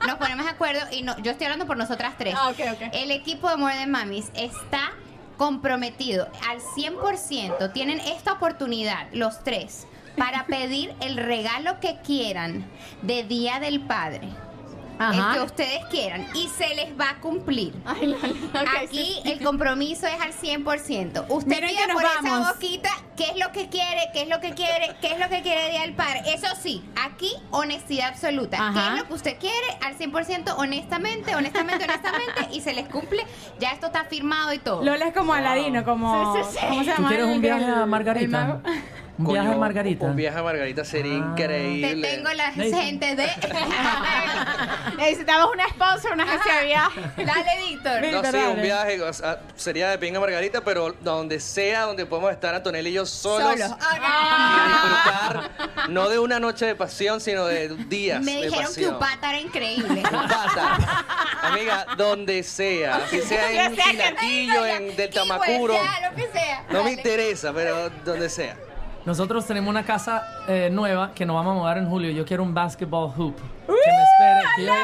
No, 0.00 0.06
nos 0.08 0.16
ponemos 0.16 0.44
de 0.46 0.50
acuerdo 0.50 0.80
y 0.90 1.02
no, 1.02 1.16
yo 1.20 1.30
estoy 1.32 1.44
hablando 1.46 1.66
por 1.66 1.76
nosotras 1.76 2.14
tres. 2.18 2.34
Ah, 2.36 2.48
ok, 2.48 2.58
ok. 2.72 2.82
El 2.94 3.10
equipo 3.12 3.48
de 3.48 3.56
More 3.56 3.74
Than 3.76 3.90
Mamis 3.90 4.30
está 4.34 4.92
comprometido 5.36 6.28
al 6.48 6.60
100%. 6.60 7.72
Tienen 7.72 8.00
esta 8.00 8.32
oportunidad, 8.32 9.06
los 9.12 9.44
tres, 9.44 9.86
para 10.16 10.46
pedir 10.46 10.94
el 11.00 11.16
regalo 11.16 11.80
que 11.80 11.96
quieran 12.04 12.64
de 13.02 13.24
Día 13.24 13.60
del 13.60 13.80
Padre. 13.80 14.28
Ajá. 14.98 15.32
El 15.32 15.38
que 15.38 15.44
ustedes 15.46 15.84
quieran 15.86 16.26
y 16.34 16.46
se 16.48 16.74
les 16.76 16.90
va 17.00 17.10
a 17.10 17.20
cumplir. 17.20 17.74
Ay, 17.84 18.06
la- 18.06 18.18
la- 18.18 18.60
ok, 18.60 18.68
Aquí 18.84 19.20
sí. 19.24 19.30
el 19.30 19.42
compromiso 19.42 20.06
es 20.06 20.20
al 20.20 20.32
100%. 20.32 21.24
Usted 21.28 21.48
Miren 21.48 21.70
pide 21.70 21.92
por 21.92 22.02
vamos. 22.04 22.40
esa 22.40 22.52
boquita 22.52 22.90
qué 23.16 23.24
es 23.30 23.36
lo 23.36 23.50
que 23.50 23.68
quiere, 23.68 24.00
qué 24.12 24.22
es 24.22 24.28
lo 24.28 24.38
que 24.40 24.52
quiere, 24.52 24.94
qué 25.00 25.08
es 25.14 25.18
lo 25.18 25.28
que 25.28 25.42
quiere 25.42 25.70
Día 25.70 25.80
del 25.80 25.94
Padre. 25.94 26.20
Eso 26.26 26.46
sí, 26.60 26.84
aquí 27.02 27.32
honestidad 27.50 28.10
absoluta. 28.10 28.70
¿Qué 28.74 28.80
es 28.94 29.00
lo 29.02 29.08
que 29.08 29.14
usted 29.14 29.38
quiere 29.40 29.66
al 29.84 29.96
100% 29.98 30.54
honestamente, 30.58 31.34
honestamente, 31.34 31.84
honestamente 31.84 32.48
y 32.52 32.60
se 32.60 32.72
les 32.72 32.86
cumple? 32.88 33.24
Ya 33.58 33.70
esto 33.72 33.86
está 33.86 34.04
firmado 34.04 34.52
y 34.52 34.58
todo. 34.58 34.84
Lola 34.84 35.06
es 35.08 35.14
como 35.14 35.32
Aladino, 35.32 35.84
como... 35.84 36.36
Sí, 36.36 36.42
sí, 36.52 36.58
sí. 36.60 36.66
¿Cómo 36.68 36.84
se 36.84 36.90
¿Tú 36.90 36.96
llama? 36.96 37.08
quieres 37.08 37.26
un 37.26 37.40
viaje 37.40 37.64
a 37.64 37.86
Margarita? 37.86 38.60
Un 39.18 39.26
viaje 39.32 39.52
a 39.52 39.56
Margarita. 39.56 40.06
Un 40.06 40.16
viaje 40.16 40.38
a 40.38 40.42
Margarita 40.42 40.84
sería 40.84 41.12
Ah. 41.18 41.34
Te 41.36 41.42
increíble. 41.42 42.08
tengo 42.08 42.32
la 42.32 42.50
gente 42.52 43.14
de... 43.14 43.26
Necesitamos 44.96 45.50
una 45.52 45.68
sponsor, 45.68 46.12
una 46.12 46.24
agencia 46.24 46.56
de 46.60 46.64
viaje. 46.66 47.00
Dale, 47.18 47.50
Víctor. 47.68 48.00
No, 48.00 48.06
sí, 48.24 48.32
Dale. 48.32 48.48
un 48.48 48.62
viaje 48.62 49.00
o 49.02 49.12
sea, 49.12 49.40
sería 49.54 49.90
de 49.90 49.98
pinga 49.98 50.18
Margarita, 50.18 50.62
pero 50.62 50.92
donde 51.00 51.40
sea, 51.40 51.82
donde 51.82 52.06
podemos 52.06 52.32
estar 52.32 52.54
Antonella 52.54 52.88
y 52.88 52.92
yo 52.94 53.04
solos. 53.06 53.52
Solos. 53.52 53.70
Y 53.70 54.68
disfrutar, 54.70 55.50
no 55.90 56.08
de 56.08 56.18
una 56.18 56.40
noche 56.40 56.66
de 56.66 56.74
pasión, 56.74 57.20
sino 57.20 57.44
de 57.46 57.68
días 57.68 58.22
Me 58.22 58.32
de 58.36 58.42
dijeron 58.46 58.62
que 58.74 58.80
pasión. 58.82 58.94
Upata 58.96 59.28
era 59.30 59.40
increíble. 59.40 60.00
Upata. 60.00 61.04
Amiga, 61.42 61.86
donde 61.96 62.42
sea. 62.42 63.06
Si 63.10 63.20
sea 63.20 63.66
en 63.66 63.76
sea 63.76 63.84
que 63.86 64.16
tenga, 64.18 64.76
en 64.76 64.96
Del 64.96 65.10
Tamacuro. 65.10 65.74
lo 65.74 66.16
que 66.16 66.28
sea. 66.32 66.64
No 66.70 66.82
me 66.84 66.92
interesa, 66.92 67.52
pero 67.52 67.90
donde 68.04 68.28
sea. 68.30 68.56
Nosotros 69.04 69.44
tenemos 69.46 69.68
una 69.70 69.84
casa 69.84 70.22
eh, 70.46 70.68
nueva 70.72 71.12
que 71.14 71.26
nos 71.26 71.34
vamos 71.34 71.56
a 71.56 71.60
mudar 71.60 71.78
en 71.78 71.88
julio. 71.88 72.10
Yo 72.12 72.24
quiero 72.24 72.42
un 72.42 72.54
basketball 72.54 73.12
hoop. 73.16 73.36
Que 73.66 73.72
me 73.72 74.02
espere. 74.02 74.42
que 74.56 74.64
yo, 74.66 74.74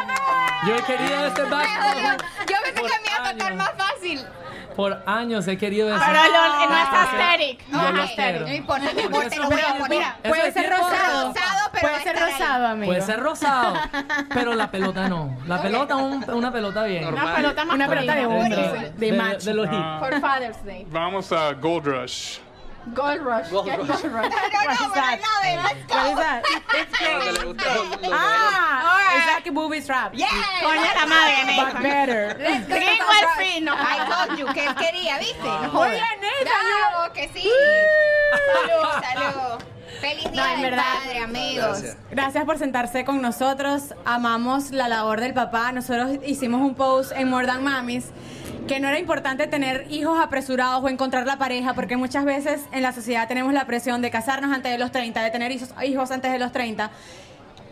yo 0.67 0.77
he 0.77 0.83
querido 0.83 1.27
este 1.27 1.43
Me 1.45 1.51
basketball 1.51 2.05
hoop 2.13 2.23
Yo 2.49 2.57
pensé 2.65 2.75
que 2.75 2.83
me 2.83 3.17
iba 3.17 3.29
a 3.29 3.33
tocar 3.33 3.55
más 3.55 3.71
fácil. 3.77 4.25
Por 4.75 5.03
años 5.07 5.47
he 5.49 5.57
querido 5.59 5.89
eso. 5.95 6.05
Pero 6.05 6.19
lo- 6.23 6.69
no 6.69 6.77
es 6.77 6.89
aesthetic. 6.89 7.69
Lo 7.69 7.93
No 7.93 8.03
espero. 8.05 8.49
importa, 8.49 8.93
no 8.93 9.01
importa, 9.01 9.37
lo 9.37 9.49
voy 9.51 9.61
a 9.61 9.75
poner. 9.79 9.89
Mira, 9.99 10.17
Eso 10.23 10.29
puede 10.35 10.49
es 10.49 10.55
ser 10.55 10.71
rosado. 10.71 11.29
rosado, 11.29 11.71
pero 11.73 11.81
puede 11.89 12.03
ser 12.03 12.15
estar 12.15 12.29
ahí. 12.29 12.33
rosado, 12.33 12.67
amigo. 12.69 12.87
Puede 12.87 13.03
ser 13.03 13.21
rosado, 13.21 13.75
pero 14.35 14.55
la 14.55 14.71
pelota 14.71 15.09
no. 15.09 15.37
La 15.47 15.61
pelota, 15.63 15.97
un- 15.97 16.25
una 16.31 16.53
pelota 16.53 16.85
bien. 16.85 17.03
Normal. 17.05 17.25
Una 17.25 17.35
pelota 17.37 17.65
más 17.65 17.75
Una 17.75 17.89
pelota 17.89 18.15
de 18.15 18.27
De, 18.27 18.91
de 18.91 19.07
de- 19.11 19.13
macho. 19.19 19.45
de 19.47 19.55
los 19.55 19.67
hip. 19.67 19.73
Ah, 19.75 19.97
For 20.01 20.21
Father's 20.21 20.65
Day. 20.65 20.87
vamos 20.91 21.33
a 21.33 21.53
Gold 21.55 21.85
Rush. 21.87 22.39
Gold 22.95 23.21
Rush. 23.23 23.51
Gold 23.51 23.67
¿Qué 23.67 23.73
es 23.73 23.79
Rush. 23.79 23.89
Gold 24.03 24.15
Rush? 24.15 24.31
No, 24.33 24.75
no, 24.75 24.91
pero 24.95 25.11
no, 25.17 25.63
let's 25.63 25.87
go. 25.87 25.95
What 25.95 26.11
is 26.11 26.17
that? 26.17 26.43
Lo- 28.03 28.11
Ah, 28.13 29.17
it's 29.17 29.27
like 29.27 29.47
a 29.47 29.53
booby 29.53 29.81
trap. 29.83 30.13
Yeah. 30.15 30.27
Coño 30.63 30.95
la 30.95 31.07
madre, 31.07 31.35
But 31.57 31.67
Nathan. 31.67 31.83
better. 31.83 32.37
Let's 32.39 32.67
go. 32.69 32.75
Greenwell 32.75 33.29
Free, 33.37 33.61
no. 33.61 33.75
I 33.75 34.27
told 34.27 34.39
you 34.39 34.47
que 34.53 34.65
él 34.65 34.75
quería, 34.77 35.19
¿viste? 35.19 35.43
Bien, 35.43 35.61
Nathan. 35.71 36.65
Bravo, 36.81 37.13
que 37.13 37.29
sí. 37.35 37.51
Salud, 38.55 39.03
salud. 39.13 39.65
Feliz 40.01 40.31
día 40.31 40.43
No, 40.43 40.49
en 40.55 40.61
del 40.63 40.71
verdad. 40.71 40.85
padre, 41.03 41.19
amigos. 41.19 41.67
Gracias. 41.83 41.97
Gracias 42.11 42.45
por 42.45 42.59
sentarse 42.59 43.05
con 43.05 43.21
nosotros. 43.21 43.95
Amamos 44.05 44.71
la 44.71 44.87
labor 44.89 45.21
del 45.21 45.35
papá. 45.35 45.73
Nosotros 45.73 46.19
hicimos 46.25 46.61
un 46.61 46.75
post 46.75 47.13
en 47.13 47.29
More 47.29 47.47
Than 47.47 47.65
Mamis 47.65 48.07
que 48.69 48.79
no 48.81 48.89
era 48.89 48.99
importante 48.99 49.47
tener 49.47 49.87
hijos 49.91 50.21
apresurados 50.21 50.85
o 50.85 50.89
encontrar 50.89 51.27
la 51.27 51.39
pareja, 51.39 51.75
porque 51.75 51.97
muchas 51.97 52.25
veces 52.25 52.61
en 52.71 52.83
la 52.83 52.93
sociedad 52.93 53.27
tenemos 53.27 53.53
la 53.53 53.67
presión 53.67 54.03
de 54.03 54.11
casarnos 54.11 54.53
antes 54.53 54.71
de 54.71 54.79
los 54.79 54.93
30, 54.93 55.23
de 55.23 55.31
tener 55.31 55.51
hijos, 55.51 55.75
hijos 55.85 56.11
antes 56.11 56.31
de 56.31 56.39
los 56.39 56.53
30. 56.53 56.91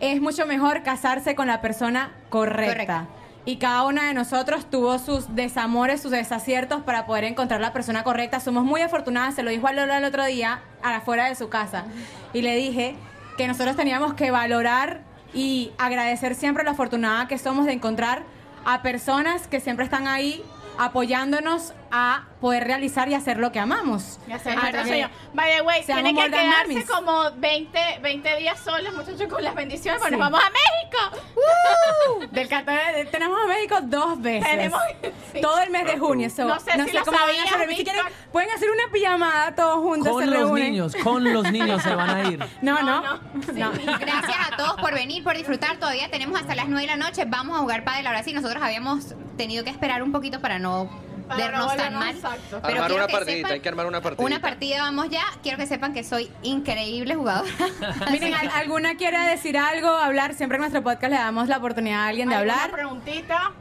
Es 0.01 0.19
mucho 0.19 0.45
mejor 0.45 0.83
casarse 0.83 1.35
con 1.35 1.47
la 1.47 1.61
persona 1.61 2.11
correcta. 2.29 2.73
Correcta. 2.73 3.07
Y 3.45 3.57
cada 3.57 3.85
una 3.85 4.07
de 4.07 4.13
nosotros 4.13 4.69
tuvo 4.69 4.99
sus 4.99 5.33
desamores, 5.33 6.01
sus 6.01 6.11
desaciertos 6.11 6.81
para 6.81 7.05
poder 7.05 7.23
encontrar 7.23 7.61
la 7.61 7.71
persona 7.71 8.03
correcta. 8.03 8.41
Somos 8.41 8.65
muy 8.65 8.81
afortunadas, 8.81 9.35
se 9.35 9.43
lo 9.43 9.51
dijo 9.51 9.67
a 9.67 9.73
Lola 9.73 9.99
el 9.99 10.03
otro 10.03 10.25
día, 10.25 10.61
afuera 10.83 11.27
de 11.27 11.35
su 11.35 11.47
casa. 11.47 11.85
Y 12.33 12.41
le 12.41 12.55
dije 12.57 12.95
que 13.37 13.47
nosotros 13.47 13.77
teníamos 13.77 14.15
que 14.15 14.31
valorar 14.31 15.01
y 15.33 15.71
agradecer 15.77 16.35
siempre 16.35 16.63
lo 16.63 16.71
afortunada 16.71 17.27
que 17.27 17.37
somos 17.37 17.65
de 17.65 17.71
encontrar 17.71 18.23
a 18.65 18.81
personas 18.81 19.47
que 19.47 19.61
siempre 19.61 19.85
están 19.85 20.07
ahí 20.07 20.43
apoyándonos 20.77 21.73
a 21.91 22.25
poder 22.41 22.65
realizar 22.65 23.07
y 23.09 23.13
hacer 23.15 23.37
lo 23.37 23.51
que 23.51 23.59
amamos. 23.59 24.19
Ya 24.27 24.37
sé, 24.39 24.51
Ah, 24.51 24.55
nuestro 24.55 24.85
sueño. 24.85 25.09
By 25.33 25.55
the 25.55 25.61
way, 25.61 25.83
tienen 25.83 26.15
que 26.15 26.25
quedarse 26.29 26.67
mamis. 26.73 26.85
como 26.89 27.31
20, 27.37 27.79
20 28.01 28.35
días 28.37 28.59
solos, 28.59 28.93
muchachos, 28.93 29.27
con 29.27 29.43
las 29.43 29.55
bendiciones, 29.55 29.99
porque 29.99 30.15
Sí. 30.15 30.19
nos 30.19 30.31
vamos 30.31 30.43
a 30.45 30.49
México. 30.49 32.27
Del 32.31 32.47
14 32.47 33.05
tenemos 33.11 33.37
a 33.43 33.47
México 33.47 33.77
dos 33.83 34.21
veces. 34.21 34.49
Tenemos- 34.49 34.81
sí. 35.33 35.41
Todo 35.41 35.59
el 35.61 35.69
mes 35.69 35.85
de 35.85 35.97
junio. 35.97 36.29
so, 36.29 36.45
No 36.45 36.59
sé 36.59 36.71
si 36.71 36.91
lo 36.91 37.03
cómo 37.03 37.17
van 37.17 37.23
a 37.23 37.25
sabías, 37.27 37.51
hacer. 37.53 37.69
Si 37.69 37.75
quieren, 37.83 38.05
Víctor. 38.05 38.11
pueden 38.31 38.49
hacer 38.51 38.69
una 38.71 38.83
pijamada 38.91 39.55
todos 39.55 39.75
juntos. 39.83 40.11
Con 40.13 40.23
se 40.23 40.29
los 40.29 40.39
reúnen. 40.39 40.71
niños, 40.71 40.95
con 41.03 41.23
los 41.33 41.43
niños 41.51 41.81
se 41.83 41.95
van 41.95 42.09
a 42.09 42.29
ir. 42.29 42.39
No, 42.61 42.81
no. 42.83 43.01
No, 43.01 43.19
no. 43.53 43.71
Gracias 43.99 44.37
a 44.51 44.55
todos 44.57 44.79
por 44.81 44.93
venir, 44.93 45.23
por 45.23 45.35
disfrutar. 45.37 45.77
Todavía 45.77 46.09
tenemos 46.09 46.39
hasta 46.39 46.55
las 46.55 46.67
9 46.67 46.81
de 46.81 46.97
la 46.97 46.97
noche. 46.97 47.23
Vamos 47.27 47.57
a 47.57 47.61
jugar 47.61 47.83
pádel. 47.83 48.07
Ahora 48.07 48.23
sí, 48.23 48.33
nosotros 48.33 48.61
habíamos 48.61 49.15
tenido 49.37 49.63
que 49.63 49.69
esperar 49.69 50.01
un 50.03 50.11
poquito 50.11 50.37
no 50.37 50.41
Para 50.41 50.59
no 50.59 50.89
vernos 51.35 51.75
tan 51.75 51.93
mal. 51.95 52.15
exacto. 52.15 52.59
Pero 52.61 52.75
Armar 52.83 52.91
una 52.93 53.07
partidita, 53.07 53.47
sepan- 53.49 53.51
hay 53.53 53.59
que 53.59 53.69
armar 53.69 53.85
una 53.87 54.01
partidita. 54.01 54.25
Una 54.25 54.39
partida 54.41 54.81
vamos 54.83 55.09
ya. 55.09 55.23
Quiero 55.43 55.57
que 55.57 55.65
sepan 55.67 55.93
que 55.93 56.03
soy 56.03 56.31
increíble 56.43 57.15
jugadora. 57.15 57.49
Miren, 58.11 58.33
¿al- 58.33 58.49
¿alguna 58.49 58.95
quiere 58.95 59.19
decir 59.19 59.57
algo, 59.57 59.89
hablar? 59.89 60.33
Siempre 60.35 60.55
en 60.57 60.61
nuestro 60.61 60.83
podcast 60.83 61.11
le 61.11 61.17
damos 61.19 61.47
la 61.47 61.57
oportunidad 61.57 62.01
a 62.03 62.07
alguien 62.07 62.29
de 62.29 62.35
¿Alguna 62.35 62.53
hablar, 62.53 62.71
preguntita? 62.71 63.51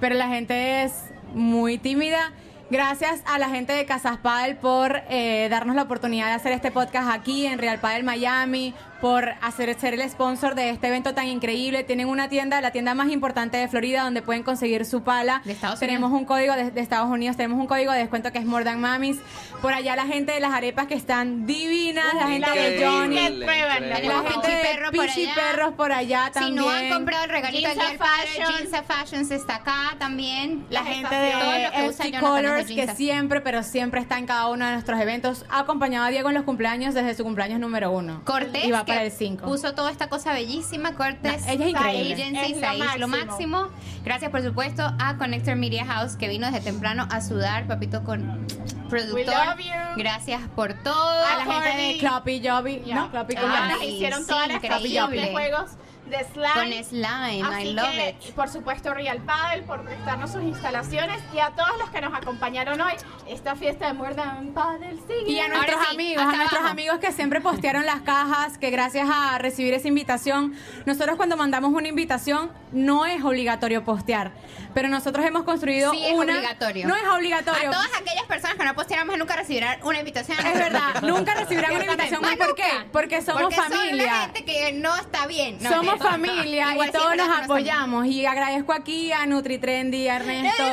pero 0.00 0.14
la 0.16 0.28
gente 0.28 0.82
es 0.84 0.92
muy 1.34 1.78
tímida. 1.78 2.32
Gracias 2.70 3.20
a 3.26 3.38
la 3.38 3.50
gente 3.50 3.74
de 3.74 3.84
Casas 3.84 4.16
Padel 4.16 4.56
por 4.56 5.02
eh, 5.10 5.48
darnos 5.50 5.76
la 5.76 5.82
oportunidad 5.82 6.28
de 6.28 6.32
hacer 6.32 6.52
este 6.52 6.70
podcast 6.70 7.10
aquí 7.12 7.44
en 7.44 7.58
Real 7.58 7.78
Padel 7.80 8.02
Miami, 8.02 8.72
por 9.02 9.34
hacer 9.40 9.74
ser 9.80 9.94
el 9.94 10.08
sponsor 10.08 10.54
de 10.54 10.70
este 10.70 10.86
evento 10.86 11.12
tan 11.12 11.26
increíble. 11.26 11.82
Tienen 11.82 12.06
una 12.06 12.28
tienda, 12.28 12.60
la 12.60 12.70
tienda 12.70 12.94
más 12.94 13.10
importante 13.10 13.56
de 13.56 13.66
Florida, 13.66 14.04
donde 14.04 14.22
pueden 14.22 14.44
conseguir 14.44 14.84
su 14.84 15.02
pala. 15.02 15.42
De 15.44 15.50
Estados 15.52 15.80
tenemos 15.80 16.10
Unidos. 16.12 16.20
un 16.20 16.24
código 16.26 16.54
de, 16.54 16.70
de 16.70 16.80
Estados 16.80 17.10
Unidos, 17.10 17.36
tenemos 17.36 17.58
un 17.58 17.66
código 17.66 17.90
de 17.90 17.98
descuento 17.98 18.30
que 18.30 18.38
es 18.38 18.44
More 18.44 18.64
Than 18.64 18.80
Mamis. 18.80 19.18
Por 19.60 19.74
allá 19.74 19.96
la 19.96 20.06
gente 20.06 20.30
de 20.30 20.38
las 20.38 20.52
arepas 20.52 20.86
que 20.86 20.94
están 20.94 21.46
divinas, 21.46 22.14
la 22.14 22.28
gente 22.28 22.50
de 22.50 22.86
Johnny. 22.86 23.16
La 23.16 24.22
gente 24.22 24.50
de 24.50 24.90
Pichi 24.92 25.24
allá. 25.24 25.34
Perros 25.34 25.74
por 25.74 25.90
allá 25.90 26.26
Si 26.26 26.32
también. 26.34 26.54
no 26.56 26.70
han 26.70 26.88
comprado 26.88 27.24
el 27.24 27.30
regalito 27.30 27.70
Ginza 27.70 27.88
del 27.88 27.98
Fashion. 27.98 28.52
Ginza 28.56 28.82
Fashions 28.84 29.30
está 29.32 29.56
acá 29.56 29.96
también. 29.98 30.64
La 30.70 30.82
Las 30.82 30.94
gente 30.94 31.12
de 31.14 31.32
FG 31.32 32.12
Jonathan 32.12 32.20
Colors, 32.20 32.66
que 32.68 32.86
siempre, 32.94 33.40
pero 33.40 33.64
siempre 33.64 34.00
está 34.00 34.18
en 34.18 34.26
cada 34.26 34.46
uno 34.46 34.64
de 34.64 34.72
nuestros 34.72 35.00
eventos. 35.00 35.44
Ha 35.50 35.58
acompañado 35.58 36.06
a 36.06 36.10
Diego 36.10 36.28
en 36.28 36.36
los 36.36 36.44
cumpleaños 36.44 36.94
desde 36.94 37.14
su 37.16 37.24
cumpleaños 37.24 37.58
número 37.58 37.90
uno. 37.90 38.22
Cortés, 38.24 38.64
para 38.94 39.04
el 39.04 39.12
5. 39.12 39.44
puso 39.46 39.74
toda 39.74 39.90
esta 39.90 40.08
cosa 40.08 40.32
bellísima. 40.32 40.94
Cortés, 40.94 41.44
No, 41.46 41.52
ella 41.52 41.64
es 41.64 41.70
increíble. 41.70 42.12
Agency, 42.14 42.52
Es 42.52 42.56
lo 42.56 42.60
Saiz, 42.60 42.98
lo 43.00 43.08
máximo. 43.08 43.26
máximo. 43.62 43.68
Gracias, 44.04 44.30
por 44.30 44.42
supuesto, 44.42 44.82
a 44.98 45.16
Connector 45.16 45.56
Media 45.56 45.84
House, 45.86 46.16
que 46.16 46.28
vino 46.28 46.46
desde 46.50 46.60
temprano 46.60 47.06
a 47.10 47.20
sudar, 47.20 47.66
papito, 47.66 48.02
con 48.04 48.46
productor. 48.88 49.14
We 49.16 49.24
love 49.24 49.58
you. 49.58 49.96
Gracias 50.02 50.40
por 50.54 50.74
todo. 50.74 51.24
A 51.26 51.44
la 51.44 51.52
gente 51.52 51.76
de. 51.82 51.98
Cloppy 51.98 52.42
Jobby. 52.46 52.82
Ya. 52.84 52.94
No, 52.96 53.10
Cloppy 53.10 53.34
Ah, 53.36 53.40
¿cómo 53.40 53.54
Ellas 53.54 53.70
es? 53.72 53.78
las 53.78 53.82
hicieron 53.88 54.20
sí, 54.22 54.26
todas 54.28 54.48
las 54.48 54.62
de 55.10 55.30
juegos 55.32 55.70
de 56.12 56.24
slime. 56.32 56.52
Con 56.76 56.84
slime, 56.84 57.42
Así 57.42 57.66
I 57.68 57.72
love 57.72 57.90
que, 57.90 58.08
it. 58.28 58.34
por 58.34 58.48
supuesto, 58.48 58.94
Real 58.94 59.18
Paddle 59.22 59.62
por 59.62 59.82
prestarnos 59.84 60.30
sus 60.32 60.42
instalaciones 60.42 61.18
y 61.34 61.38
a 61.40 61.50
todos 61.50 61.76
los 61.78 61.90
que 61.90 62.00
nos 62.00 62.14
acompañaron 62.14 62.80
hoy. 62.80 62.92
Esta 63.26 63.56
fiesta 63.56 63.86
de 63.88 63.94
More 63.94 64.14
Than 64.14 64.52
Paddle 64.54 64.96
sigue. 65.08 65.30
Y 65.32 65.40
a 65.40 65.48
nuestros 65.48 65.80
sí, 65.88 65.94
amigos, 65.94 66.22
a 66.22 66.26
nuestros 66.36 66.52
abajo. 66.60 66.68
amigos 66.72 66.98
que 67.00 67.12
siempre 67.12 67.40
postearon 67.40 67.84
las 67.86 68.02
cajas, 68.02 68.58
que 68.58 68.70
gracias 68.70 69.08
a 69.12 69.38
recibir 69.38 69.74
esa 69.74 69.88
invitación, 69.88 70.54
nosotros 70.86 71.16
cuando 71.16 71.36
mandamos 71.36 71.72
una 71.72 71.88
invitación 71.88 72.50
no 72.72 73.04
es 73.06 73.22
obligatorio 73.24 73.84
postear, 73.84 74.32
pero 74.74 74.88
nosotros 74.88 75.24
hemos 75.26 75.42
construido 75.44 75.90
Sí, 75.92 76.04
es 76.04 76.14
una 76.14 76.34
obligatorio. 76.34 76.86
No 76.86 76.96
es 76.96 77.04
obligatorio. 77.04 77.68
A 77.70 77.72
todas 77.72 77.90
aquellas 78.00 78.24
personas 78.26 78.56
que 78.56 78.64
no 78.64 78.74
postearon 78.74 79.06
más 79.06 79.18
nunca 79.18 79.36
recibirán 79.36 79.78
una 79.82 79.98
invitación. 79.98 80.38
Es 80.38 80.54
verdad, 80.54 81.02
nunca 81.02 81.34
recibirán 81.34 81.72
una 81.74 81.84
invitación 81.84 82.20
¿Por 82.38 82.54
qué? 82.54 82.64
Porque 82.92 83.22
somos 83.22 83.42
Porque 83.42 83.56
son 83.56 83.70
la 83.70 83.76
familia. 83.76 84.12
gente 84.22 84.44
que 84.44 84.72
no 84.72 84.94
está 84.96 85.26
bien. 85.26 85.58
No, 85.60 85.70
Somos. 85.70 86.01
Familia 86.02 86.74
y 86.74 86.90
todos 86.90 87.16
nos 87.16 87.28
apoyamos. 87.28 88.06
Y 88.06 88.26
agradezco 88.26 88.72
aquí 88.72 89.12
a 89.12 89.26
NutriTrendy, 89.26 90.08
a 90.08 90.16
Ernesto. 90.16 90.64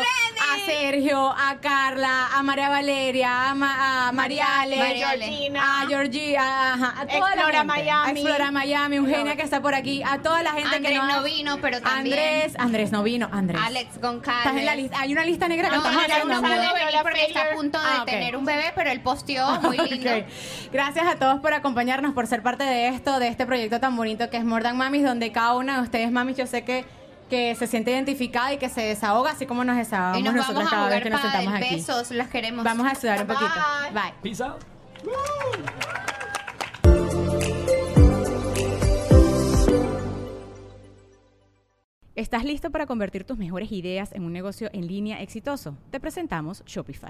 A 0.53 0.65
Sergio, 0.65 1.29
a 1.29 1.57
Carla, 1.61 2.27
a 2.33 2.43
María 2.43 2.69
Valeria, 2.69 3.49
a, 3.49 3.55
Ma- 3.55 4.07
a 4.07 4.11
Mariale, 4.11 4.77
Mariale. 4.77 5.51
a 5.57 5.81
ajá, 6.73 7.01
a 7.01 7.07
toda 7.07 7.35
la 7.35 7.45
gente. 7.45 7.63
Miami. 7.63 7.91
A 7.91 8.11
Explora 8.11 8.51
Miami, 8.51 8.95
Eugenia 8.97 9.35
que 9.35 9.41
está 9.43 9.61
por 9.61 9.75
aquí, 9.75 10.01
a 10.03 10.19
toda 10.19 10.43
la 10.43 10.51
gente 10.51 10.75
Andrés 10.77 10.91
que 10.93 10.97
no 10.97 11.07
nos- 11.07 11.23
vino, 11.23 11.57
pero 11.61 11.81
también. 11.81 12.17
Andrés, 12.19 12.53
Andrés 12.57 12.91
no 12.91 13.03
vino, 13.03 13.29
Andrés. 13.31 13.61
Alex 13.63 13.99
Goncalves. 14.01 14.37
Estás 14.45 14.57
en 14.57 14.65
la 14.65 14.75
lista. 14.75 14.99
Hay 14.99 15.11
una 15.13 15.25
lista 15.25 15.47
negra 15.47 15.69
que 15.69 15.75
No, 15.75 15.81
estamos 15.81 15.97
no 16.07 16.13
haciendo. 16.13 16.41
pudo 16.41 16.49
Lola 16.49 16.73
venir 16.73 16.99
porque 17.03 17.25
está 17.25 17.41
a 17.41 17.55
punto 17.55 17.79
de 17.79 17.87
Ah, 17.89 17.99
ok. 18.01 18.05
tener 18.09 18.35
un 18.37 18.45
bebé, 18.45 18.71
pero 18.75 18.89
él 18.91 19.01
posteó 19.01 19.59
muy 19.61 19.77
lindo. 19.89 20.09
Ok. 20.15 20.25
Gracias 20.71 21.05
a 21.07 21.15
todos 21.15 21.39
por 21.41 21.53
acompañarnos, 21.53 22.13
por 22.13 22.27
ser 22.27 22.41
parte 22.43 22.63
de 22.63 22.87
esto, 22.89 23.19
de 23.19 23.27
este 23.27 23.45
proyecto 23.45 23.79
tan 23.79 23.95
bonito 23.95 24.29
que 24.29 24.37
es 24.37 24.43
More 24.45 24.63
Than 24.63 24.77
Mamis, 24.77 25.03
donde 25.03 25.31
cada 25.31 25.55
una 25.55 25.77
de 25.77 25.81
ustedes, 25.83 26.11
mamis, 26.11 26.37
yo 26.37 26.47
sé 26.47 26.63
que, 26.63 26.85
que 27.29 27.55
se 27.55 27.67
siente 27.67 27.91
identificada 27.91 28.53
y 28.53 28.57
que 28.57 28.69
se 28.69 28.81
desahoga, 28.81 29.31
así 29.31 29.45
como 29.45 29.63
nos 29.63 29.77
desahogamos 29.77 30.19
Y 30.19 30.23
nos 30.23 30.33
nosotros 30.35 30.65
vamos 30.65 30.73
a 30.73 30.75
cada 30.75 30.89
vez 30.89 31.03
que 31.03 31.09
nos 31.09 31.21
sentamos 31.21 31.53
aquí. 31.53 31.75
besos, 31.75 32.11
las 32.11 32.27
queremos. 32.29 32.63
Vamos 32.65 32.87
a 32.91 32.95
sudar 32.95 33.21
un 33.21 33.27
Bye. 33.27 33.35
poquito. 33.37 33.59
Bye. 33.93 34.13
Peace 34.21 34.43
out. 34.43 35.69
¿Estás 42.15 42.43
listo 42.43 42.69
para 42.69 42.85
convertir 42.85 43.23
tus 43.23 43.37
mejores 43.37 43.71
ideas 43.71 44.11
en 44.13 44.23
un 44.23 44.33
negocio 44.33 44.69
en 44.73 44.87
línea 44.87 45.21
exitoso? 45.21 45.77
Te 45.89 45.99
presentamos 45.99 46.63
Shopify. 46.65 47.09